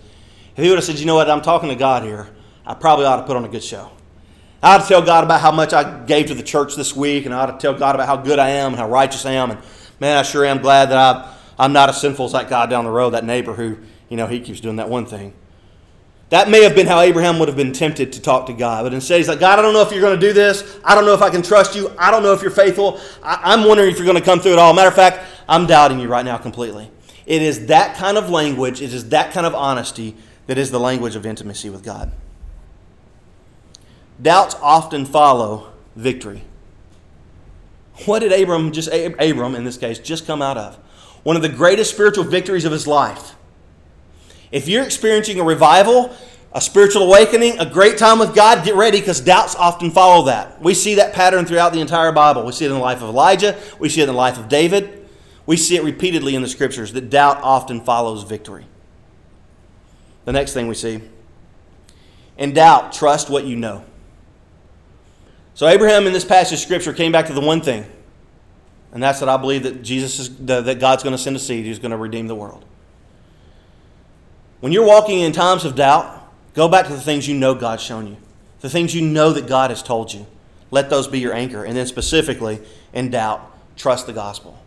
If 0.56 0.64
he 0.64 0.70
would 0.70 0.78
have 0.78 0.86
said, 0.86 1.00
you 1.00 1.06
know 1.06 1.16
what, 1.16 1.30
I'm 1.30 1.42
talking 1.42 1.70
to 1.70 1.76
God 1.76 2.04
here, 2.04 2.30
I 2.66 2.74
probably 2.74 3.06
ought 3.06 3.18
to 3.18 3.24
put 3.24 3.36
on 3.36 3.46
a 3.46 3.50
good 3.50 3.64
show. 3.64 3.92
I 4.64 4.76
ought 4.76 4.82
to 4.82 4.88
tell 4.88 5.02
God 5.02 5.24
about 5.24 5.42
how 5.42 5.52
much 5.52 5.74
I 5.74 6.06
gave 6.06 6.28
to 6.28 6.34
the 6.34 6.44
church 6.44 6.76
this 6.76 6.96
week, 6.96 7.26
and 7.26 7.36
I 7.36 7.40
ought 7.40 7.52
to 7.52 7.58
tell 7.58 7.78
God 7.78 7.96
about 7.96 8.08
how 8.08 8.18
good 8.18 8.40
I 8.40 8.50
am 8.50 8.72
and 8.72 8.80
how 8.80 8.90
righteous 8.90 9.26
I 9.26 9.34
am. 9.34 9.52
And 9.52 9.62
man, 10.00 10.18
I 10.18 10.24
sure 10.24 10.46
am 10.46 10.60
glad 10.60 10.90
that 10.90 10.98
I, 10.98 11.36
I'm 11.60 11.74
not 11.74 11.90
as 11.90 12.02
sinful 12.02 12.26
as 12.26 12.32
that 12.32 12.50
guy 12.50 12.66
down 12.66 12.86
the 12.86 12.92
road, 12.92 13.12
that 13.12 13.26
neighbor 13.26 13.54
who 13.54 13.78
you 14.10 14.18
know, 14.18 14.28
he 14.28 14.40
keeps 14.40 14.60
doing 14.60 14.76
that 14.78 14.90
one 14.90 15.06
thing. 15.06 15.34
That 16.30 16.50
may 16.50 16.64
have 16.64 16.76
been 16.76 16.88
how 16.88 17.02
Abraham 17.02 17.38
would 17.40 17.48
have 17.48 17.58
been 17.58 17.72
tempted 17.72 18.14
to 18.14 18.22
talk 18.22 18.48
to 18.48 18.54
God. 18.54 18.84
But 18.84 18.94
instead, 18.94 19.18
he's 19.18 19.28
like, 19.28 19.40
God, 19.40 19.60
I 19.60 19.62
don't 19.62 19.74
know 19.74 19.82
if 19.82 19.92
you're 19.92 20.02
going 20.02 20.20
to 20.20 20.28
do 20.28 20.34
this. 20.34 20.80
I 20.84 20.96
don't 20.96 21.06
know 21.06 21.14
if 21.14 21.22
I 21.22 21.30
can 21.30 21.42
trust 21.42 21.76
you. 21.76 21.92
I 21.98 22.12
don't 22.12 22.24
know 22.24 22.34
if 22.34 22.42
you're 22.42 22.52
faithful. 22.52 23.00
I- 23.24 23.54
am 23.54 23.66
wondering 23.66 23.90
if 23.92 23.98
you're 23.98 24.06
going 24.06 24.18
to 24.18 24.24
come 24.24 24.40
through 24.40 24.54
it 24.54 24.60
all. 24.60 24.74
Matter 24.74 24.88
of 24.88 24.96
fact, 24.96 25.20
I'm 25.48 25.68
doubting 25.68 26.00
you 26.00 26.08
right 26.08 26.26
now 26.26 26.38
completely. 26.38 26.92
It 27.26 27.42
is 27.42 27.68
that 27.68 27.96
kind 27.96 28.18
of 28.18 28.30
language, 28.30 28.82
it 28.82 28.94
is 28.94 29.10
that 29.10 29.34
kind 29.34 29.46
of 29.46 29.56
honesty 29.56 30.16
that 30.48 30.58
is 30.58 30.72
the 30.72 30.80
language 30.80 31.16
of 31.16 31.26
intimacy 31.26 31.70
with 31.70 31.84
God. 31.84 32.12
Doubts 34.22 34.56
often 34.62 35.06
follow 35.06 35.74
victory. 35.96 36.44
What 38.06 38.20
did 38.20 38.32
Abram, 38.32 38.72
just 38.72 38.90
Abram 38.92 39.56
in 39.56 39.64
this 39.64 39.78
case, 39.78 40.00
just 40.00 40.26
come 40.28 40.42
out 40.42 40.58
of? 40.58 40.76
One 41.24 41.36
of 41.36 41.42
the 41.42 41.50
greatest 41.50 41.92
spiritual 41.92 42.24
victories 42.24 42.66
of 42.66 42.72
his 42.72 42.88
life 42.88 43.36
if 44.52 44.68
you're 44.68 44.84
experiencing 44.84 45.40
a 45.40 45.44
revival, 45.44 46.16
a 46.54 46.62
spiritual 46.62 47.04
awakening, 47.04 47.60
a 47.60 47.66
great 47.66 47.98
time 47.98 48.20
with 48.20 48.34
God, 48.34 48.64
get 48.64 48.76
ready 48.76 49.00
because 49.02 49.20
doubts 49.20 49.56
often 49.56 49.92
follow 49.92 50.26
that. 50.28 50.62
We 50.62 50.74
see 50.74 50.96
that 50.96 51.14
pattern 51.14 51.46
throughout 51.46 51.74
the 51.74 51.82
entire 51.82 52.14
Bible. 52.14 52.46
We 52.46 52.54
see 52.54 52.64
it 52.64 52.70
in 52.70 52.76
the 52.76 52.82
life 52.82 53.02
of 53.02 53.10
Elijah, 53.10 53.60
we 53.80 53.90
see 53.90 54.00
it 54.00 54.04
in 54.04 54.10
the 54.10 54.14
life 54.14 54.38
of 54.38 54.48
David, 54.48 55.08
we 55.46 55.58
see 55.58 55.76
it 55.76 55.84
repeatedly 55.84 56.36
in 56.36 56.42
the 56.42 56.48
scriptures 56.48 56.94
that 56.94 57.10
doubt 57.10 57.42
often 57.42 57.82
follows 57.82 58.24
victory. 58.24 58.66
The 60.26 60.34
next 60.34 60.54
thing 60.54 60.68
we 60.68 60.76
see 60.76 61.02
in 62.38 62.54
doubt, 62.54 62.92
trust 62.92 63.30
what 63.30 63.46
you 63.46 63.56
know. 63.56 63.86
So, 65.54 65.68
Abraham 65.68 66.06
in 66.06 66.12
this 66.12 66.26
passage 66.26 66.54
of 66.54 66.60
scripture 66.60 66.92
came 66.92 67.14
back 67.14 67.28
to 67.28 67.34
the 67.34 67.42
one 67.42 67.62
thing, 67.62 67.86
and 68.92 69.02
that's 69.02 69.22
that 69.22 69.30
I 69.30 69.38
believe 69.38 69.64
that 69.64 69.84
Jesus 69.84 70.20
is, 70.20 70.36
that 70.48 70.80
God's 70.80 71.02
going 71.02 71.16
to 71.16 71.22
send 71.22 71.36
a 71.36 71.40
seed 71.40 71.66
who's 71.66 71.80
going 71.80 71.92
to 71.92 71.98
redeem 71.98 72.28
the 72.28 72.36
world. 72.36 72.66
When 74.60 74.74
you're 74.74 74.86
walking 74.86 75.22
in 75.22 75.32
times 75.32 75.64
of 75.64 75.76
doubt, 75.76 76.30
go 76.54 76.68
back 76.68 76.88
to 76.88 76.92
the 76.92 77.00
things 77.00 77.28
you 77.28 77.36
know 77.36 77.56
God's 77.56 77.84
shown 77.84 78.08
you, 78.08 78.18
the 78.60 78.70
things 78.70 78.94
you 78.94 79.02
know 79.02 79.32
that 79.32 79.48
God 79.48 79.70
has 79.70 79.82
told 79.82 80.14
you. 80.14 80.26
Let 80.72 80.90
those 80.90 81.08
be 81.08 81.20
your 81.20 81.34
anchor. 81.34 81.64
And 81.64 81.78
then, 81.78 81.86
specifically, 81.86 82.60
in 82.92 83.12
doubt, 83.12 83.50
trust 83.78 84.08
the 84.08 84.14
gospel. 84.14 84.60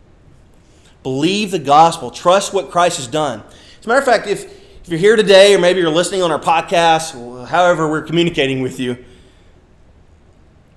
Believe 1.03 1.51
the 1.51 1.59
gospel. 1.59 2.11
Trust 2.11 2.55
what 2.55 2.71
Christ 2.71 2.97
has 2.97 3.07
done. 3.07 3.42
As 3.79 3.85
a 3.85 3.88
matter 3.88 3.99
of 3.99 4.07
fact, 4.07 4.27
if, 4.27 4.58
if 4.88 4.92
you're 4.92 5.01
here 5.01 5.16
today, 5.16 5.55
or 5.55 5.59
maybe 5.59 5.81
you're 5.81 5.90
listening 5.90 6.22
on 6.22 6.33
our 6.33 6.40
podcast, 6.40 7.46
however 7.48 7.90
we're 7.90 8.01
communicating 8.01 8.62
with 8.62 8.81
you, 8.81 8.96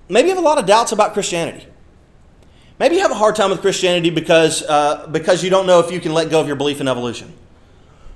maybe 0.10 0.28
you 0.28 0.36
have 0.36 0.44
a 0.44 0.46
lot 0.46 0.58
of 0.58 0.66
doubts 0.66 0.92
about 0.92 1.14
Christianity. 1.14 1.66
Maybe 2.78 2.96
you 2.96 3.04
have 3.04 3.12
a 3.12 3.16
hard 3.16 3.38
time 3.38 3.52
with 3.52 3.62
Christianity 3.62 4.10
because, 4.10 4.64
uh, 4.64 5.08
because 5.10 5.46
you 5.46 5.50
don't 5.50 5.66
know 5.66 5.80
if 5.80 5.94
you 5.94 6.02
can 6.02 6.14
let 6.14 6.30
go 6.30 6.42
of 6.42 6.48
your 6.48 6.58
belief 6.58 6.82
in 6.82 6.90
evolution. 6.90 7.32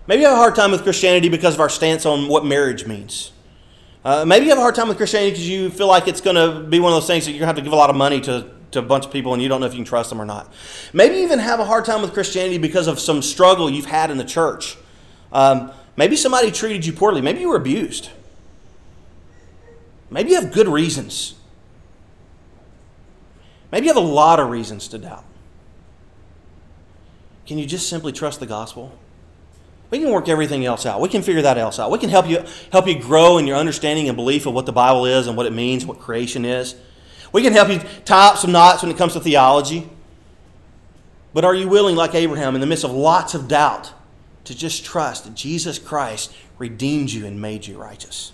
Maybe 0.06 0.24
you 0.24 0.28
have 0.28 0.36
a 0.36 0.40
hard 0.42 0.54
time 0.54 0.72
with 0.72 0.84
Christianity 0.84 1.30
because 1.30 1.54
of 1.54 1.62
our 1.62 1.70
stance 1.70 2.06
on 2.06 2.28
what 2.28 2.44
marriage 2.44 2.86
means. 2.86 3.32
Uh, 4.04 4.26
maybe 4.26 4.48
you 4.48 4.50
have 4.50 4.60
a 4.60 4.62
hard 4.62 4.76
time 4.76 4.90
with 4.90 4.98
Christianity 4.98 5.32
because 5.32 5.48
you 5.48 5.70
feel 5.70 5.88
like 5.88 6.10
it's 6.10 6.20
going 6.20 6.36
to 6.36 6.68
be 6.68 6.82
one 6.82 6.92
of 6.92 6.98
those 6.98 7.08
things 7.08 7.24
that 7.24 7.32
you're 7.32 7.40
going 7.40 7.48
to 7.48 7.56
have 7.56 7.56
to 7.56 7.62
give 7.62 7.72
a 7.72 7.78
lot 7.78 7.90
of 7.90 7.96
money 7.96 8.20
to, 8.20 8.52
to 8.72 8.80
a 8.80 8.82
bunch 8.82 9.06
of 9.06 9.14
people 9.14 9.34
and 9.34 9.42
you 9.42 9.48
don't 9.48 9.62
know 9.62 9.68
if 9.68 9.72
you 9.72 9.80
can 9.80 9.86
trust 9.86 10.10
them 10.10 10.20
or 10.20 10.26
not. 10.26 10.52
Maybe 10.92 11.16
you 11.16 11.24
even 11.24 11.40
have 11.40 11.62
a 11.62 11.66
hard 11.66 11.86
time 11.86 12.02
with 12.02 12.12
Christianity 12.12 12.58
because 12.58 12.88
of 12.88 13.00
some 13.00 13.22
struggle 13.22 13.70
you've 13.70 13.86
had 13.86 14.12
in 14.12 14.18
the 14.18 14.26
church. 14.26 14.76
Um, 15.32 15.72
maybe 15.96 16.16
somebody 16.16 16.52
treated 16.52 16.86
you 16.86 16.94
poorly. 16.94 17.22
Maybe 17.22 17.40
you 17.40 17.50
were 17.50 17.56
abused. 17.56 18.10
Maybe 20.10 20.32
you 20.32 20.42
have 20.42 20.52
good 20.52 20.68
reasons. 20.68 21.36
Maybe 23.72 23.88
you 23.88 23.94
have 23.94 24.02
a 24.02 24.08
lot 24.08 24.40
of 24.40 24.50
reasons 24.50 24.88
to 24.90 24.98
doubt. 24.98 25.26
Can 27.46 27.58
you 27.58 27.66
just 27.66 27.90
simply 27.90 28.12
trust 28.12 28.40
the 28.40 28.46
gospel? 28.46 28.98
We 29.92 30.00
can 30.00 30.12
work 30.12 30.28
everything 30.28 30.66
else 30.66 30.86
out. 30.86 31.00
We 31.00 31.10
can 31.10 31.22
figure 31.22 31.42
that 31.44 31.58
else 31.58 31.80
out. 31.80 31.92
We 31.92 32.00
can 32.00 32.10
help 32.10 32.28
you 32.28 32.44
help 32.72 32.88
you 32.88 33.00
grow 33.00 33.38
in 33.38 33.46
your 33.46 33.58
understanding 33.58 34.08
and 34.08 34.16
belief 34.16 34.46
of 34.46 34.54
what 34.54 34.66
the 34.66 34.72
Bible 34.72 35.06
is 35.06 35.28
and 35.28 35.38
what 35.38 35.46
it 35.46 35.54
means, 35.54 35.86
what 35.86 36.00
creation 36.00 36.44
is. 36.44 36.76
We 37.32 37.44
can 37.44 37.54
help 37.54 37.70
you 37.70 37.80
tie 38.04 38.30
up 38.30 38.38
some 38.38 38.52
knots 38.52 38.82
when 38.82 38.92
it 38.92 38.98
comes 38.98 39.14
to 39.14 39.20
theology. 39.20 39.90
But 41.34 41.44
are 41.44 41.54
you 41.54 41.68
willing, 41.68 41.96
like 41.98 42.16
Abraham, 42.16 42.56
in 42.56 42.62
the 42.62 42.68
midst 42.68 42.86
of 42.86 42.92
lots 42.92 43.34
of 43.36 43.50
doubt, 43.50 43.92
to 44.46 44.56
just 44.56 44.86
trust 44.86 45.26
that 45.26 45.36
Jesus 45.36 45.80
Christ 45.80 46.34
redeemed 46.58 47.12
you 47.12 47.26
and 47.26 47.42
made 47.42 47.68
you 47.68 47.78
righteous? 47.78 48.32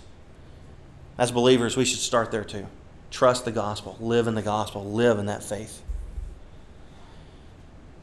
As 1.18 1.30
believers, 1.30 1.76
we 1.76 1.84
should 1.84 1.98
start 1.98 2.30
there 2.30 2.44
too. 2.44 2.66
Trust 3.10 3.44
the 3.44 3.52
gospel, 3.52 3.96
live 4.00 4.26
in 4.26 4.34
the 4.34 4.42
gospel, 4.42 4.84
live 4.84 5.18
in 5.18 5.26
that 5.26 5.44
faith. 5.44 5.82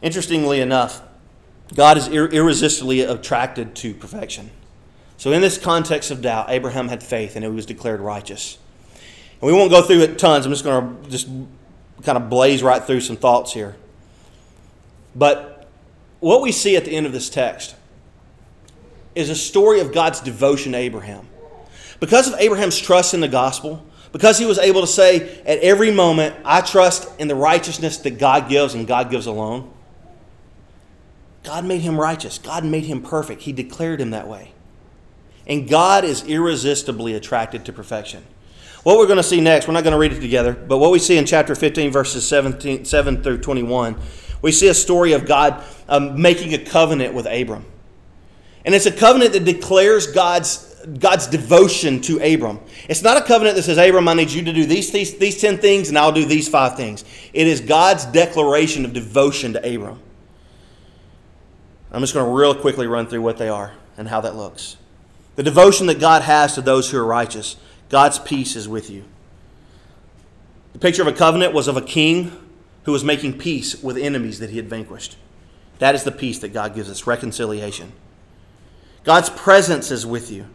Interestingly 0.02 0.62
enough, 0.62 1.02
God 1.76 1.98
is 1.98 2.08
ir- 2.08 2.30
irresistibly 2.30 3.02
attracted 3.02 3.76
to 3.78 3.94
perfection. 3.94 4.52
So, 5.18 5.32
in 5.32 5.42
this 5.42 5.58
context 5.58 6.12
of 6.12 6.22
doubt, 6.22 6.50
Abraham 6.50 6.88
had 6.88 7.04
faith 7.04 7.36
and 7.36 7.44
he 7.44 7.52
was 7.52 7.66
declared 7.66 8.00
righteous. 8.00 8.58
And 9.42 9.52
we 9.52 9.54
won't 9.54 9.70
go 9.70 9.82
through 9.82 10.00
it 10.02 10.18
tons. 10.18 10.46
I'm 10.46 10.52
just 10.52 10.64
going 10.64 11.04
to 11.04 11.10
just 11.10 11.28
kind 12.04 12.18
of 12.18 12.30
blaze 12.30 12.64
right 12.64 12.84
through 12.84 13.02
some 13.02 13.18
thoughts 13.18 13.54
here. 13.54 13.76
But 15.16 15.68
what 16.20 16.42
we 16.42 16.52
see 16.52 16.76
at 16.78 16.86
the 16.86 16.92
end 16.92 17.06
of 17.06 17.12
this 17.12 17.30
text 17.30 17.76
is 19.20 19.30
a 19.30 19.36
story 19.36 19.80
of 19.80 19.94
God's 19.94 20.20
devotion 20.22 20.72
to 20.72 20.78
Abraham. 20.78 21.28
Because 22.00 22.28
of 22.28 22.40
Abraham's 22.40 22.80
trust 22.80 23.14
in 23.14 23.20
the 23.20 23.28
gospel, 23.28 23.86
because 24.12 24.38
he 24.40 24.46
was 24.46 24.58
able 24.58 24.82
to 24.82 24.88
say 24.88 25.42
at 25.46 25.60
every 25.60 25.92
moment, 25.92 26.36
I 26.44 26.62
trust 26.62 27.08
in 27.20 27.28
the 27.28 27.36
righteousness 27.36 27.98
that 27.98 28.18
God 28.18 28.50
gives 28.50 28.74
and 28.74 28.88
God 28.88 29.12
gives 29.12 29.28
alone, 29.28 29.72
God 31.44 31.66
made 31.66 31.82
him 31.82 32.00
righteous. 32.00 32.38
God 32.38 32.66
made 32.66 32.86
him 32.86 33.02
perfect. 33.02 33.44
He 33.44 33.54
declared 33.54 34.02
him 34.02 34.12
that 34.12 34.28
way. 34.28 34.54
And 35.48 35.68
God 35.68 36.04
is 36.04 36.24
irresistibly 36.24 37.14
attracted 37.14 37.66
to 37.66 37.74
perfection. 37.74 38.24
What 38.84 38.98
we're 38.98 39.08
going 39.08 39.18
to 39.18 39.24
see 39.24 39.42
next, 39.42 39.68
we're 39.68 39.74
not 39.74 39.84
going 39.84 39.94
to 39.94 40.00
read 40.00 40.14
it 40.14 40.22
together, 40.22 40.54
but 40.54 40.78
what 40.78 40.92
we 40.92 41.00
see 41.00 41.18
in 41.18 41.26
chapter 41.26 41.54
15, 41.54 41.92
verses 41.92 42.28
17, 42.28 42.86
7 42.86 43.24
through 43.24 43.40
21, 43.40 43.98
we 44.42 44.52
see 44.52 44.70
a 44.70 44.74
story 44.74 45.12
of 45.14 45.26
God 45.26 45.64
um, 45.90 46.22
making 46.22 46.54
a 46.54 46.58
covenant 46.58 47.14
with 47.14 47.26
Abram. 47.26 47.66
And 48.66 48.76
it's 48.76 48.86
a 48.86 48.92
covenant 48.92 49.34
that 49.34 49.46
declares 49.46 50.08
God's, 50.08 50.76
God's 51.00 51.28
devotion 51.28 52.02
to 52.02 52.18
Abram. 52.18 52.60
It's 52.88 53.02
not 53.02 53.18
a 53.18 53.22
covenant 53.22 53.56
that 53.56 53.64
says, 53.64 53.78
Abram, 53.78 54.08
I 54.08 54.14
need 54.14 54.32
you 54.32 54.44
to 54.44 54.54
do 54.54 54.66
these, 54.66 54.92
these, 54.92 55.18
these 55.18 55.40
10 55.40 55.58
things 55.58 55.90
and 55.90 55.98
I'll 55.98 56.12
do 56.12 56.26
these 56.26 56.48
five 56.50 56.76
things. 56.76 57.06
It 57.34 57.48
is 57.48 57.62
God's 57.62 58.06
declaration 58.06 58.86
of 58.86 58.94
devotion 58.94 59.54
to 59.54 59.60
Abram. 59.60 60.00
I'm 61.92 62.02
just 62.02 62.14
going 62.14 62.26
to 62.26 62.32
real 62.32 62.54
quickly 62.54 62.88
run 62.88 63.08
through 63.08 63.22
what 63.22 63.38
they 63.38 63.50
are 63.50 63.74
and 63.98 64.08
how 64.08 64.22
that 64.22 64.36
looks. 64.36 64.78
The 65.36 65.44
devotion 65.44 65.88
that 65.88 66.00
God 66.00 66.22
has 66.22 66.56
to 66.56 66.62
those 66.62 66.92
who 66.92 66.98
are 66.98 67.06
righteous, 67.06 67.56
God's 67.90 68.20
peace 68.20 68.56
is 68.56 68.68
with 68.68 68.90
you. 68.90 69.06
The 70.74 70.80
picture 70.80 71.02
of 71.02 71.08
a 71.08 71.14
covenant 71.14 71.54
was 71.54 71.68
of 71.68 71.78
a 71.78 71.82
king 71.82 72.32
who 72.84 72.92
was 72.92 73.04
making 73.04 73.38
peace 73.38 73.82
with 73.82 73.98
enemies 73.98 74.40
that 74.40 74.50
he 74.50 74.58
had 74.58 74.70
vanquished. 74.70 75.18
That 75.80 75.96
is 75.96 76.04
the 76.04 76.12
peace 76.12 76.40
that 76.40 76.54
God 76.54 76.76
gives 76.76 76.90
us 76.90 77.08
reconciliation. 77.08 77.94
God's 79.04 79.30
presence 79.30 79.92
is 79.92 80.06
with 80.06 80.32
you. 80.32 80.46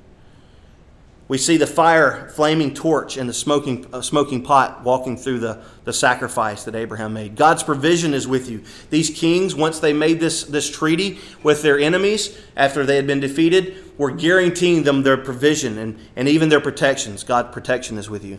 We 1.27 1.39
see 1.39 1.57
the 1.57 1.67
fire 1.67 2.29
flaming 2.35 2.75
torch 2.75 3.17
and 3.17 3.29
the 3.29 3.33
smoking, 3.33 3.87
uh, 3.95 4.03
smoking 4.03 4.43
pot 4.43 4.85
walking 4.85 5.17
through 5.17 5.39
the, 5.39 5.63
the 5.85 5.93
sacrifice 5.93 6.65
that 6.65 6.75
Abraham 6.75 7.15
made. 7.15 7.35
God's 7.35 7.63
provision 7.63 8.13
is 8.13 8.29
with 8.29 8.51
you. 8.51 8.63
These 8.91 9.09
kings, 9.09 9.55
once 9.55 9.79
they 9.79 9.95
made 9.95 10.21
this, 10.21 10.45
this 10.45 10.71
treaty 10.71 11.19
with 11.43 11.63
their 11.63 11.79
enemies 11.79 12.39
after 12.57 12.85
they 12.85 12.97
had 12.97 13.07
been 13.07 13.21
defeated, 13.21 13.75
were 13.97 14.11
guaranteeing 14.11 14.83
them 14.83 15.03
their 15.03 15.17
provision 15.17 15.79
and, 15.79 15.99
and 16.15 16.29
even 16.29 16.51
their 16.51 16.61
protections. 16.61 17.25
God's 17.25 17.55
protection 17.55 17.97
is 17.97 18.11
with 18.11 18.25
you. 18.25 18.39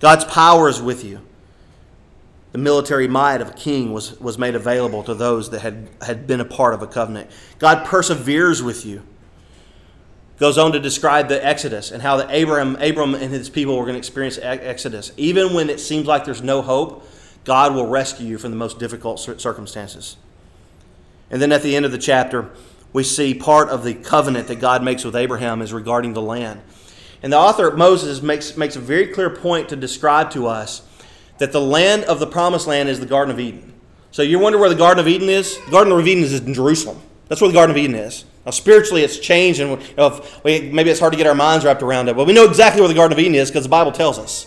God's 0.00 0.24
power 0.24 0.68
is 0.68 0.82
with 0.82 1.04
you. 1.04 1.20
The 2.50 2.58
military 2.58 3.06
might 3.06 3.40
of 3.40 3.50
a 3.50 3.52
king 3.52 3.92
was, 3.92 4.18
was 4.20 4.36
made 4.36 4.56
available 4.56 5.04
to 5.04 5.14
those 5.14 5.50
that 5.50 5.60
had, 5.60 5.88
had 6.00 6.26
been 6.26 6.40
a 6.40 6.44
part 6.44 6.74
of 6.74 6.82
a 6.82 6.86
covenant. 6.88 7.30
God 7.58 7.86
perseveres 7.86 8.62
with 8.62 8.84
you 8.84 9.02
goes 10.38 10.58
on 10.58 10.72
to 10.72 10.80
describe 10.80 11.28
the 11.28 11.44
Exodus 11.44 11.90
and 11.90 12.02
how 12.02 12.16
the 12.16 12.42
Abram, 12.42 12.76
Abram 12.76 13.14
and 13.14 13.32
his 13.32 13.48
people 13.48 13.76
were 13.76 13.84
going 13.84 13.94
to 13.94 13.98
experience 13.98 14.38
Exodus. 14.38 15.12
Even 15.16 15.54
when 15.54 15.70
it 15.70 15.80
seems 15.80 16.06
like 16.06 16.24
there's 16.24 16.42
no 16.42 16.62
hope, 16.62 17.08
God 17.44 17.74
will 17.74 17.86
rescue 17.86 18.26
you 18.26 18.38
from 18.38 18.50
the 18.50 18.56
most 18.56 18.78
difficult 18.78 19.18
circumstances. 19.18 20.16
And 21.30 21.40
then 21.40 21.52
at 21.52 21.62
the 21.62 21.74
end 21.74 21.84
of 21.84 21.92
the 21.92 21.98
chapter, 21.98 22.50
we 22.92 23.02
see 23.02 23.34
part 23.34 23.68
of 23.68 23.82
the 23.84 23.94
covenant 23.94 24.48
that 24.48 24.60
God 24.60 24.82
makes 24.82 25.04
with 25.04 25.16
Abraham 25.16 25.62
is 25.62 25.72
regarding 25.72 26.12
the 26.12 26.22
land. 26.22 26.60
And 27.22 27.32
the 27.32 27.36
author 27.38 27.70
Moses 27.76 28.22
makes, 28.22 28.56
makes 28.56 28.76
a 28.76 28.80
very 28.80 29.08
clear 29.08 29.30
point 29.30 29.68
to 29.70 29.76
describe 29.76 30.30
to 30.32 30.46
us 30.46 30.82
that 31.38 31.52
the 31.52 31.60
land 31.60 32.04
of 32.04 32.20
the 32.20 32.26
promised 32.26 32.66
land 32.66 32.88
is 32.88 33.00
the 33.00 33.06
Garden 33.06 33.32
of 33.32 33.40
Eden. 33.40 33.72
So 34.10 34.22
you 34.22 34.38
wonder 34.38 34.58
where 34.58 34.68
the 34.68 34.74
Garden 34.74 35.00
of 35.00 35.08
Eden 35.08 35.28
is? 35.28 35.58
The 35.64 35.70
Garden 35.70 35.92
of 35.92 36.06
Eden 36.06 36.24
is 36.24 36.40
in 36.40 36.54
Jerusalem. 36.54 37.00
That's 37.28 37.40
where 37.40 37.48
the 37.48 37.54
Garden 37.54 37.74
of 37.74 37.78
Eden 37.78 37.96
is. 37.96 38.24
Now, 38.46 38.52
spiritually, 38.52 39.02
it's 39.02 39.18
changed, 39.18 39.58
and 39.58 39.82
you 39.82 39.96
know, 39.96 40.24
we, 40.44 40.70
maybe 40.70 40.88
it's 40.88 41.00
hard 41.00 41.12
to 41.12 41.16
get 41.16 41.26
our 41.26 41.34
minds 41.34 41.64
wrapped 41.64 41.82
around 41.82 42.08
it. 42.08 42.14
But 42.14 42.28
we 42.28 42.32
know 42.32 42.44
exactly 42.44 42.80
where 42.80 42.86
the 42.86 42.94
Garden 42.94 43.12
of 43.12 43.18
Eden 43.18 43.34
is 43.34 43.50
because 43.50 43.64
the 43.64 43.68
Bible 43.68 43.90
tells 43.90 44.20
us. 44.20 44.46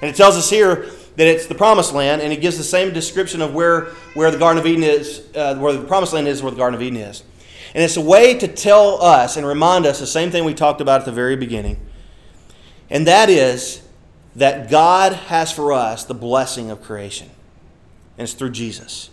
And 0.00 0.08
it 0.08 0.14
tells 0.14 0.36
us 0.36 0.48
here 0.48 0.88
that 1.16 1.26
it's 1.26 1.46
the 1.46 1.56
promised 1.56 1.92
land, 1.92 2.22
and 2.22 2.32
it 2.32 2.40
gives 2.40 2.56
the 2.56 2.64
same 2.64 2.92
description 2.94 3.42
of 3.42 3.52
where, 3.52 3.86
where 4.14 4.30
the 4.30 4.38
Garden 4.38 4.60
of 4.60 4.66
Eden 4.66 4.84
is, 4.84 5.26
uh, 5.34 5.56
where 5.56 5.72
the 5.72 5.82
promised 5.82 6.12
land 6.12 6.28
is, 6.28 6.44
where 6.44 6.52
the 6.52 6.56
Garden 6.56 6.76
of 6.76 6.82
Eden 6.82 7.00
is. 7.00 7.24
And 7.74 7.82
it's 7.82 7.96
a 7.96 8.00
way 8.00 8.38
to 8.38 8.46
tell 8.46 9.02
us 9.02 9.36
and 9.36 9.44
remind 9.44 9.84
us 9.84 9.98
the 9.98 10.06
same 10.06 10.30
thing 10.30 10.44
we 10.44 10.54
talked 10.54 10.80
about 10.80 11.00
at 11.00 11.06
the 11.06 11.12
very 11.12 11.34
beginning. 11.34 11.78
And 12.88 13.04
that 13.08 13.28
is 13.28 13.82
that 14.36 14.70
God 14.70 15.12
has 15.12 15.50
for 15.50 15.72
us 15.72 16.04
the 16.04 16.14
blessing 16.14 16.70
of 16.70 16.82
creation. 16.82 17.30
And 18.16 18.24
it's 18.24 18.32
through 18.32 18.50
Jesus, 18.50 19.10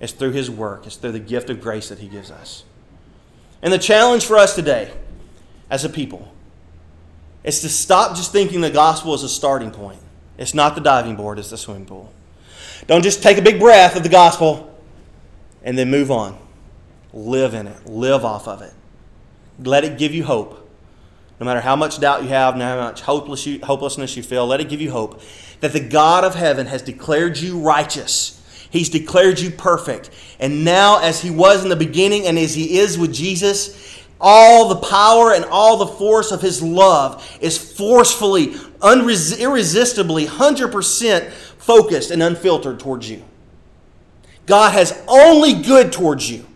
it's 0.00 0.12
through 0.12 0.32
His 0.32 0.50
work, 0.50 0.86
it's 0.86 0.96
through 0.96 1.12
the 1.12 1.20
gift 1.20 1.50
of 1.50 1.60
grace 1.60 1.88
that 1.88 2.00
He 2.00 2.08
gives 2.08 2.32
us. 2.32 2.64
And 3.62 3.72
the 3.72 3.78
challenge 3.78 4.26
for 4.26 4.36
us 4.36 4.54
today 4.54 4.92
as 5.70 5.84
a 5.84 5.88
people 5.88 6.32
is 7.42 7.60
to 7.60 7.68
stop 7.68 8.16
just 8.16 8.32
thinking 8.32 8.60
the 8.60 8.70
gospel 8.70 9.14
is 9.14 9.22
a 9.22 9.28
starting 9.28 9.70
point. 9.70 10.00
It's 10.38 10.54
not 10.54 10.74
the 10.74 10.80
diving 10.80 11.16
board, 11.16 11.38
it's 11.38 11.50
the 11.50 11.56
swimming 11.56 11.86
pool. 11.86 12.12
Don't 12.86 13.02
just 13.02 13.22
take 13.22 13.38
a 13.38 13.42
big 13.42 13.58
breath 13.58 13.96
of 13.96 14.02
the 14.02 14.08
gospel 14.08 14.78
and 15.62 15.78
then 15.78 15.90
move 15.90 16.10
on. 16.10 16.38
Live 17.12 17.54
in 17.54 17.66
it, 17.66 17.86
live 17.86 18.24
off 18.24 18.46
of 18.46 18.62
it. 18.62 18.72
Let 19.58 19.84
it 19.84 19.96
give 19.96 20.12
you 20.12 20.24
hope. 20.24 20.62
No 21.40 21.46
matter 21.46 21.60
how 21.60 21.76
much 21.76 21.98
doubt 21.98 22.22
you 22.22 22.28
have, 22.28 22.54
no 22.54 22.60
matter 22.60 22.80
how 22.80 22.88
much 22.88 23.00
hopeless 23.02 23.46
you, 23.46 23.60
hopelessness 23.62 24.16
you 24.16 24.22
feel, 24.22 24.46
let 24.46 24.60
it 24.60 24.68
give 24.68 24.80
you 24.80 24.90
hope 24.90 25.20
that 25.60 25.72
the 25.72 25.80
God 25.80 26.24
of 26.24 26.34
heaven 26.34 26.66
has 26.66 26.82
declared 26.82 27.38
you 27.38 27.58
righteous 27.58 28.35
He's 28.76 28.90
declared 28.90 29.40
you 29.40 29.50
perfect. 29.50 30.10
And 30.38 30.62
now, 30.62 31.00
as 31.00 31.22
He 31.22 31.30
was 31.30 31.62
in 31.62 31.70
the 31.70 31.76
beginning 31.76 32.26
and 32.26 32.38
as 32.38 32.54
He 32.54 32.78
is 32.78 32.98
with 32.98 33.12
Jesus, 33.12 34.04
all 34.20 34.68
the 34.68 34.76
power 34.76 35.32
and 35.32 35.46
all 35.46 35.78
the 35.78 35.86
force 35.86 36.30
of 36.30 36.42
His 36.42 36.62
love 36.62 37.38
is 37.40 37.56
forcefully, 37.56 38.48
unres- 38.82 39.38
irresistibly, 39.38 40.26
100% 40.26 41.30
focused 41.30 42.10
and 42.10 42.22
unfiltered 42.22 42.78
towards 42.78 43.08
you. 43.08 43.24
God 44.44 44.74
has 44.74 45.02
only 45.08 45.54
good 45.54 45.90
towards 45.90 46.30
you. 46.30 46.46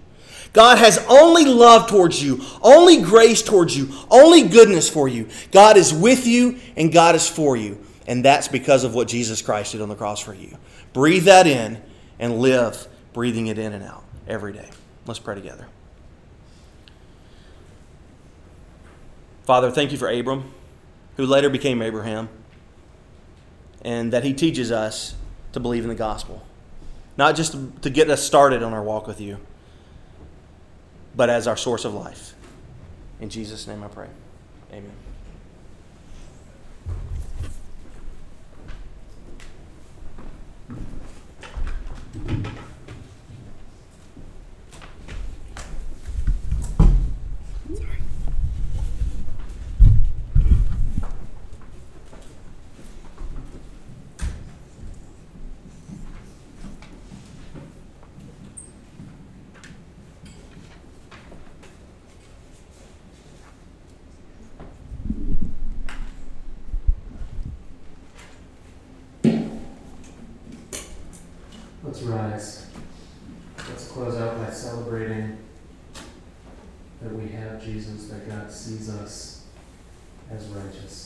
God 0.53 0.79
has 0.79 0.99
only 1.09 1.47
love 1.47 1.89
towards 1.89 2.23
you, 2.23 2.45
only 2.61 3.01
grace 3.01 3.41
towards 3.41 3.75
you, 3.77 3.89
only 4.11 4.43
goodness 4.43 4.91
for 4.91 5.09
you. 5.09 5.29
God 5.53 5.77
is 5.77 5.95
with 5.95 6.27
you 6.27 6.59
and 6.77 6.93
God 6.93 7.15
is 7.15 7.29
for 7.29 7.57
you. 7.57 7.83
And 8.07 8.25
that's 8.25 8.49
because 8.49 8.85
of 8.85 8.95
what 8.95 9.09
Jesus 9.09 9.41
Christ 9.41 9.73
did 9.73 9.81
on 9.81 9.89
the 9.89 9.95
cross 9.95 10.21
for 10.21 10.35
you. 10.35 10.59
Breathe 10.93 11.25
that 11.25 11.47
in 11.47 11.81
and 12.21 12.39
live 12.39 12.87
breathing 13.13 13.49
it 13.49 13.59
in 13.59 13.73
and 13.73 13.83
out 13.83 14.05
every 14.29 14.53
day. 14.53 14.69
Let's 15.07 15.19
pray 15.19 15.35
together. 15.35 15.67
Father, 19.43 19.73
thank 19.73 19.91
you 19.91 19.99
for 19.99 20.09
Abram, 20.09 20.53
who 21.17 21.27
later 21.27 21.51
became 21.51 21.83
Abraham, 21.83 22.29
and 23.83 24.13
that 24.13 24.23
he 24.23 24.33
teaches 24.33 24.71
us 24.71 25.17
to 25.53 25.59
believe 25.59 25.83
in 25.83 25.89
the 25.89 25.97
gospel. 25.97 26.47
Not 27.17 27.35
just 27.35 27.57
to 27.83 27.91
get 27.91 28.09
us 28.09 28.23
started 28.23 28.63
on 28.63 28.73
our 28.73 28.83
walk 28.83 29.09
with 29.09 29.21
you, 29.21 29.39
but 31.17 31.29
as 31.29 31.49
our 31.49 31.57
source 31.57 31.85
of 31.85 31.95
life. 31.95 32.35
In 33.21 33.31
Jesus' 33.31 33.67
name 33.67 33.83
I 33.83 33.89
pray. 33.89 34.09
Amen. 34.73 34.93
Let's 72.01 72.13
rise. 72.13 72.67
Let's 73.69 73.89
close 73.89 74.17
out 74.17 74.39
by 74.39 74.51
celebrating 74.51 75.37
that 77.03 77.13
we 77.13 77.29
have 77.29 77.63
Jesus, 77.63 78.09
that 78.09 78.27
God 78.27 78.51
sees 78.51 78.89
us 78.89 79.45
as 80.31 80.47
righteous. 80.47 81.00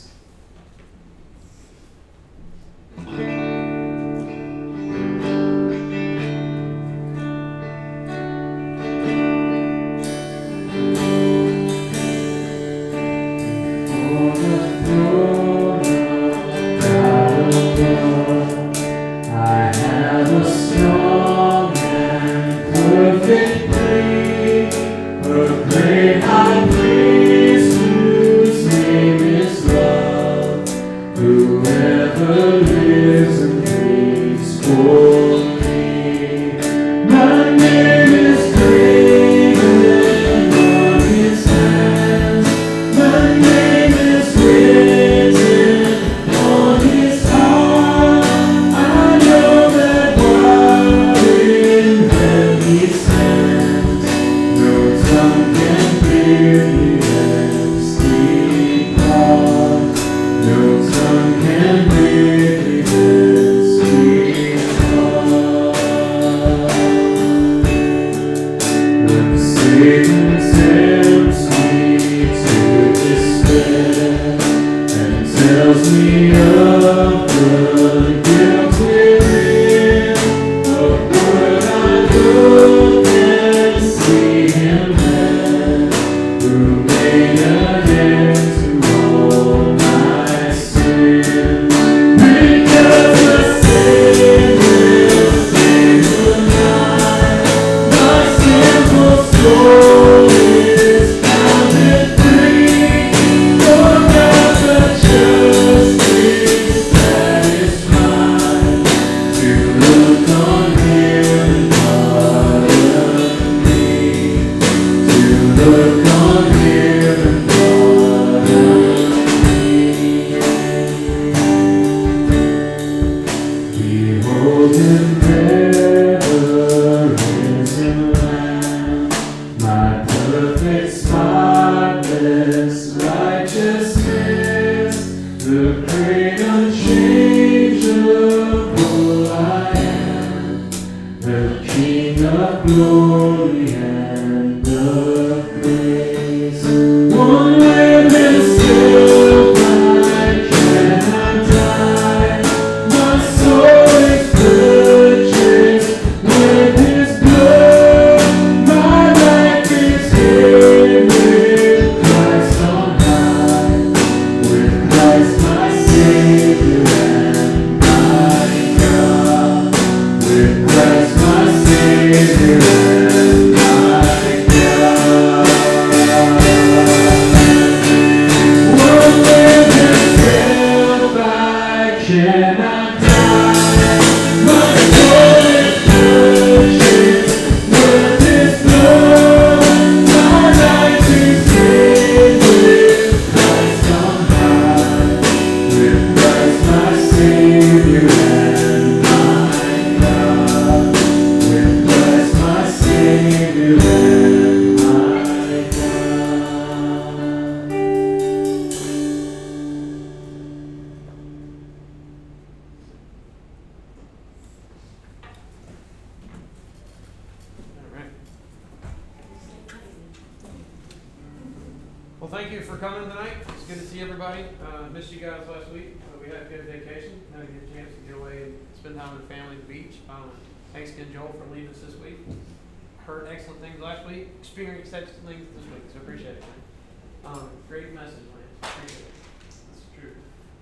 Week. 234.57 234.67
Experienced 234.79 235.19
things 235.25 235.47
this 235.55 235.65
week. 235.73 235.83
So 235.93 235.99
appreciate 235.99 236.37
it, 236.37 236.43
man. 236.43 237.33
Um, 237.33 237.49
great 237.67 237.93
message, 237.93 238.25
man. 238.31 238.47
Appreciate 238.63 239.01
it. 239.01 239.13
That's 239.49 239.81
true. 239.99 240.15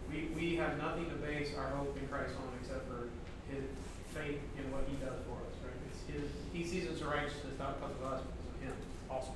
We, 0.10 0.30
we 0.36 0.56
have 0.56 0.78
nothing 0.78 1.10
to 1.10 1.16
base 1.16 1.50
our 1.58 1.68
hope 1.68 1.98
in 1.98 2.08
Christ 2.08 2.34
on 2.38 2.50
except 2.62 2.88
for 2.88 3.10
his 3.52 3.64
faith 4.14 4.40
in 4.58 4.72
what 4.72 4.86
he 4.88 4.96
does 4.98 5.20
for 5.28 5.38
us, 5.38 5.56
right? 5.64 5.78
It's 5.92 6.02
his, 6.10 6.30
he 6.54 6.64
sees 6.66 6.90
us 6.90 7.02
righteousness, 7.02 7.54
not 7.60 7.80
because 7.80 7.96
of 7.98 8.04
us, 8.14 8.22
because 8.24 8.56
of 8.56 8.62
him. 8.62 8.76
Awesome. 9.10 9.36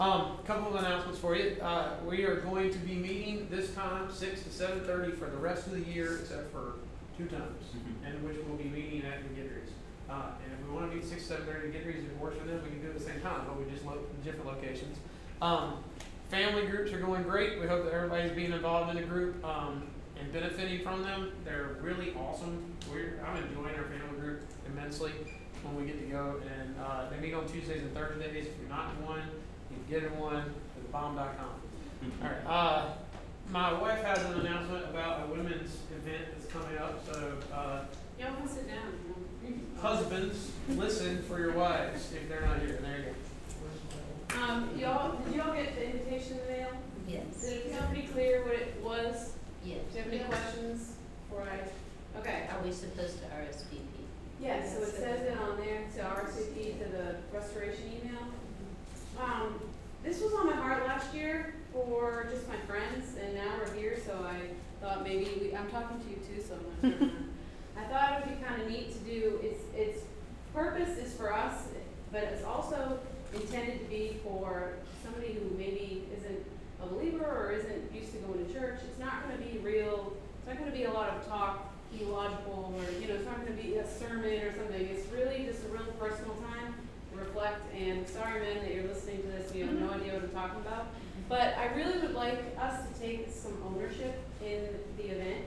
Um, 0.00 0.38
couple 0.46 0.76
of 0.76 0.84
announcements 0.84 1.18
for 1.18 1.34
you. 1.34 1.56
Uh, 1.60 1.96
we 2.06 2.24
are 2.24 2.36
going 2.36 2.70
to 2.70 2.78
be 2.78 2.94
meeting 2.94 3.48
this 3.50 3.74
time, 3.74 4.12
six 4.12 4.42
to 4.44 4.50
seven 4.50 4.80
thirty 4.84 5.10
for 5.12 5.26
the 5.26 5.36
rest 5.36 5.66
of 5.66 5.72
the 5.72 5.80
year, 5.80 6.18
except 6.20 6.52
for 6.52 6.74
two 7.16 7.26
times, 7.26 7.64
and 8.06 8.22
which 8.24 8.36
we'll 8.46 8.56
be 8.56 8.68
meeting 8.70 9.02
at 9.02 9.18
McGinry's. 9.24 9.72
Uh, 10.10 10.32
and 10.44 10.52
if 10.52 10.66
we 10.66 10.74
want 10.74 10.90
to 10.90 10.96
meet 10.96 11.04
six, 11.04 11.24
seven 11.24 11.44
thirty 11.46 11.68
at 11.68 11.74
McGinry's, 11.74 12.04
if 12.04 12.10
it 12.10 12.18
works 12.18 12.38
for 12.38 12.46
them, 12.46 12.60
we 12.64 12.70
can 12.70 12.80
do 12.80 12.86
it 12.86 12.90
at 12.90 12.98
the 12.98 13.04
same 13.04 13.20
time, 13.20 13.42
but 13.46 13.58
we 13.62 13.70
just 13.70 13.84
lo- 13.84 13.98
different 14.24 14.46
locations. 14.46 14.96
Um, 15.42 15.74
family 16.30 16.66
groups 16.66 16.92
are 16.92 16.98
going 17.00 17.22
great. 17.24 17.60
We 17.60 17.66
hope 17.66 17.84
that 17.84 17.92
everybody's 17.92 18.32
being 18.32 18.52
involved 18.52 18.90
in 18.90 18.96
the 18.96 19.06
group 19.06 19.44
um, 19.44 19.84
and 20.18 20.32
benefiting 20.32 20.80
from 20.82 21.02
them. 21.02 21.32
They're 21.44 21.76
really 21.82 22.14
awesome. 22.14 22.64
We're, 22.90 23.20
I'm 23.26 23.36
enjoying 23.42 23.74
our 23.76 23.84
family 23.84 24.18
group 24.20 24.40
immensely 24.66 25.12
when 25.62 25.76
we 25.76 25.84
get 25.84 25.98
to 26.00 26.06
go. 26.06 26.36
And 26.60 26.74
uh, 26.80 27.10
they 27.10 27.18
meet 27.20 27.34
on 27.34 27.46
Tuesdays 27.46 27.82
and 27.82 27.94
Thursdays. 27.94 28.46
If 28.46 28.52
you're 28.60 28.68
not 28.68 28.94
in 28.98 29.06
one, 29.06 29.22
you 29.70 29.76
can 29.76 30.00
get 30.00 30.10
in 30.10 30.18
one 30.18 30.36
at 30.36 30.92
bomb.com. 30.92 31.28
All 32.22 32.28
right. 32.28 32.46
Uh, 32.46 32.88
my 33.50 33.72
wife 33.80 34.02
has 34.02 34.24
an 34.24 34.40
announcement 34.40 34.84
about 34.90 35.24
a 35.26 35.30
women's 35.30 35.78
event 35.90 36.24
that's 36.32 36.52
coming 36.52 36.78
up. 36.78 37.04
So, 37.06 37.32
uh, 37.54 37.80
Y'all 38.18 38.34
can 38.34 38.48
sit 38.48 38.66
down. 38.66 38.92
Husbands, 39.80 40.50
listen 40.70 41.22
for 41.22 41.38
your 41.38 41.52
wives 41.52 42.12
if 42.12 42.28
they're 42.28 42.42
not 42.42 42.58
here. 42.60 42.78
There 42.82 42.98
you 42.98 43.04
go. 43.04 44.42
Um, 44.42 44.70
y'all, 44.78 45.16
did 45.24 45.34
y'all 45.34 45.54
get 45.54 45.74
the 45.74 45.84
invitation 45.86 46.38
in 46.38 46.44
the 46.46 46.52
mail? 46.52 46.68
Yes, 47.08 47.40
Did 47.40 47.52
it 47.54 47.70
become 47.72 47.88
pretty 47.88 48.08
clear 48.08 48.42
what 48.44 48.54
it 48.54 48.80
was? 48.82 49.32
yes. 49.64 49.78
Do 49.92 49.98
you 49.98 50.04
have 50.04 50.12
any 50.12 50.22
questions 50.24 50.92
before 51.28 51.44
I, 51.44 52.18
okay. 52.20 52.46
Are 52.50 52.62
we 52.64 52.72
supposed 52.72 53.18
to 53.20 53.24
RSVP? 53.26 53.78
Yeah, 54.40 54.62
so 54.68 54.82
it 54.82 54.88
says 54.94 55.22
it 55.22 55.38
on 55.38 55.56
there 55.56 55.84
to 55.96 56.00
RSVP 56.02 56.78
to 56.78 56.88
the 56.90 57.16
restoration 57.32 57.84
email. 58.02 58.20
Um, 59.20 59.58
this 60.04 60.20
was 60.20 60.32
on 60.34 60.46
my 60.46 60.54
heart 60.56 60.86
last 60.86 61.12
year 61.14 61.54
for 61.72 62.26
just 62.30 62.46
my 62.46 62.56
friends, 62.66 63.16
and 63.22 63.34
now 63.34 63.50
we're 63.58 63.72
here, 63.74 63.98
so 64.04 64.24
I 64.24 64.38
thought 64.84 65.02
maybe 65.02 65.28
we, 65.40 65.56
I'm 65.56 65.68
talking 65.70 65.98
to 66.00 66.08
you 66.08 66.16
too, 66.16 66.42
so 66.46 66.54
I'm 66.82 66.90
not 66.90 66.98
sure. 66.98 67.08
I 67.78 67.84
thought 67.90 68.12
it 68.12 68.26
would 68.26 68.38
be 68.38 68.44
kind 68.44 68.60
of 68.60 68.68
neat 68.68 68.92
to 68.92 68.98
do, 68.98 69.40
its, 69.42 69.62
its 69.76 70.04
purpose 70.52 70.98
is 70.98 71.14
for 71.14 71.32
us, 71.32 71.68
but 72.12 72.24
it's 72.24 72.44
also 72.44 72.98
intended 73.34 73.80
to 73.80 73.84
be 73.86 74.16
for 74.24 74.74
somebody 75.04 75.34
who 75.34 75.56
maybe 75.56 76.06
isn't 76.16 76.44
a 76.82 76.86
believer 76.86 77.24
or 77.24 77.52
isn't 77.52 77.92
used 77.94 78.12
to 78.12 78.18
going 78.18 78.44
to 78.46 78.52
church. 78.52 78.80
It's 78.88 78.98
not 78.98 79.22
gonna 79.22 79.40
be 79.40 79.58
real, 79.58 80.12
it's 80.38 80.48
not 80.48 80.58
gonna 80.58 80.76
be 80.76 80.84
a 80.84 80.92
lot 80.92 81.10
of 81.10 81.26
talk, 81.28 81.72
theological, 81.96 82.74
or, 82.76 83.00
you 83.00 83.08
know, 83.08 83.14
it's 83.14 83.26
not 83.26 83.38
gonna 83.38 83.60
be 83.60 83.76
a 83.76 83.86
sermon 83.86 84.42
or 84.42 84.54
something. 84.56 84.86
It's 84.86 85.10
really 85.12 85.44
just 85.46 85.64
a 85.64 85.68
real 85.68 85.84
personal 85.98 86.34
time 86.34 86.74
to 87.12 87.18
reflect, 87.18 87.60
and 87.74 88.08
sorry, 88.08 88.40
men, 88.40 88.58
that 88.62 88.74
you're 88.74 88.84
listening 88.84 89.22
to 89.22 89.28
this, 89.28 89.50
and 89.50 89.58
you 89.58 89.66
have 89.66 89.74
no 89.74 89.86
mm-hmm. 89.86 90.00
idea 90.00 90.14
what 90.14 90.22
I'm 90.24 90.30
talking 90.30 90.60
about. 90.60 90.86
But 91.28 91.54
I 91.58 91.74
really 91.74 91.98
would 91.98 92.14
like 92.14 92.56
us 92.58 92.80
to 92.88 93.00
take 93.00 93.28
some 93.30 93.52
ownership 93.66 94.18
in 94.44 94.66
the 94.96 95.14
event. 95.14 95.44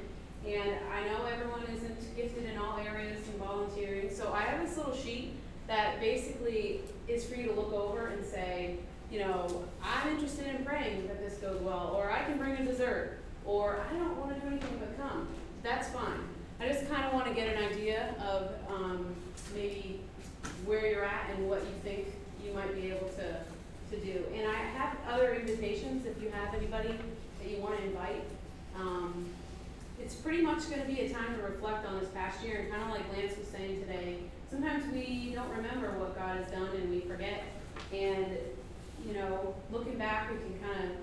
And 0.47 0.75
I 0.91 1.07
know 1.07 1.25
everyone 1.25 1.63
isn't 1.75 2.15
gifted 2.15 2.45
in 2.45 2.57
all 2.57 2.77
areas 2.79 3.19
in 3.27 3.39
volunteering, 3.39 4.09
so 4.13 4.33
I 4.33 4.41
have 4.41 4.67
this 4.67 4.75
little 4.77 4.95
sheet 4.95 5.33
that 5.67 5.99
basically 5.99 6.81
is 7.07 7.25
for 7.25 7.35
you 7.35 7.47
to 7.47 7.53
look 7.53 7.73
over 7.73 8.07
and 8.07 8.25
say, 8.25 8.77
you 9.11 9.19
know, 9.19 9.65
I'm 9.83 10.09
interested 10.09 10.47
in 10.47 10.65
praying 10.65 11.07
that 11.07 11.19
this 11.19 11.37
goes 11.37 11.61
well, 11.61 11.93
or 11.95 12.11
I 12.11 12.23
can 12.23 12.37
bring 12.37 12.53
a 12.53 12.65
dessert, 12.65 13.19
or 13.45 13.81
I 13.89 13.93
don't 13.93 14.17
wanna 14.17 14.39
do 14.39 14.47
anything 14.47 14.79
but 14.79 14.97
come. 14.97 15.27
That's 15.63 15.89
fine. 15.89 16.21
I 16.59 16.67
just 16.67 16.87
kinda 16.87 17.09
wanna 17.13 17.33
get 17.33 17.55
an 17.55 17.63
idea 17.63 18.15
of, 18.19 18.51
um, 18.71 19.15
maybe 19.53 20.01
where 20.65 20.87
you're 20.87 21.05
at 21.05 21.29
and 21.35 21.49
what 21.49 21.61
you 21.61 21.73
think 21.83 22.07
you 22.43 22.53
might 22.53 22.73
be 22.75 22.89
able 22.89 23.09
to, 23.09 23.95
to 23.95 24.05
do. 24.05 24.23
And 24.33 24.49
I 24.49 24.55
have 24.55 24.97
other 25.07 25.35
invitations, 25.35 26.05
if 26.05 26.21
you 26.21 26.29
have 26.31 26.53
anybody 26.55 26.95
that 27.41 27.49
you 27.49 27.57
wanna 27.57 27.81
invite, 27.85 28.23
Um, 28.73 29.25
it's 30.03 30.15
pretty 30.15 30.41
much 30.41 30.69
gonna 30.69 30.85
be 30.85 31.01
a 31.01 31.09
time 31.09 31.35
to 31.35 31.43
reflect 31.43 31.85
on 31.85 31.99
this 31.99 32.09
past 32.09 32.43
year, 32.43 32.61
and 32.61 32.71
kinda 32.71 32.89
like 32.89 33.03
Lance 33.15 33.37
was 33.37 33.47
saying 33.47 33.81
today, 33.81 34.17
sometimes 34.49 34.91
we 34.93 35.31
don't 35.35 35.49
remember 35.49 35.91
what 35.99 36.15
God 36.17 36.37
has 36.37 36.49
done 36.51 36.69
and 36.75 36.89
we 36.89 37.01
forget. 37.01 37.43
And, 37.93 38.37
you 39.05 39.13
know, 39.13 39.53
looking 39.71 39.97
back, 39.97 40.31
we 40.31 40.37
can 40.37 40.59
kinda 40.59 40.95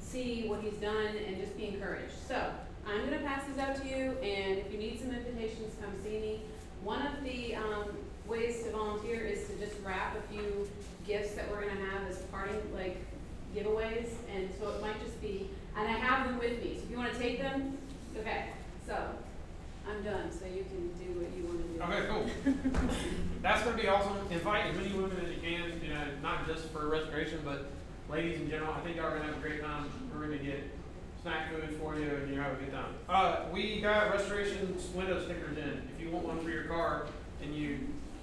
see 0.00 0.48
what 0.48 0.60
he's 0.62 0.78
done 0.80 1.14
and 1.26 1.38
just 1.38 1.56
be 1.56 1.66
encouraged. 1.66 2.14
So, 2.26 2.52
I'm 2.86 3.04
gonna 3.04 3.20
pass 3.20 3.46
these 3.46 3.58
out 3.58 3.76
to 3.76 3.86
you, 3.86 4.12
and 4.22 4.58
if 4.58 4.72
you 4.72 4.78
need 4.78 4.98
some 4.98 5.10
invitations, 5.10 5.74
come 5.80 5.92
see 6.02 6.18
me. 6.18 6.40
One 6.82 7.06
of 7.06 7.22
the, 7.22 7.54
um, 7.54 7.98
ways 8.26 8.62
to 8.64 8.70
volunteer 8.70 9.24
is 9.24 9.46
to 9.48 9.56
just 9.56 9.74
wrap 9.84 10.16
a 10.16 10.22
few 10.32 10.68
gifts 11.06 11.34
that 11.34 11.50
we're 11.50 11.66
gonna 11.66 11.90
have 11.90 12.08
as 12.08 12.18
parting, 12.32 12.60
like, 12.74 12.96
giveaways, 13.54 14.08
and 14.34 14.48
so 14.58 14.70
it 14.70 14.80
might 14.80 15.02
just 15.04 15.20
be, 15.20 15.50
and 15.76 15.86
I 15.86 15.92
have 15.92 16.26
them 16.26 16.38
with 16.38 16.62
me, 16.62 16.76
so 16.76 16.82
if 16.84 16.90
you 16.90 16.96
wanna 16.96 17.14
take 17.14 17.38
them, 17.40 17.77
okay, 18.20 18.44
so, 18.86 18.96
I'm 19.88 20.02
done, 20.02 20.30
so 20.30 20.44
you 20.46 20.64
can 20.64 20.88
do 20.98 21.20
what 21.20 21.30
you 21.36 21.44
wanna 21.46 21.62
do. 21.64 21.80
Okay, 21.82 22.06
cool. 22.10 22.90
That's 23.42 23.62
gonna 23.64 23.76
be 23.76 23.88
awesome. 23.88 24.16
Invite 24.30 24.66
as 24.66 24.76
many 24.76 24.92
women 24.92 25.16
as 25.24 25.30
you 25.30 25.40
can, 25.40 25.80
you 25.82 25.94
know, 25.94 26.04
not 26.22 26.46
just 26.46 26.70
for 26.70 26.88
restoration, 26.88 27.40
but 27.44 27.70
ladies 28.10 28.40
in 28.40 28.50
general. 28.50 28.72
I 28.74 28.80
think 28.80 28.96
y'all 28.96 29.06
are 29.06 29.16
gonna 29.16 29.28
have 29.32 29.36
a 29.38 29.40
great 29.40 29.62
time. 29.62 29.88
We're 30.12 30.24
gonna 30.24 30.38
get 30.38 30.64
snack 31.22 31.50
food 31.50 31.76
for 31.80 31.96
you 31.96 32.06
and 32.06 32.32
you're 32.32 32.42
having 32.42 32.58
a 32.60 32.64
good 32.64 32.72
time. 32.72 32.94
Uh, 33.08 33.44
we 33.52 33.80
got 33.80 34.10
restoration 34.10 34.76
window 34.94 35.22
stickers 35.24 35.56
in. 35.56 35.88
If 35.94 36.00
you 36.00 36.10
want 36.10 36.26
one 36.26 36.40
for 36.40 36.50
your 36.50 36.64
car 36.64 37.06
and 37.42 37.54
you, 37.54 37.78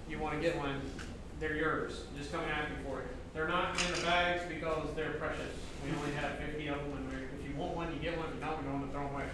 you 0.10 0.20
wanna 0.20 0.40
get 0.40 0.58
one, 0.58 0.82
they're 1.40 1.56
yours. 1.56 2.04
Just 2.18 2.32
come 2.32 2.42
and 2.44 2.52
ask 2.52 2.70
me 2.70 2.78
for 2.88 3.00
it. 3.02 3.08
They're 3.34 3.48
not 3.48 3.82
in 3.82 3.92
the 4.00 4.06
bags 4.06 4.44
because 4.48 4.88
they're 4.96 5.14
precious. 5.14 5.52
We 5.84 5.92
only 5.98 6.14
have 6.16 6.38
fifty 6.38 6.68
of 6.68 6.78
them 6.80 6.94
and 6.94 7.10
we- 7.10 7.16
if 7.42 7.50
you 7.50 7.56
want 7.56 7.76
one, 7.76 7.94
you 7.94 8.00
get 8.00 8.18
one. 8.18 8.28
If 8.30 8.36
you 8.36 8.42
don't, 8.42 8.58
we 8.58 8.64
don't 8.70 8.74
want 8.82 8.86
to 8.88 8.92
throw 8.92 9.06
them 9.06 9.14
away. 9.16 9.26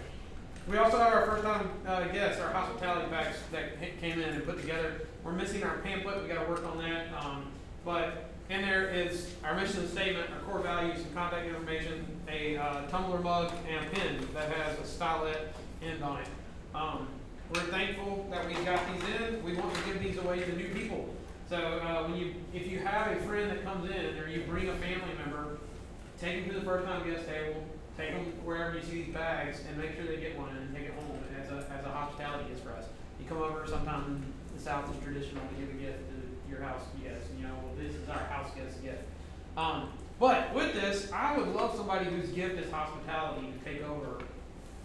We 0.68 0.78
also 0.78 0.98
have 0.98 1.12
our 1.12 1.26
first 1.26 1.42
time 1.42 1.68
uh, 1.86 2.04
guests, 2.08 2.40
our 2.40 2.50
hospitality 2.52 3.08
packs 3.10 3.38
that 3.50 3.80
ca- 3.80 3.90
came 4.00 4.20
in 4.20 4.28
and 4.28 4.44
put 4.46 4.60
together. 4.60 5.02
We're 5.24 5.32
missing 5.32 5.64
our 5.64 5.78
pamphlet, 5.78 6.22
we 6.22 6.28
gotta 6.28 6.48
work 6.48 6.64
on 6.64 6.78
that. 6.78 7.06
Um, 7.20 7.46
but 7.84 8.30
in 8.48 8.62
there 8.62 8.88
is 8.88 9.34
our 9.42 9.56
mission 9.56 9.88
statement, 9.88 10.30
our 10.30 10.40
core 10.40 10.60
values, 10.60 11.00
some 11.02 11.12
contact 11.14 11.46
information, 11.46 12.06
a 12.28 12.56
uh, 12.56 12.86
tumbler 12.88 13.18
mug, 13.18 13.52
and 13.68 13.86
a 13.86 13.90
pin 13.90 14.28
that 14.34 14.52
has 14.52 14.78
a 14.78 14.82
stylet 14.82 15.48
end 15.82 16.02
on 16.04 16.20
it. 16.20 16.28
Um, 16.74 17.08
we're 17.52 17.60
thankful 17.62 18.26
that 18.30 18.46
we 18.46 18.54
got 18.64 18.80
these 18.92 19.02
in. 19.20 19.44
We 19.44 19.54
want 19.54 19.74
to 19.74 19.82
give 19.84 20.00
these 20.00 20.16
away 20.18 20.40
to 20.40 20.56
new 20.56 20.68
people. 20.68 21.12
So 21.48 21.56
uh, 21.56 22.04
when 22.04 22.16
you, 22.16 22.34
if 22.54 22.66
you 22.66 22.78
have 22.78 23.10
a 23.10 23.16
friend 23.22 23.50
that 23.50 23.64
comes 23.64 23.90
in, 23.90 24.18
or 24.18 24.28
you 24.28 24.42
bring 24.48 24.68
a 24.68 24.74
family 24.76 25.12
member, 25.18 25.58
take 26.20 26.46
them 26.46 26.54
to 26.54 26.60
the 26.60 26.64
first 26.64 26.86
time 26.86 27.04
guest 27.04 27.26
table, 27.26 27.62
take 27.96 28.12
them 28.12 28.24
wherever 28.44 28.76
you 28.76 28.82
see 28.82 29.04
these 29.04 29.14
bags, 29.14 29.62
and 29.68 29.76
make 29.76 29.96
sure 29.96 30.06
they 30.06 30.16
get 30.16 30.38
one 30.38 30.50
and 30.56 30.74
take 30.74 30.86
it 30.86 30.94
home 30.94 31.18
as 31.40 31.50
a, 31.50 31.66
as 31.70 31.84
a 31.84 31.90
hospitality 31.90 32.48
gift 32.48 32.64
for 32.64 32.72
us. 32.72 32.86
You 33.20 33.26
come 33.28 33.38
over 33.38 33.66
sometime 33.66 34.04
in 34.06 34.32
the 34.56 34.62
South 34.62 34.90
is 34.90 35.02
traditional 35.02 35.42
to 35.42 35.54
give 35.60 35.70
a 35.70 35.78
gift 35.78 35.98
to 36.08 36.50
your 36.50 36.60
house 36.62 36.82
guest, 37.02 37.26
you 37.36 37.44
know, 37.44 37.54
well, 37.62 37.74
this 37.78 37.94
is 37.94 38.08
our 38.08 38.18
house 38.18 38.50
guest 38.54 38.82
gift. 38.82 39.02
Um, 39.56 39.88
but 40.18 40.54
with 40.54 40.74
this, 40.74 41.10
I 41.12 41.36
would 41.36 41.48
love 41.48 41.74
somebody 41.76 42.06
whose 42.06 42.28
gift 42.30 42.58
is 42.58 42.70
hospitality 42.70 43.48
to 43.52 43.70
take 43.70 43.82
over 43.82 44.18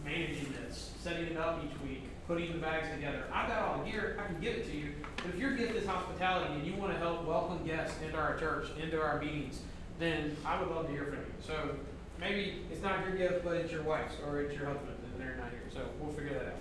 managing 0.03 0.53
this, 0.53 0.91
setting 0.99 1.25
it 1.25 1.37
up 1.37 1.61
each 1.63 1.79
week, 1.87 2.03
putting 2.27 2.51
the 2.53 2.57
bags 2.59 2.87
together. 2.93 3.23
I've 3.33 3.47
got 3.47 3.61
all 3.61 3.83
the 3.83 3.91
gear, 3.91 4.19
I 4.21 4.27
can 4.27 4.41
give 4.41 4.55
it 4.55 4.71
to 4.71 4.77
you. 4.77 4.93
But 5.17 5.27
if 5.27 5.35
your 5.35 5.55
gift 5.55 5.75
is 5.75 5.85
hospitality 5.85 6.53
and 6.53 6.65
you 6.65 6.75
want 6.75 6.93
to 6.93 6.99
help 6.99 7.25
welcome 7.25 7.65
guests 7.65 7.97
into 8.03 8.17
our 8.17 8.37
church, 8.37 8.67
into 8.81 9.01
our 9.01 9.19
meetings, 9.19 9.59
then 9.99 10.35
I 10.45 10.59
would 10.59 10.69
love 10.69 10.87
to 10.87 10.91
hear 10.91 11.05
from 11.05 11.17
you. 11.17 11.33
So 11.45 11.75
maybe 12.19 12.61
it's 12.71 12.81
not 12.81 13.05
your 13.05 13.15
gift, 13.15 13.43
but 13.43 13.55
it's 13.55 13.71
your 13.71 13.83
wife's 13.83 14.15
or 14.25 14.41
it's 14.41 14.55
your 14.55 14.65
husband's, 14.65 15.03
and 15.03 15.21
they're 15.21 15.37
not 15.37 15.49
here. 15.49 15.61
So 15.73 15.81
we'll 15.99 16.13
figure 16.13 16.33
that 16.33 16.53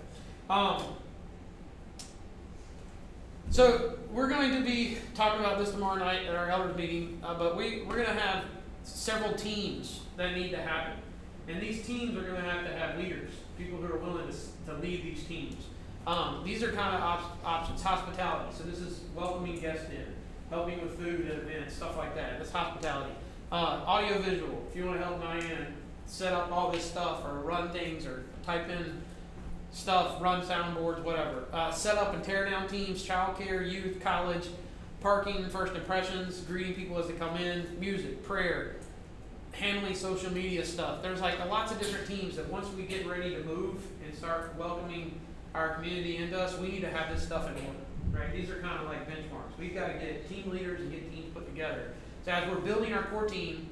out. 0.51 0.79
Um, 0.79 0.83
so 3.51 3.99
we're 4.13 4.29
going 4.29 4.53
to 4.53 4.65
be 4.65 4.99
talking 5.15 5.41
about 5.41 5.59
this 5.59 5.71
tomorrow 5.71 5.99
night 5.99 6.27
at 6.27 6.35
our 6.35 6.51
elders 6.51 6.77
meeting, 6.77 7.21
uh, 7.25 7.35
but 7.39 7.57
we, 7.57 7.83
we're 7.83 7.97
going 7.97 8.07
to 8.07 8.21
have 8.21 8.45
several 8.83 9.35
teams 9.35 10.01
that 10.17 10.35
need 10.35 10.51
to 10.51 10.59
happen. 10.59 10.99
And 11.49 11.61
these 11.61 11.87
teams 11.87 12.17
are 12.17 12.23
going 12.23 12.43
to 12.43 12.49
have 12.51 12.67
to 12.67 12.77
have 12.77 12.99
leaders, 12.99 13.31
people 13.57 13.79
who 13.79 13.93
are 13.93 13.99
willing 13.99 14.27
to, 14.29 14.35
to 14.67 14.79
lead 14.79 15.05
these 15.05 15.25
teams. 15.25 15.55
Um, 16.07 16.43
these 16.45 16.63
are 16.63 16.73
kind 16.73 16.95
of 16.95 17.01
op- 17.03 17.39
options, 17.45 17.83
hospitality. 17.83 18.55
So 18.57 18.65
this 18.65 18.79
is 18.79 19.01
welcoming 19.15 19.59
guests 19.59 19.91
in, 19.91 20.07
helping 20.51 20.81
with 20.81 20.99
food 20.99 21.21
and 21.21 21.43
events, 21.43 21.75
stuff 21.75 21.97
like 21.97 22.15
that. 22.15 22.39
That's 22.39 22.51
hospitality. 22.51 23.13
Uh, 23.53 23.81
audio 23.87 24.19
visual, 24.19 24.67
if 24.69 24.75
you 24.75 24.85
want 24.85 24.99
to 24.99 25.05
help 25.05 25.21
Diane 25.21 25.73
set 26.07 26.33
up 26.33 26.51
all 26.51 26.73
this 26.73 26.85
stuff 26.85 27.25
or 27.25 27.41
run 27.43 27.71
things 27.71 28.05
or 28.05 28.25
type 28.45 28.69
in 28.69 29.01
stuff, 29.71 30.21
run 30.21 30.45
soundboards, 30.45 31.01
whatever. 31.05 31.45
Uh, 31.53 31.71
set 31.71 31.97
up 31.97 32.13
and 32.13 32.25
tear 32.25 32.51
down 32.51 32.67
teams, 32.67 33.07
childcare, 33.07 33.71
youth, 33.71 34.01
college, 34.01 34.49
parking, 35.01 35.49
first 35.49 35.77
impressions, 35.77 36.41
greeting 36.41 36.75
people 36.75 36.99
as 36.99 37.07
they 37.07 37.13
come 37.13 37.37
in, 37.37 37.65
music, 37.79 38.25
prayer, 38.25 38.77
handling 39.53 39.95
social 39.95 40.33
media 40.33 40.65
stuff. 40.65 41.01
There's 41.01 41.21
like 41.21 41.39
lots 41.49 41.71
of 41.71 41.79
different 41.79 42.09
teams 42.09 42.35
that 42.35 42.51
once 42.51 42.67
we 42.77 42.83
get 42.83 43.07
ready 43.07 43.31
to 43.37 43.45
move 43.45 43.81
and 44.05 44.13
start 44.13 44.57
welcoming 44.59 45.21
our 45.55 45.75
community 45.75 46.17
into 46.17 46.37
us, 46.37 46.59
we 46.59 46.67
need 46.67 46.81
to 46.81 46.91
have 46.91 47.15
this 47.15 47.25
stuff 47.25 47.49
in 47.49 47.55
order. 47.65 47.79
Right? 48.11 48.33
These 48.33 48.51
are 48.51 48.61
kind 48.61 48.83
of 48.83 48.89
like 48.89 49.09
benchmarks. 49.09 49.57
We've 49.57 49.75
got 49.75 49.87
to 49.87 49.95
get 49.95 50.29
team 50.29 50.51
leaders 50.51 50.81
and 50.81 50.91
get 50.91 51.13
teams 51.15 51.33
put 51.33 51.47
together. 51.47 51.93
So 52.27 52.33
as 52.33 52.51
we're 52.51 52.57
building 52.57 52.93
our 52.93 53.05
core 53.05 53.29
team, 53.29 53.69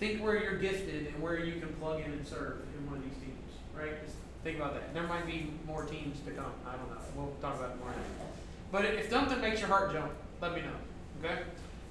think 0.00 0.20
where 0.20 0.36
you're 0.36 0.58
gifted 0.58 1.06
and 1.06 1.22
where 1.22 1.38
you 1.38 1.60
can 1.60 1.72
plug 1.74 2.00
in 2.00 2.10
and 2.10 2.26
serve 2.26 2.62
in 2.76 2.90
one 2.90 2.98
of 2.98 3.04
these 3.04 3.14
teams. 3.22 3.52
Right? 3.72 4.04
Just 4.04 4.16
think 4.42 4.56
about 4.56 4.74
that. 4.74 4.92
There 4.92 5.04
might 5.04 5.26
be 5.26 5.52
more 5.64 5.84
teams 5.84 6.18
to 6.26 6.32
come. 6.32 6.50
I 6.66 6.72
don't 6.72 6.90
know. 6.90 7.00
We'll 7.14 7.32
talk 7.40 7.54
about 7.54 7.70
it 7.70 7.78
more. 7.78 7.94
But 8.72 8.84
if 8.84 9.08
something 9.08 9.40
makes 9.40 9.60
your 9.60 9.68
heart 9.68 9.92
jump, 9.92 10.10
let 10.40 10.56
me 10.56 10.62
know. 10.62 11.22
Okay? 11.22 11.42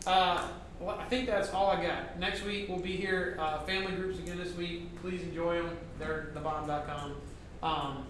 Uh, 0.05 0.45
well, 0.81 0.99
I 0.99 1.05
think 1.05 1.25
that's 1.25 1.51
all 1.51 1.67
I 1.67 1.81
got. 1.81 2.19
Next 2.19 2.43
week 2.43 2.67
we'll 2.67 2.79
be 2.79 2.97
here. 2.97 3.37
Uh, 3.39 3.61
family 3.61 3.93
groups 3.93 4.19
again 4.19 4.37
this 4.37 4.53
week. 4.57 4.93
Please 5.01 5.21
enjoy 5.21 5.61
them. 5.61 5.77
They're 5.99 6.31
thebomb.com. 6.35 7.15
Um, 7.63 8.05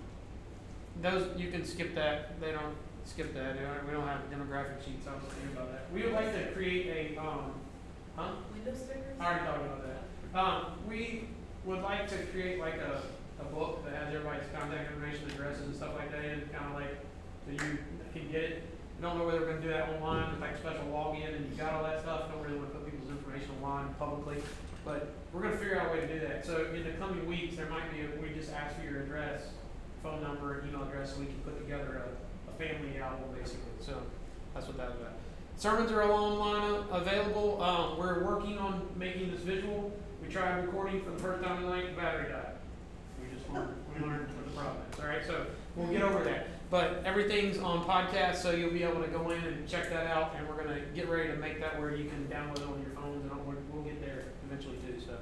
those 0.99 1.39
you 1.39 1.51
can 1.51 1.63
skip 1.63 1.93
that. 1.93 2.41
They 2.41 2.53
don't 2.53 2.75
skip 3.05 3.35
that. 3.35 3.55
We 3.85 3.93
don't 3.93 4.07
have 4.07 4.21
demographic 4.31 4.83
sheets. 4.83 5.05
I 5.07 5.13
was 5.13 5.31
thinking 5.31 5.55
about 5.55 5.71
that. 5.71 5.91
We 5.93 6.01
would 6.01 6.13
like 6.13 6.33
to 6.33 6.51
create 6.53 7.15
a 7.15 7.21
um, 7.21 7.53
huh? 8.15 8.31
Window 8.53 8.73
stickers? 8.73 9.17
I 9.19 9.25
already 9.25 9.45
talked 9.45 9.65
about 9.65 9.81
that. 9.87 10.39
Um, 10.39 10.65
we 10.87 11.29
would 11.65 11.81
like 11.81 12.09
to 12.09 12.17
create 12.27 12.59
like 12.59 12.75
a, 12.75 13.01
a 13.39 13.45
book 13.45 13.85
that 13.85 13.95
has 13.95 14.13
everybody's 14.13 14.49
contact 14.53 14.91
information, 14.91 15.29
addresses 15.31 15.65
and 15.65 15.75
stuff 15.75 15.93
like 15.95 16.11
that 16.11 16.25
and 16.25 16.51
kind 16.51 16.65
of 16.65 16.81
like, 16.81 16.97
so 17.45 17.51
you 17.51 17.77
can 18.13 18.31
get 18.31 18.41
it. 18.43 18.63
We 18.97 19.03
don't 19.03 19.17
know 19.17 19.25
whether 19.25 19.39
we're 19.39 19.53
gonna 19.53 19.61
do 19.61 19.69
that 19.69 19.89
online 19.89 20.31
with 20.31 20.41
like 20.41 20.57
special 20.57 20.85
login 20.85 21.35
and 21.35 21.49
you 21.49 21.55
got 21.57 21.73
all 21.73 21.83
that 21.83 22.01
stuff, 22.01 22.31
don't 22.31 22.43
really 22.43 22.57
wanna 22.57 22.71
put 22.71 22.85
people's 22.85 23.09
information 23.09 23.49
online 23.61 23.93
publicly. 23.99 24.37
But 24.85 25.13
we're 25.31 25.41
gonna 25.41 25.57
figure 25.57 25.79
out 25.79 25.89
a 25.89 25.93
way 25.93 26.01
to 26.01 26.07
do 26.07 26.19
that. 26.27 26.45
So 26.45 26.67
in 26.73 26.83
the 26.83 26.91
coming 26.91 27.25
weeks, 27.25 27.55
there 27.55 27.69
might 27.69 27.91
be, 27.91 28.01
a 28.01 28.21
we 28.21 28.33
just 28.33 28.51
ask 28.51 28.75
for 28.75 28.83
your 28.83 29.01
address, 29.01 29.49
phone 30.01 30.21
number, 30.21 30.59
and 30.59 30.69
email 30.69 30.83
address, 30.83 31.13
so 31.13 31.19
we 31.19 31.27
can 31.27 31.39
put 31.45 31.57
together 31.57 32.03
a, 32.03 32.51
a 32.51 32.53
family 32.55 32.99
album 32.99 33.29
basically. 33.37 33.71
So 33.79 34.01
that's 34.53 34.67
what 34.67 34.77
that's 34.77 34.93
about. 34.95 35.22
Sermons 35.63 35.93
are 35.93 36.03
online 36.03 36.83
available. 36.91 37.63
Um, 37.63 37.97
we're 37.97 38.21
working 38.25 38.57
on 38.57 38.85
making 38.97 39.31
this 39.31 39.39
visual. 39.39 39.93
We 40.21 40.27
tried 40.27 40.57
recording 40.57 41.01
for 41.01 41.11
the 41.11 41.19
first 41.19 41.41
time 41.41 41.63
tonight, 41.63 41.95
the 41.95 42.01
battery 42.01 42.29
died. 42.29 42.55
We 43.17 43.33
just 43.33 43.49
learned, 43.49 43.73
we 43.95 44.05
learned 44.05 44.27
what 44.27 44.43
the 44.43 44.59
problem 44.59 44.83
is. 44.91 44.99
All 44.99 45.07
right, 45.07 45.25
so 45.25 45.45
we'll 45.77 45.87
get 45.87 46.01
over 46.01 46.21
that. 46.25 46.47
But 46.69 47.01
everything's 47.05 47.59
on 47.59 47.85
podcast, 47.85 48.41
so 48.41 48.51
you'll 48.51 48.73
be 48.73 48.83
able 48.83 49.01
to 49.03 49.07
go 49.07 49.29
in 49.29 49.41
and 49.41 49.65
check 49.65 49.89
that 49.89 50.07
out. 50.07 50.35
And 50.37 50.49
we're 50.49 50.61
gonna 50.61 50.81
get 50.93 51.07
ready 51.07 51.29
to 51.29 51.37
make 51.37 51.61
that 51.61 51.79
where 51.79 51.95
you 51.95 52.09
can 52.09 52.27
download 52.27 52.57
it 52.57 52.67
on 52.67 52.81
your 52.81 52.91
phones, 52.93 53.23
and 53.23 53.31
we'll, 53.47 53.55
we'll 53.71 53.83
get 53.83 54.01
there 54.01 54.25
eventually 54.45 54.75
too. 54.85 54.99
So 54.99 55.15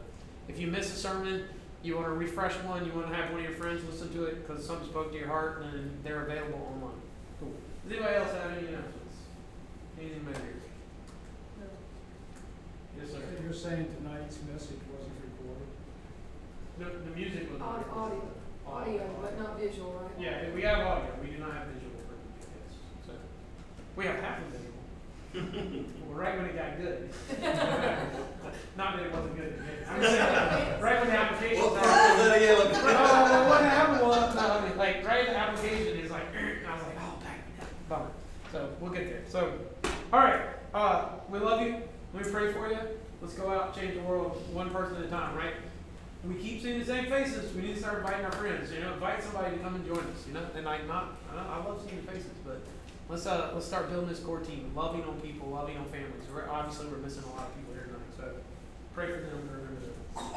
if 0.47 0.59
you 0.59 0.65
miss 0.65 0.91
a 0.91 0.97
sermon, 0.97 1.43
you 1.83 1.97
want 1.97 2.07
to 2.07 2.13
refresh 2.13 2.55
one, 2.63 2.83
you 2.83 2.91
want 2.93 3.09
to 3.09 3.13
have 3.13 3.29
one 3.29 3.41
of 3.41 3.45
your 3.45 3.59
friends 3.59 3.83
listen 3.87 4.11
to 4.13 4.23
it 4.23 4.47
because 4.47 4.65
something 4.65 4.87
spoke 4.87 5.11
to 5.11 5.19
your 5.19 5.27
heart, 5.27 5.61
and 5.61 5.99
they're 6.03 6.23
available 6.23 6.67
online. 6.73 6.99
Cool. 7.39 7.53
Does 7.83 7.91
anybody 7.91 8.15
else 8.15 8.31
have 8.31 8.57
any 8.57 8.69
announcements? 8.69 9.00
Anything 10.01 10.25
major? 10.25 10.39
Yes, 12.99 13.11
sir. 13.11 13.19
You're 13.43 13.53
saying 13.53 13.85
tonight's 14.01 14.37
message 14.51 14.81
wasn't 14.89 15.13
recorded? 15.21 15.69
The, 16.79 17.09
the 17.09 17.15
music 17.15 17.51
was. 17.53 17.61
Au- 17.61 17.65
Audio, 18.01 18.21
audio, 18.67 19.15
but 19.21 19.37
not 19.39 19.59
visual, 19.59 19.93
right? 20.01 20.11
Yeah, 20.19 20.49
we 20.55 20.61
have 20.63 20.79
audio, 20.79 21.11
we 21.21 21.27
do 21.31 21.37
not 21.37 21.53
have 21.53 21.67
visual 21.67 21.91
for 22.01 22.13
the 22.13 22.17
yes, 22.41 22.77
so. 23.05 23.13
We 23.95 24.05
have 24.05 24.15
half 24.17 24.39
of 24.39 24.45
visual. 24.47 25.85
Well, 26.11 26.19
right 26.19 26.35
when 26.37 26.45
it 26.47 26.55
got 26.57 26.77
good. 26.77 27.09
Not 28.77 28.97
that 28.97 29.05
it 29.05 29.13
wasn't 29.13 29.37
good. 29.37 29.45
at 29.53 29.57
the 29.57 29.63
beginning. 29.63 29.87
I'm 29.87 30.01
saying, 30.01 30.81
right 30.81 30.99
when 30.99 31.07
the 31.07 31.17
application 31.17 31.57
Well, 31.63 31.71
started. 31.71 32.19
that 32.19 32.35
again. 32.35 32.57
No, 32.57 33.43
no, 33.43 33.49
what 33.49 33.61
happened 33.61 34.01
was, 34.07 34.35
no, 34.35 34.41
I 34.41 34.67
mean, 34.67 34.77
like, 34.77 35.05
right 35.07 35.27
at 35.27 35.33
the 35.33 35.37
application 35.37 35.99
is 35.99 36.11
like, 36.11 36.23
and 36.35 36.67
I 36.67 36.73
was 36.73 36.83
like, 36.83 36.97
oh, 36.99 37.13
dang, 37.23 37.67
bummer. 37.87 38.11
So, 38.51 38.69
we'll 38.81 38.91
get 38.91 39.09
there. 39.09 39.21
So, 39.29 39.53
all 40.13 40.19
right, 40.19 40.41
uh, 40.73 41.09
we 41.29 41.39
love 41.39 41.61
you. 41.61 41.77
Let 42.13 42.25
me 42.25 42.31
pray 42.31 42.51
for 42.51 42.69
you. 42.69 42.77
Let's 43.21 43.33
go 43.33 43.49
out, 43.49 43.67
and 43.67 43.75
change 43.75 43.95
the 43.95 44.01
world 44.01 44.41
one 44.51 44.69
person 44.69 44.97
at 44.97 45.05
a 45.05 45.07
time, 45.07 45.35
right? 45.35 45.53
we 46.23 46.35
keep 46.35 46.61
seeing 46.61 46.79
the 46.79 46.85
same 46.85 47.05
faces. 47.07 47.53
We 47.55 47.63
need 47.63 47.73
to 47.75 47.79
start 47.79 47.97
inviting 47.99 48.25
our 48.25 48.31
friends. 48.33 48.71
You 48.71 48.81
know, 48.81 48.93
invite 48.93 49.23
somebody 49.23 49.57
to 49.57 49.63
come 49.63 49.75
and 49.75 49.85
join 49.85 49.99
us. 49.99 50.27
You 50.27 50.33
know, 50.33 50.45
and 50.55 50.67
I 50.67 50.81
not 50.83 51.15
I, 51.35 51.57
love 51.57 51.81
seeing 51.83 52.05
the 52.05 52.11
faces, 52.11 52.29
but 52.45 52.61
let's 53.09 53.25
uh 53.25 53.51
let's 53.53 53.65
start 53.65 53.89
building 53.89 54.09
this 54.09 54.19
core 54.19 54.39
team, 54.39 54.71
loving 54.75 55.03
on 55.03 55.19
people, 55.21 55.49
loving 55.49 55.77
on 55.77 55.85
families. 55.85 56.23
We're 56.33 56.47
obviously 56.49 56.87
we're 56.87 56.97
missing 56.97 57.23
a 57.23 57.29
lot 57.29 57.47
of 57.47 57.55
people 57.55 57.73
here 57.73 57.85
tonight, 57.85 58.01
so 58.17 58.25
pray 58.93 59.07
for 59.07 59.21
them 59.21 59.49
remember 59.51 59.81
them. 59.81 59.93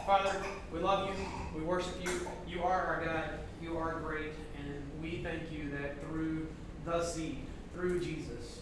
Father, 0.06 0.42
we 0.72 0.80
love 0.80 1.08
you. 1.08 1.14
We 1.54 1.64
worship 1.64 1.94
you. 2.02 2.28
You 2.48 2.62
are 2.62 2.80
our 2.80 3.04
God. 3.04 3.30
You 3.60 3.76
are 3.76 4.00
great, 4.00 4.32
and 4.58 5.02
we 5.02 5.22
thank 5.22 5.52
you 5.52 5.70
that 5.70 6.00
through 6.02 6.46
the 6.86 7.04
seed, 7.04 7.40
through 7.74 8.00
Jesus, 8.00 8.60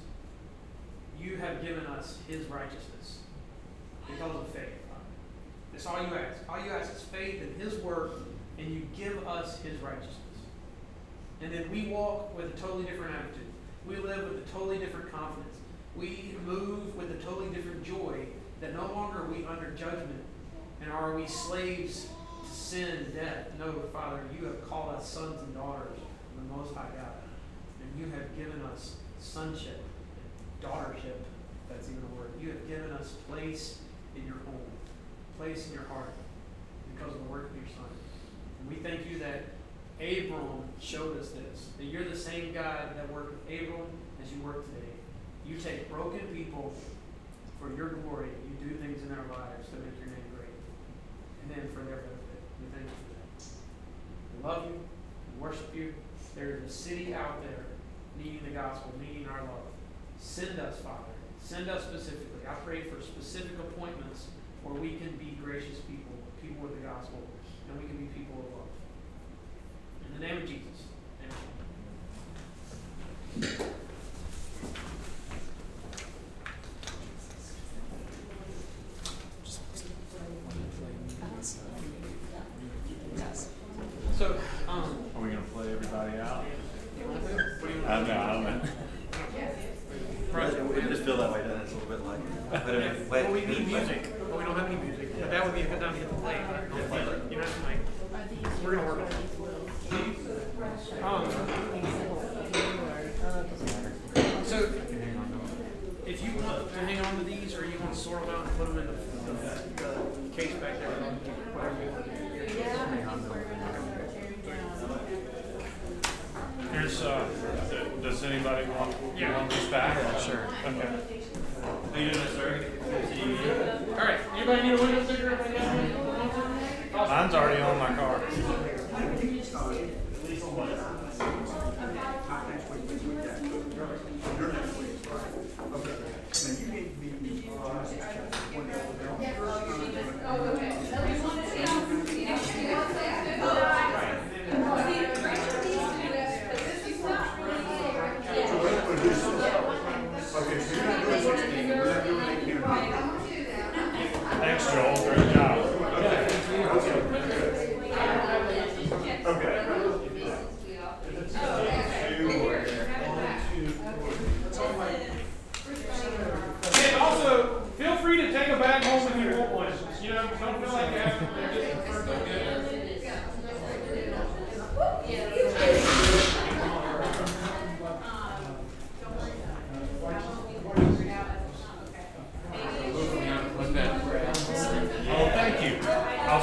you 1.22 1.36
have 1.36 1.62
given 1.62 1.86
us 1.86 2.18
His 2.28 2.46
righteousness 2.46 3.18
because 4.06 4.34
of 4.34 4.48
faith. 4.48 4.68
That's 5.72 5.86
all 5.86 6.02
you 6.02 6.14
ask. 6.14 6.48
All 6.48 6.62
you 6.62 6.70
ask 6.70 6.94
is 6.94 7.02
faith 7.02 7.42
in 7.42 7.58
His 7.58 7.78
work, 7.80 8.12
and 8.58 8.68
you 8.72 8.86
give 8.96 9.26
us 9.26 9.60
His 9.62 9.80
righteousness. 9.80 10.16
And 11.40 11.52
then 11.52 11.70
we 11.70 11.86
walk 11.86 12.36
with 12.36 12.54
a 12.54 12.60
totally 12.60 12.84
different 12.84 13.14
attitude. 13.14 13.46
We 13.86 13.96
live 13.96 14.30
with 14.30 14.46
a 14.46 14.50
totally 14.52 14.78
different 14.78 15.10
confidence. 15.10 15.56
We 15.96 16.36
move 16.46 16.94
with 16.96 17.10
a 17.10 17.22
totally 17.22 17.52
different 17.54 17.84
joy 17.84 18.26
that 18.60 18.74
no 18.74 18.86
longer 18.92 19.22
are 19.22 19.26
we 19.26 19.44
under 19.44 19.70
judgment 19.72 20.22
and 20.80 20.92
are 20.92 21.14
we 21.16 21.26
slaves 21.26 22.06
to 22.44 22.50
sin 22.50 22.88
and 22.88 23.14
death. 23.14 23.48
No, 23.58 23.72
Father, 23.92 24.20
you 24.38 24.46
have 24.46 24.68
called 24.68 24.94
us 24.94 25.08
sons 25.08 25.40
and 25.42 25.54
daughters 25.54 25.98
of 25.98 26.48
the 26.48 26.56
Most 26.56 26.74
High 26.74 26.88
God. 26.94 27.12
And 27.80 28.00
you 28.00 28.12
have 28.12 28.36
given 28.36 28.62
us 28.62 28.96
sonship 29.18 29.81
daughtership, 30.62 31.18
if 31.18 31.68
that's 31.68 31.88
even 31.88 32.02
a 32.02 32.20
word. 32.20 32.30
You 32.40 32.48
have 32.48 32.68
given 32.68 32.92
us 32.92 33.14
place 33.28 33.78
in 34.16 34.24
your 34.26 34.36
home, 34.46 34.70
place 35.38 35.68
in 35.68 35.74
your 35.74 35.84
heart 35.84 36.12
because 36.94 37.14
of 37.14 37.22
the 37.24 37.28
work 37.30 37.50
of 37.50 37.56
your 37.56 37.66
Son. 37.66 37.90
And 38.60 38.68
we 38.68 38.76
thank 38.76 39.10
you 39.10 39.18
that 39.18 39.44
Abram 40.00 40.64
showed 40.80 41.18
us 41.18 41.30
this, 41.30 41.68
that 41.78 41.84
you're 41.84 42.08
the 42.08 42.16
same 42.16 42.52
God 42.52 42.96
that 42.96 43.12
worked 43.12 43.32
with 43.32 43.60
Abram 43.60 43.86
as 44.22 44.32
you 44.32 44.40
work 44.42 44.64
today. 44.64 44.92
You 45.46 45.56
take 45.58 45.90
broken 45.90 46.20
people 46.34 46.72
for 47.60 47.74
your 47.74 47.90
glory. 47.90 48.28
You 48.48 48.68
do 48.68 48.74
things 48.76 49.02
in 49.02 49.08
their 49.08 49.24
lives 49.30 49.68
to 49.68 49.76
make 49.76 49.98
your 49.98 50.08
name 50.08 50.26
great. 50.34 50.54
And 51.42 51.50
then 51.50 51.72
for 51.74 51.82
their 51.84 52.02
benefit. 52.02 52.42
We 52.60 52.66
thank 52.74 52.86
you 52.86 52.98
for 53.06 53.14
that. 53.18 53.46
We 54.36 54.48
love 54.48 54.70
you. 54.70 54.80
We 55.34 55.42
worship 55.42 55.74
you. 55.74 55.94
There 56.34 56.56
is 56.56 56.64
a 56.64 56.72
city 56.72 57.14
out 57.14 57.42
there 57.42 57.66
needing 58.18 58.40
the 58.44 58.50
gospel, 58.50 58.92
needing 59.00 59.28
our 59.28 59.42
love. 59.42 59.68
Send 60.22 60.60
us, 60.60 60.78
Father. 60.78 61.12
Send 61.42 61.68
us 61.68 61.82
specifically. 61.82 62.46
I 62.48 62.54
pray 62.64 62.82
for 62.82 63.02
specific 63.02 63.58
appointments 63.58 64.28
where 64.62 64.80
we 64.80 64.96
can 64.96 65.16
be 65.18 65.36
gracious 65.42 65.80
people, 65.90 66.14
people 66.40 66.62
with 66.62 66.80
the 66.80 66.86
gospel, 66.86 67.18
and 67.68 67.82
we 67.82 67.88
can 67.88 67.98
be 67.98 68.06
people 68.16 68.38
of 68.38 68.46
love. 68.54 68.70
In 70.06 70.20
the 70.20 70.26
name 70.26 70.42
of 70.42 70.48
Jesus. 70.48 70.86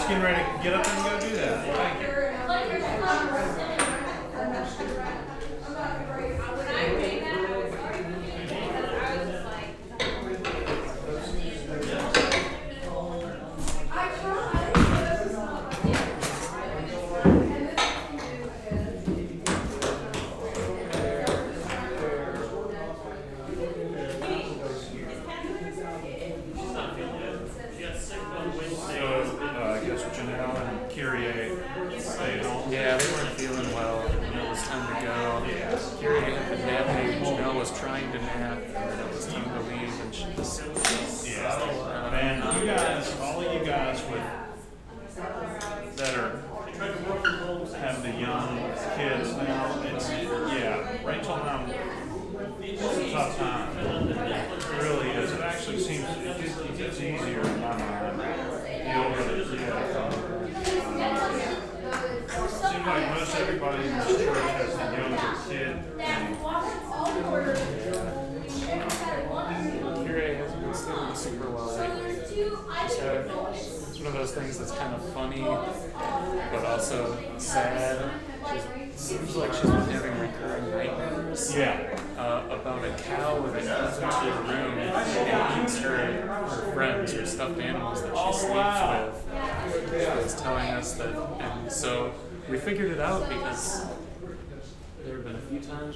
Getting 0.10 0.24
ready 0.24 0.43
to 0.57 0.64
get 0.64 0.74
up 0.74 0.88
and 0.88 1.03
go 1.03 1.30
do 1.30 1.36
that. 1.36 1.76
Thank 1.76 2.01
you. 5.20 5.29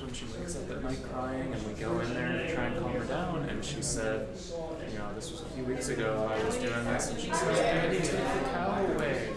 When 0.01 0.13
she 0.13 0.25
wakes 0.37 0.55
up 0.55 0.69
at 0.71 0.83
night 0.83 0.99
crying, 1.11 1.53
and 1.53 1.67
we 1.67 1.73
go 1.73 1.99
in 1.99 2.13
there 2.13 2.31
to 2.47 2.53
try 2.53 2.65
and 2.65 2.79
calm 2.81 2.93
her 2.93 3.05
down. 3.05 3.43
And 3.49 3.63
she 3.63 3.81
said, 3.81 4.27
you 4.91 4.97
know, 4.97 5.13
this 5.15 5.31
was 5.31 5.41
a 5.41 5.45
few 5.45 5.63
weeks 5.63 5.89
ago. 5.89 6.29
I 6.31 6.43
was 6.43 6.55
doing 6.55 6.83
this, 6.85 7.09
and 7.11 7.19
she 7.19 7.31
says, 7.33 7.59
"Daddy, 7.59 7.97
take 7.99 8.11
the 8.11 8.49
cow 8.49 8.85
away." 8.95 9.29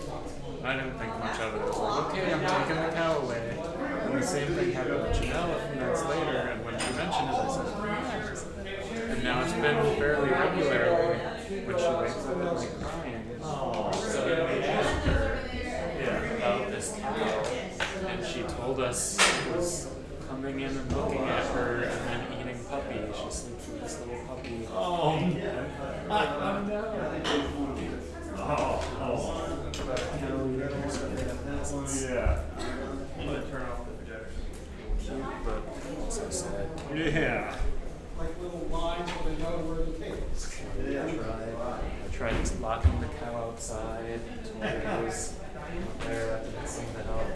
I 0.65 0.75
didn't 0.75 0.99
think 0.99 1.19
much 1.19 1.39
of 1.41 1.55
it. 1.55 1.61
I 1.61 1.65
was 1.67 1.79
like, 1.79 2.07
"Okay, 2.07 2.33
I'm 2.33 2.41
taking 2.41 2.83
the 2.83 2.91
cow 2.93 3.19
away." 3.19 3.59
And 4.05 4.15
the 4.15 4.27
same 4.27 4.49
thing 4.55 4.73
happened 4.73 5.03
with 5.03 5.17
Janelle 5.17 5.55
a 5.55 5.69
few 5.73 5.81
nights 5.81 6.05
later. 6.07 6.37
And 6.37 6.65
when 6.65 6.79
she 6.79 6.93
mentioned 6.95 7.29
it, 7.29 7.35
I 7.37 7.49
said. 8.35 9.11
And 9.11 9.23
now 9.25 9.43
it's 9.43 9.53
been 9.53 9.97
fairly 9.97 10.31
regularly 10.31 11.19
when 11.67 11.77
she 11.79 11.89
wakes 11.89 12.27
up 12.27 12.37
at 12.37 12.45
night 12.55 12.71
crying. 12.81 13.23
So 13.43 14.27
Yeah. 16.01 16.21
about 16.37 16.71
this 16.71 16.97
cow, 17.01 17.43
and 18.09 18.25
she 18.25 18.43
told 18.43 18.81
us 18.81 19.19
she 19.21 19.51
was 19.51 19.89
coming 20.47 20.61
in 20.61 20.71
and 20.71 20.93
looking 20.93 21.19
at 21.23 21.45
her 21.47 21.83
and 21.83 22.01
then 22.07 22.25
eating 22.41 22.65
puppy. 22.71 23.01
She 23.13 23.31
sleeps 23.31 23.67
with 23.67 23.81
this 23.81 23.99
little 23.99 24.25
puppy. 24.27 24.69
Oh, 24.71 25.19
I 25.19 25.29
know. 25.29 25.51
oh, 28.37 28.85
oh, 29.01 29.59
No, 30.21 30.39
don't 30.39 30.87
oh, 31.73 31.87
yeah. 32.01 32.43
I'm 33.19 33.27
gonna 33.27 33.43
turn 33.51 33.63
off 33.63 33.87
the 33.87 33.93
projector. 33.95 34.31
Cute, 35.01 35.25
but 35.45 35.63
also 36.01 36.31
sad. 36.31 36.69
Yeah. 36.95 37.57
Like 38.17 38.41
little 38.41 38.69
lines 38.71 39.11
where 39.11 39.35
they 39.35 39.43
know 39.43 39.59
where 39.65 39.85
the 39.85 39.99
tape 39.99 40.15
is. 40.33 40.61
I 41.59 42.17
tried 42.17 42.37
just 42.37 42.61
locking 42.61 43.01
the 43.01 43.09
cow 43.19 43.49
outside. 43.49 44.21
Told 44.45 44.63
her 44.63 45.01
it 45.01 45.05
was 45.05 45.35
there. 46.05 46.27
That 46.27 46.45
didn't 46.45 46.69
seem 46.69 46.87
to 46.95 47.03
help. 47.03 47.27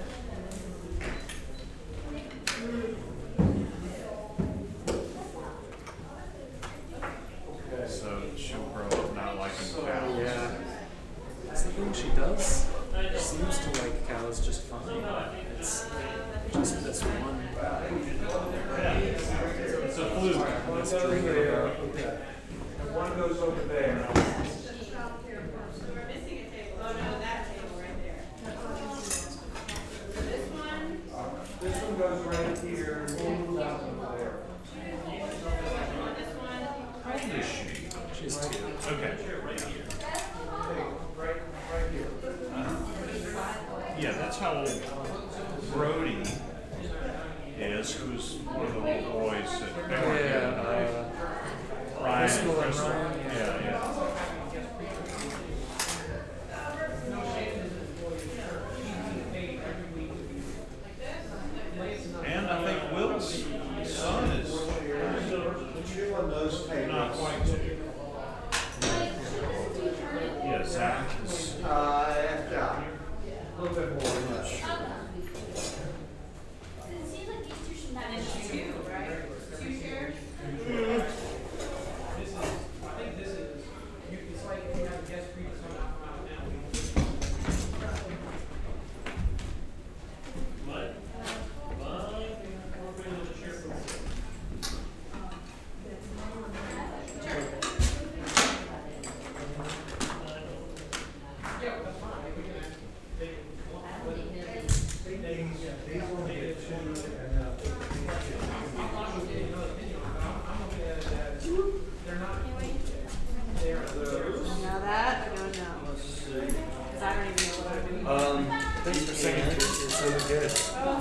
Now 114.63 114.79
that, 114.79 115.31
I 115.31 115.37
don't 115.37 115.53
know. 115.57 115.65
Cause 115.93 117.03
I 117.03 117.15
don't 117.15 117.27
even 117.27 117.45
know 117.47 117.55
what 117.61 117.77
I'm 117.77 117.89
doing. 117.89 118.07
Um, 118.07 118.47
Thanks 118.83 119.05
for 119.05 119.15
singing. 119.15 119.45
You're 119.45 119.61
so 119.61 120.29
good. 120.29 120.51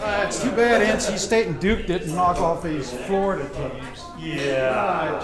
Uh, 0.03 0.26
it's 0.28 0.41
too 0.43 0.51
bad 0.51 0.99
NC 0.99 1.18
State 1.18 1.47
and 1.47 1.60
Duke 1.60 1.86
didn't 1.88 2.14
knock 2.14 2.41
off 2.41 2.64
these 2.64 2.91
Florida 3.05 3.47
teams. 3.49 4.09
Yeah. 4.20 5.20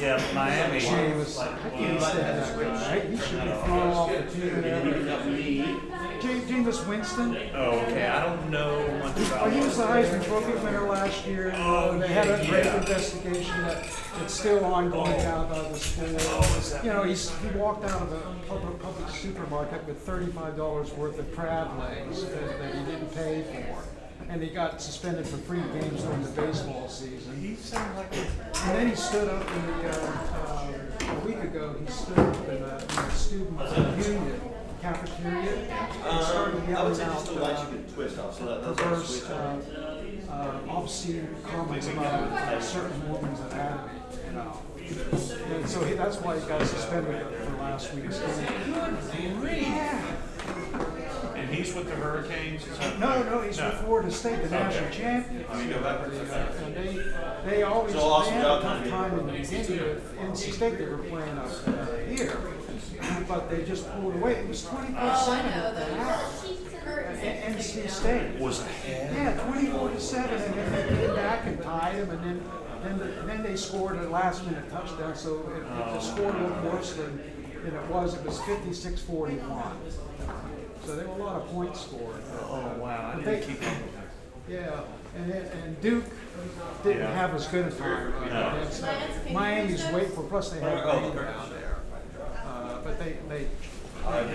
Yeah, 0.00 0.22
Miami. 0.34 0.80
Jameis, 0.80 1.38
I 1.38 1.70
can't 1.70 2.00
stand 2.00 2.38
that 2.38 2.58
guy. 2.58 3.00
He 3.00 3.16
should 3.16 3.42
be 3.42 3.50
thrown 3.64 3.88
off 3.92 4.10
the 4.10 4.22
team 4.30 4.54
and 4.56 5.08
everything. 5.08 5.58
Ja- 6.20 6.46
Jameis 6.46 6.86
Winston, 6.86 7.36
Oh, 7.54 7.78
okay, 7.80 8.06
I 8.06 8.24
don't 8.26 8.50
know 8.50 8.86
much 8.98 9.16
about. 9.16 9.42
well, 9.42 9.50
he 9.50 9.60
was 9.60 9.76
the 9.76 9.84
Heisman 9.84 10.24
Trophy 10.24 10.52
winner 10.64 10.86
last 10.88 11.26
year. 11.26 11.48
and, 11.48 11.62
Oh, 11.62 11.98
They 11.98 12.08
had 12.08 12.26
a 12.28 12.42
yeah, 12.42 12.50
great 12.50 12.64
yeah. 12.66 12.76
investigation 12.76 13.62
that, 13.62 13.84
it's 14.22 14.34
still 14.34 14.64
ongoing 14.64 15.12
oh. 15.12 15.26
out 15.26 15.50
of 15.50 15.72
the 15.72 15.78
school. 15.78 16.16
Oh, 16.18 16.80
you 16.84 16.90
know, 16.90 17.02
he's, 17.04 17.30
he 17.38 17.48
walked 17.58 17.84
out 17.84 18.02
of 18.02 18.12
a 18.12 18.20
public, 18.48 18.78
public 18.80 19.08
supermarket 19.10 19.86
with 19.86 19.98
thirty-five 20.00 20.56
dollars 20.56 20.92
worth 20.92 21.18
of 21.18 21.34
crab 21.34 21.78
legs 21.78 22.24
that, 22.24 22.58
that 22.58 22.74
he 22.74 22.84
didn't 22.84 23.14
pay 23.14 23.42
for. 23.42 23.99
And 24.30 24.40
he 24.40 24.50
got 24.50 24.80
suspended 24.80 25.26
for 25.26 25.38
three 25.38 25.60
games 25.80 26.04
during 26.04 26.22
the 26.22 26.30
baseball 26.40 26.88
season. 26.88 27.40
He 27.40 27.56
sounded 27.56 27.96
like. 27.96 28.14
And 28.14 28.78
then 28.78 28.88
he 28.88 28.94
stood 28.94 29.28
up 29.28 29.50
in 29.50 29.66
the, 29.66 29.90
uh, 29.90 30.72
uh, 31.00 31.14
a 31.16 31.26
week 31.26 31.42
ago, 31.42 31.74
he 31.84 31.90
stood 31.90 32.16
up 32.16 32.36
in 32.48 32.62
the, 32.62 32.80
in 32.80 32.86
the 32.86 33.10
student 33.10 34.06
union 34.06 34.40
cafeteria 34.80 35.52
and 35.52 36.24
started 36.24 36.68
yelling 36.68 37.00
out, 37.00 37.28
uh, 37.28 37.66
twist 37.92 38.18
off, 38.20 38.38
so 38.38 38.46
that, 38.46 38.76
perverse, 38.76 39.28
uh, 39.28 39.60
uh, 40.30 40.76
obscene 40.76 41.28
comments 41.44 41.88
about 41.88 42.52
a 42.52 42.62
certain 42.62 43.10
woman's 43.10 43.40
anatomy, 43.40 44.00
you 44.26 44.32
know. 44.32 44.62
And 45.54 45.68
so 45.68 45.84
he, 45.84 45.94
that's 45.94 46.18
why 46.18 46.38
he 46.38 46.46
got 46.46 46.64
suspended 46.64 47.26
for 47.26 47.56
last 47.56 47.92
week's 47.94 48.20
game. 48.20 49.42
Yeah. 49.44 50.16
And 51.50 51.58
he's 51.58 51.74
with 51.74 51.86
the 51.88 51.96
Hurricanes? 51.96 52.64
is 52.64 52.78
that- 52.78 53.00
No, 53.00 53.24
no, 53.24 53.40
he's 53.40 53.60
with 53.60 53.74
Florida 53.80 54.08
State, 54.12 54.40
the 54.44 54.50
national 54.50 54.84
Okay. 54.86 54.98
champions. 54.98 55.46
Oh, 55.50 55.60
you 55.60 55.68
go 55.74 55.80
backwards? 55.82 56.16
Uh, 56.30 56.52
And 56.64 56.74
they, 56.76 57.50
they 57.50 57.62
always, 57.64 57.92
So 57.92 57.98
Austin 58.02 58.34
they 58.34 58.40
had 58.40 58.46
a 58.46 58.48
got 58.48 58.62
tough 58.62 58.82
them. 58.84 58.90
time 58.92 59.18
in 59.18 59.26
the 59.26 59.32
beginning 59.32 59.80
with 59.80 60.18
NC 60.20 60.52
State, 60.52 60.78
they 60.78 60.84
were 60.86 60.98
playing 60.98 61.38
up 61.38 61.48
uh, 61.66 61.96
here. 62.08 62.38
But 63.26 63.50
they 63.50 63.64
just 63.64 63.90
pulled 63.94 64.14
away, 64.14 64.34
it 64.36 64.48
was 64.48 64.62
twenty-four 64.64 65.16
seven 65.16 65.46
at 65.52 65.74
the 65.74 65.84
half. 65.96 66.46
N- 67.20 67.54
NC 67.54 67.88
State. 67.90 68.38
Was 68.38 68.60
ahead. 68.60 69.12
Yeah, 69.12 69.44
twenty-four 69.44 69.88
to 69.90 70.00
seven, 70.00 70.40
and 70.40 70.54
then 70.54 70.72
they 70.88 71.06
came 71.06 71.14
back 71.16 71.46
and 71.46 71.60
tied 71.62 71.96
them, 71.96 72.10
and 72.10 72.24
then, 72.24 72.42
then, 72.84 72.98
the- 72.98 73.22
then 73.26 73.42
they 73.42 73.56
scored 73.56 73.96
a 73.96 74.08
last-minute 74.08 74.70
touchdown, 74.70 75.16
so 75.16 75.40
if, 75.50 75.62
if 75.62 75.94
the 75.94 76.00
score 76.00 76.32
looked 76.32 76.64
worse 76.72 76.92
than, 76.94 77.20
than 77.64 77.74
it 77.74 77.86
was, 77.88 78.14
it 78.14 78.24
was 78.24 78.40
fifty-six 78.42 79.00
forty-one. 79.02 79.76
So 80.90 80.96
there 80.96 81.06
were 81.06 81.14
a 81.20 81.22
lot 81.22 81.36
of 81.36 81.46
points 81.50 81.82
scored. 81.82 82.16
Oh, 82.48 82.74
wow, 82.80 83.12
I 83.12 83.16
didn't 83.22 83.24
they- 83.40 83.46
keep 83.46 83.62
up 83.62 83.76
with 83.80 83.94
that. 83.94 84.08
Yeah, 84.48 84.80
and 85.14 85.30
then, 85.30 85.44
and 85.62 85.80
Duke 85.80 86.02
didn't 86.82 86.98
Yeah. 87.02 87.14
have 87.14 87.32
as 87.32 87.46
good 87.46 87.68
a 87.68 87.70
time. 87.70 88.12
uh, 88.12 88.24
No. 88.26 88.56
against, 88.58 88.82
uh, 88.82 88.88
Miami's 89.32 89.86
wait 89.92 90.12
for, 90.12 90.24
plus 90.24 90.50
they 90.50 90.58
had 90.58 90.82
Oh, 90.84 90.96
rain 90.96 91.04
okay. 91.12 91.18
down 91.26 91.50
there. 91.50 91.76
Uh, 92.44 92.78
but 92.82 92.98
they, 92.98 93.18
they 93.28 93.46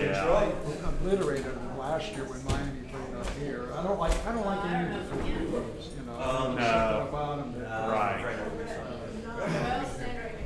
Yeah. 0.00 0.48
obliterated 0.86 1.44
them 1.44 1.78
last 1.78 2.12
year 2.12 2.24
when 2.24 2.42
Miami 2.46 2.88
played 2.88 3.20
up 3.20 3.28
here. 3.38 3.68
I 3.76 3.82
don't 3.82 3.98
like, 4.00 4.26
I 4.26 4.32
don't 4.32 4.46
like 4.46 4.64
any 4.64 4.96
of 4.96 5.10
the 5.10 5.14
four 5.14 5.22
teams, 5.24 5.88
you 5.98 6.06
know. 6.06 6.14
Um, 6.18 6.54
There's 6.56 6.70
something 6.70 7.02
no. 7.02 7.08
about 7.10 7.36
them 7.36 7.60
that- 7.60 7.90
Right. 7.90 8.24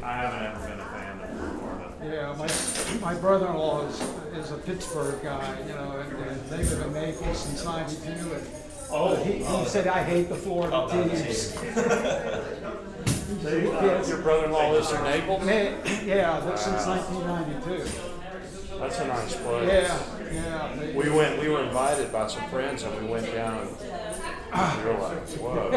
I 0.02 0.12
haven't 0.16 0.42
ever 0.42 0.68
been 0.68 0.80
a 0.80 0.84
fan 0.86 1.20
of 1.20 1.61
Florida. 1.61 1.92
Yeah, 2.02 2.11
Yeah, 2.11 2.34
my, 2.36 3.14
my 3.14 3.20
brother-in-law 3.20 3.86
is, 3.86 4.02
is 4.41 4.51
a 4.53 4.57
Pittsburgh 4.57 5.20
guy, 5.22 5.57
you 5.66 5.74
know, 5.74 5.93
and, 5.99 6.12
and 6.28 6.41
they 6.51 6.59
live 6.64 6.80
in 6.86 6.93
Naples 6.93 7.47
and 7.47 7.59
since 7.59 7.64
ninety-two, 7.64 8.32
and 8.34 8.47
Oh, 8.93 9.14
he, 9.22 9.34
he 9.45 9.64
said, 9.66 9.86
I 9.86 10.03
hate 10.03 10.28
the 10.28 10.34
Florida 10.34 10.84
teams. 10.91 11.55
Your 14.09 14.18
brother-in-law 14.22 14.70
lives 14.72 14.91
in 14.93 15.03
Naples? 15.05 15.45
Man, 15.47 15.78
yeah, 16.05 16.41
that's 16.41 16.64
since 16.64 16.86
nineteen 16.86 17.24
ninety-two. 17.26 17.84
That's 18.78 18.99
a 18.99 19.07
nice 19.07 19.36
place. 19.36 19.68
Yeah, 19.68 19.99
yeah. 20.32 20.72
they- 20.76 20.93
We 20.95 21.11
went, 21.11 21.38
we 21.41 21.49
were 21.49 21.62
invited 21.62 22.11
by 22.11 22.26
some 22.28 22.49
friends 22.51 22.82
and 22.82 23.01
we 23.05 23.11
went 23.12 23.32
down 23.32 23.68
and 24.53 24.84
we 24.84 24.91
were 24.91 24.99
like, 24.99 25.28
whoa. 25.38 25.70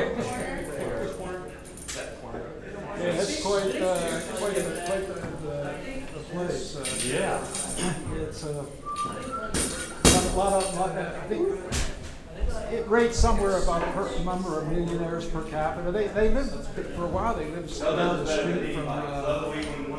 Yeah, 2.95 3.05
it's 3.05 3.41
quite, 3.43 3.75
uh, 3.81 4.19
quite, 4.37 4.55
a- 4.57 4.83
quite 4.85 5.07
the, 5.07 5.13
the, 5.41 5.73
the 6.13 6.19
place. 6.31 6.75
Uh, 6.77 6.85
Yeah. 7.05 7.39
It's 7.77 8.43
a 8.43 8.65
lot 10.37 10.53
of, 10.63 10.75
lot 10.75 10.89
of, 10.89 10.97
I 10.97 11.27
think 11.27 11.47
it 12.71 12.87
rates 12.87 13.17
somewhere 13.17 13.57
about 13.61 13.81
per 13.93 14.23
number 14.23 14.59
of 14.59 14.67
millionaires 14.67 15.25
per 15.27 15.43
capita. 15.43 15.91
They, 15.91 16.07
they 16.07 16.29
lived, 16.29 16.51
for 16.95 17.05
a 17.05 17.07
while, 17.07 17.35
they 17.35 17.45
lived 17.49 17.79
down 17.79 18.25
the 18.25 18.37
street 18.37 18.73
from, 18.75 18.87
uh, 18.87 19.51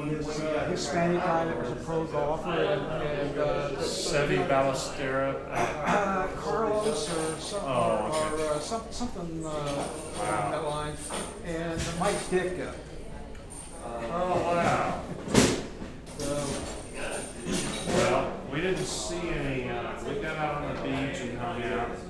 this 0.08 0.40
uh, 0.40 0.66
Hispanic 0.70 1.22
guy 1.22 1.44
that 1.46 1.56
was 1.60 1.72
a 1.72 1.76
pro 1.76 2.04
golfer 2.04 2.50
and, 2.50 2.82
and, 3.02 3.38
uh, 3.38 3.70
Seve 3.78 4.46
Ballestera. 4.48 5.36
uh, 5.50 6.26
Carlos 6.36 7.08
or 7.10 7.40
some, 7.40 7.60
Oh, 7.64 8.08
okay. 8.10 8.44
or, 8.44 8.50
uh, 8.54 8.58
some, 8.60 8.82
something, 8.90 9.44
uh, 9.44 9.88
along 10.20 10.50
that 10.50 10.64
line, 10.64 10.96
and 11.46 11.80
Mike 11.98 12.20
Ditka. 12.30 12.72
Oh, 13.84 14.40
wow. 14.54 15.00
So, 16.18 16.46
Well, 17.86 18.32
we 18.52 18.60
didn't 18.60 18.84
see 18.84 19.28
any, 19.28 19.68
uh, 19.68 19.92
we 20.08 20.14
got 20.20 20.36
out 20.38 20.62
on 20.62 20.74
the 20.74 20.82
beach 20.82 21.20
and 21.20 21.38
hung 21.38 21.62
out. 21.64 21.90
It's 21.90 22.02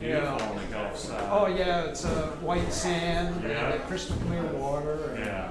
beautiful 0.00 0.42
on 0.42 0.56
the 0.56 0.62
Gulf 0.72 0.98
side. 0.98 1.28
Oh 1.30 1.46
yeah, 1.46 1.84
it's 1.84 2.04
uh, 2.04 2.28
white 2.42 2.72
sand, 2.72 3.42
Yeah. 3.46 3.72
and 3.74 3.82
crystal 3.84 4.16
clear 4.26 4.42
water. 4.44 5.14
and- 5.14 5.24
Yeah. 5.24 5.50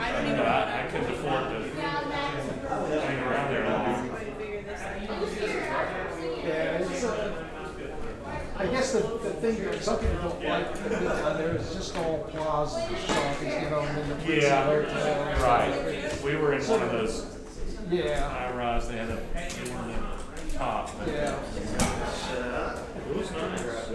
I 0.00 0.12
don't 0.12 0.36
But 0.36 0.46
I, 0.46 0.84
I 0.84 0.86
couldn't 0.90 1.10
afford 1.12 1.44
to 1.50 3.00
hang 3.00 3.18
around 3.24 3.50
there 3.52 3.64
thing 9.40 9.64
that 9.64 9.82
some 9.82 9.98
people 9.98 10.16
don't 10.22 10.44
like 10.44 10.66
uh, 10.66 11.36
there 11.36 11.56
is 11.56 11.74
just 11.74 11.96
all 11.96 12.18
plazas, 12.30 12.82
shopping, 13.06 13.62
you 13.62 13.70
know, 13.70 13.80
and 13.80 13.96
then 13.98 14.08
the 14.08 14.14
Prince 14.16 14.42
Yeah, 14.42 14.64
Hotel. 14.64 15.42
right. 15.42 16.22
We 16.24 16.36
were 16.36 16.52
in 16.54 16.62
one 16.66 16.82
of 16.82 16.90
those 16.92 17.26
Yeah, 17.90 18.28
high 18.28 18.52
rise, 18.56 18.88
they 18.88 18.96
had 18.98 19.10
a, 19.10 19.16
they 19.16 19.70
were 19.70 19.76
on 19.78 19.88
the 19.88 20.58
top. 20.58 20.90
but 20.98 21.08
yeah. 21.08 21.38
It 23.08 23.16
was 23.16 23.30
nice. 23.30 23.88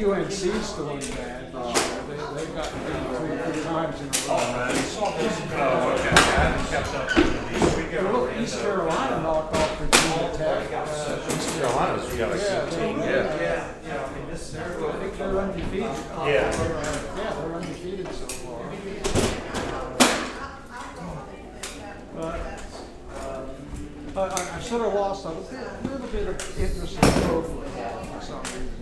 UNC's 0.00 0.72
doing 0.72 1.00
bad. 1.00 1.52
They, 1.52 2.16
they've 2.16 2.54
gotten 2.54 2.78
beat 2.80 3.16
three, 3.16 3.52
three 3.52 3.62
times 3.64 4.00
in 4.00 4.06
a 4.08 4.10
row. 4.28 4.38
Oh, 4.94 5.96
okay. 5.98 6.08
I 6.08 6.10
haven't 6.32 6.66
kept 6.70 6.94
up 6.94 7.16
with 7.16 7.50
these. 7.50 8.00
But 8.02 8.12
look, 8.12 8.36
East 8.40 8.60
Carolina 8.60 9.22
knocked 9.22 9.54
off 9.54 9.78
Virginia 9.78 10.32
Tech. 10.36 10.72
Uh, 10.72 11.34
East 11.36 11.58
Carolina's, 11.58 12.10
we 12.10 12.16
got 12.18 12.32
a 12.32 12.36
Yeah, 12.38 12.64
good 12.64 12.72
they- 12.72 12.86
team, 12.86 12.98
yeah. 13.00 13.74
Yeah, 13.86 14.04
I 14.06 14.18
mean, 14.18 14.26
this, 14.30 14.56
I 14.56 14.92
think 14.98 15.18
they're 15.18 15.38
undefeated. 15.38 15.80
Yeah. 15.82 16.26
Yeah, 16.26 17.34
they're 17.34 17.54
undefeated 17.54 18.08
so 18.14 18.26
far. 18.26 18.72
But, 22.14 22.60
uh, 23.14 24.20
I, 24.20 24.56
I 24.56 24.60
sort 24.60 24.82
of 24.86 24.94
lost 24.94 25.24
a 25.24 25.28
little 25.88 26.06
bit 26.08 26.28
of 26.28 26.60
interest 26.60 26.94
in 26.94 27.00
pro 27.22 27.42
football 27.42 28.04
for 28.04 28.20
some 28.24 28.42
reason, 28.42 28.68
you 28.78 28.81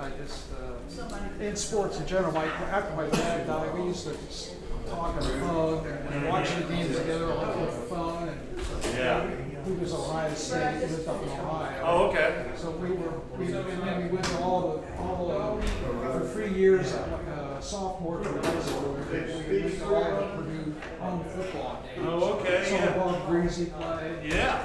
I, 0.00 0.06
I 0.06 0.10
just, 0.22 0.46
uh, 0.52 1.42
in 1.44 1.56
sports 1.56 1.98
in 2.00 2.06
general, 2.06 2.32
my, 2.32 2.44
after 2.44 2.94
my 2.96 3.06
dad 3.08 3.46
died, 3.46 3.74
we 3.78 3.84
used 3.84 4.04
to 4.06 4.14
s- 4.28 4.54
talk 4.88 5.08
on 5.08 5.16
the 5.16 5.22
phone 5.22 5.86
and 5.86 6.28
watch 6.28 6.48
the 6.54 6.62
games 6.62 6.96
together 6.96 7.32
on 7.32 7.60
the 7.66 7.72
phone 7.72 8.28
and 8.28 8.94
Yeah. 8.96 9.26
he 9.64 9.72
was 9.72 9.92
Ohio 9.92 10.34
State, 10.34 10.74
he 10.80 10.86
lived 10.86 11.08
up 11.08 11.22
in 11.22 11.28
Ohio. 11.28 11.82
Oh, 11.84 12.06
okay. 12.08 12.50
So 12.56 12.70
we 12.72 12.90
were, 12.92 13.20
we, 13.38 13.46
and 13.52 13.82
then 13.82 14.02
we 14.04 14.08
went 14.14 14.24
to 14.26 14.38
all 14.38 14.60
the, 14.78 15.02
all, 15.02 15.60
uh, 15.62 16.18
for 16.18 16.26
three 16.28 16.52
years, 16.54 16.92
uh, 16.94 17.60
sophomore 17.60 18.22
through 18.24 18.40
high 18.42 18.60
school, 18.60 18.98
we 19.12 19.18
we 19.18 19.62
went 19.62 19.78
to 19.78 19.84
all 19.94 20.02
the 20.02 20.26
Purdue 20.34 20.74
home 20.98 21.24
football 21.24 21.82
games. 21.94 22.06
Oh, 22.08 22.38
okay, 22.40 22.64
Saw 22.64 22.74
yeah. 22.76 22.96
Bob 22.96 23.28
Griese 23.28 23.70
play, 23.78 24.28
Yeah. 24.28 24.60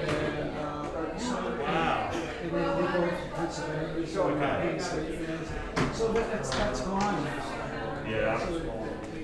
and, 0.00 0.47
Wow. 0.47 0.47
And 2.52 2.64
then 2.64 2.92
go 2.92 3.00
to 3.06 3.12
Pennsylvania, 3.34 4.06
so 4.06 4.28
Okay. 4.28 4.78
So 5.92 6.12
that, 6.12 6.32
that's, 6.32 6.50
that's 6.50 6.80
gone. 6.82 7.26
Yeah. 8.08 8.38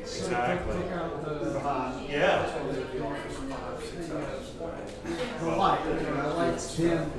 So 0.05 0.27
Exactly. 0.27 0.77
Out 0.93 1.25
the, 1.25 1.61
Yeah. 2.09 2.51
the 5.41 5.47
light, 5.47 5.85
the 5.85 6.35
light's 6.37 6.77
dim. 6.77 7.11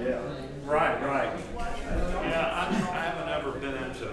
Yeah. 0.00 0.20
Right, 0.66 1.02
right. 1.02 1.32
Yeah, 1.56 2.48
I, 2.52 2.66
I 2.68 3.00
haven't 3.00 3.28
ever 3.28 3.52
been 3.52 3.74
into. 3.84 4.06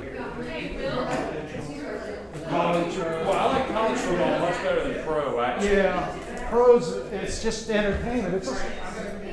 College, 2.59 2.97
uh, 2.97 3.23
Well, 3.25 3.33
I 3.33 3.45
like 3.57 3.67
college 3.69 3.99
football 3.99 4.39
much 4.39 4.61
better 4.63 4.91
than 4.93 5.03
pro, 5.05 5.39
actually. 5.39 5.77
Yeah, 5.77 6.49
pros, 6.49 6.89
it's 7.13 7.41
just 7.41 7.69
entertainment. 7.69 8.33
It's 8.35 8.49
just, 8.49 8.65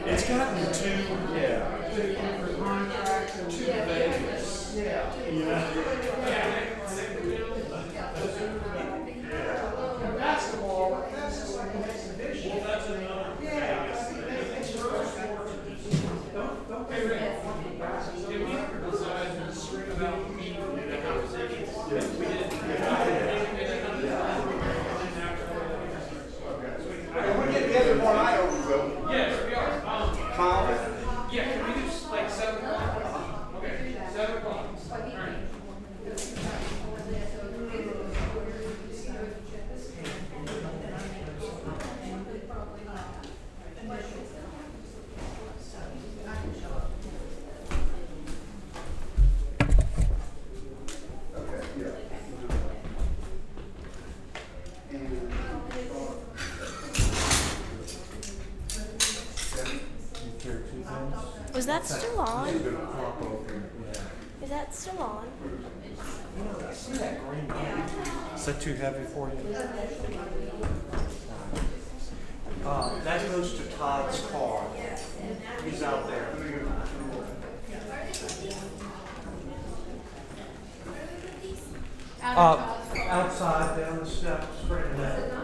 It's 0.07 0.29
gotten 0.29 0.73
too, 0.73 1.35
yeah. 1.35 1.67
for 2.47 2.55
contracts 2.63 3.37
and. 3.39 3.53
Yeah. 4.77 5.11
And 10.05 10.17
basketball, 10.19 11.05
that's 11.13 11.37
just 11.41 11.57
like 11.57 11.75
an 11.75 11.83
exhibition. 11.83 12.59
Yeah. 13.43 13.97
Don't, 16.33 16.69
don't 16.69 16.89
pay 16.91 17.07
rent. 17.09 17.43
we're 27.15 27.51
getting 27.53 27.69
together 27.69 27.95
tomorrow 27.97 28.17
night 28.23 28.39
over 28.41 28.69
Will. 28.69 29.11
Yes, 29.13 29.47
we 29.47 29.55
are. 29.55 29.87
Um, 29.87 30.17
Colin. 30.33 30.79
yeah, 31.33 31.45
can 31.53 31.67
we 31.75 31.81
do 31.83 31.87
s- 31.89 32.07
like 32.11 32.31
seven 32.31 32.65
o'clock? 32.65 33.55
Okay, 33.57 33.97
seven 34.13 34.37
o'clock. 34.39 34.67
All 34.91 34.99
right. 34.99 36.47
Okay, 51.37 51.63
yeah. 51.81 51.91
Was 61.55 61.67
that 61.67 61.87
still 61.87 62.21
on? 62.21 62.49
Is 62.49 64.51
that 64.51 64.75
still 64.75 64.99
on? 64.99 65.27
Is 68.35 68.47
that 68.47 68.61
too 68.61 68.75
heavy 68.75 69.05
for 69.05 69.31
you? 69.31 69.57
Uh, 72.65 72.99
that 73.05 73.31
goes 73.31 73.55
to 73.55 73.63
Todd's 73.77 74.21
car. 74.27 74.65
He's 75.65 75.83
out 75.83 76.09
there. 76.09 76.29
Uh, 82.23 82.77
outside, 83.09 83.79
down 83.79 83.99
the 84.01 84.07
steps, 84.07 84.47
straight 84.65 84.87
ahead. 84.87 85.36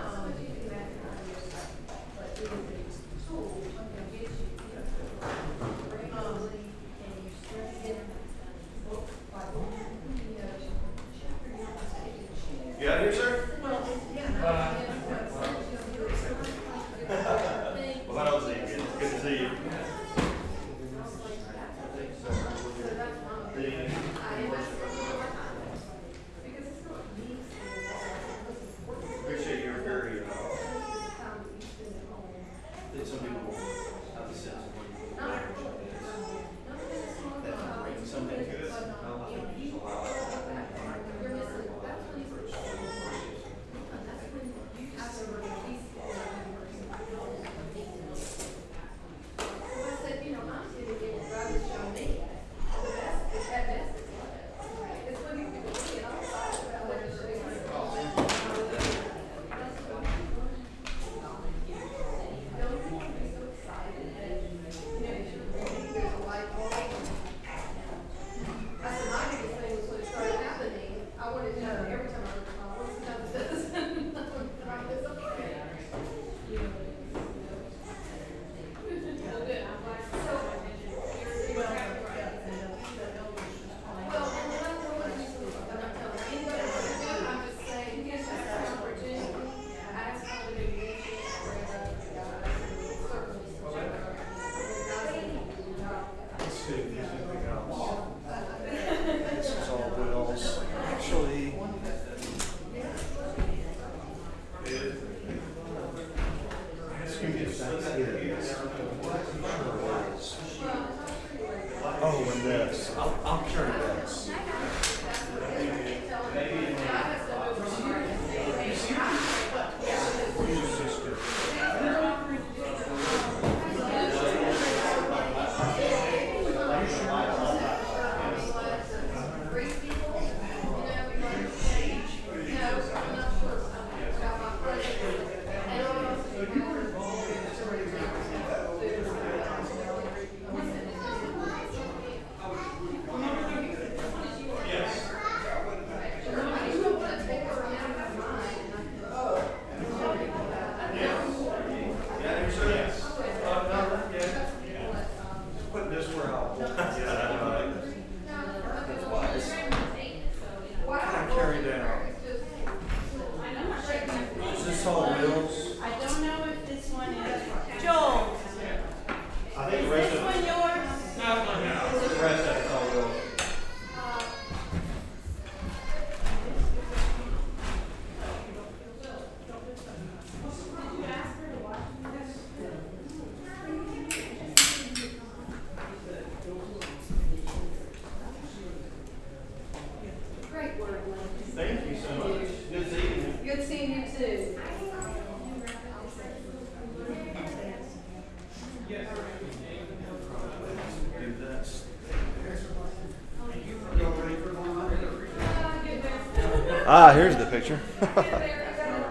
Ah, 206.94 207.10
here's 207.14 207.36
the 207.36 207.46
picture. 207.46 207.80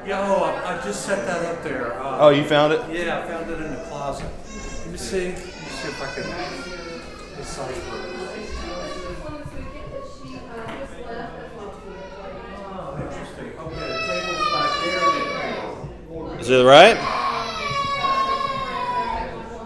Yo, 0.05 0.15
I, 0.15 0.77
I 0.77 0.85
just 0.85 1.03
set 1.03 1.25
that 1.25 1.43
up 1.43 1.63
there. 1.63 1.99
Uh, 1.99 2.17
oh, 2.19 2.29
you 2.29 2.43
found 2.43 2.73
it? 2.73 2.79
Yeah, 2.91 3.17
I 3.17 3.27
found 3.27 3.49
it 3.49 3.59
in 3.59 3.71
the 3.71 3.81
closet. 3.85 4.29
Let 4.81 4.91
me 4.91 4.97
see. 4.99 5.29
Let 5.29 5.37
me 5.39 5.41
see 5.41 5.87
if 5.87 5.99
I 5.99 6.13
can 6.13 6.21
decipher 7.37 7.73
it. 7.73 8.19
Oh, 12.69 12.99
interesting. 13.01 13.49
Okay, 13.57 13.87
the 13.87 13.97
table's 14.05 14.45
back 14.53 14.71
there. 16.29 16.39
Is 16.39 16.49
it 16.51 16.63
right? 16.63 17.10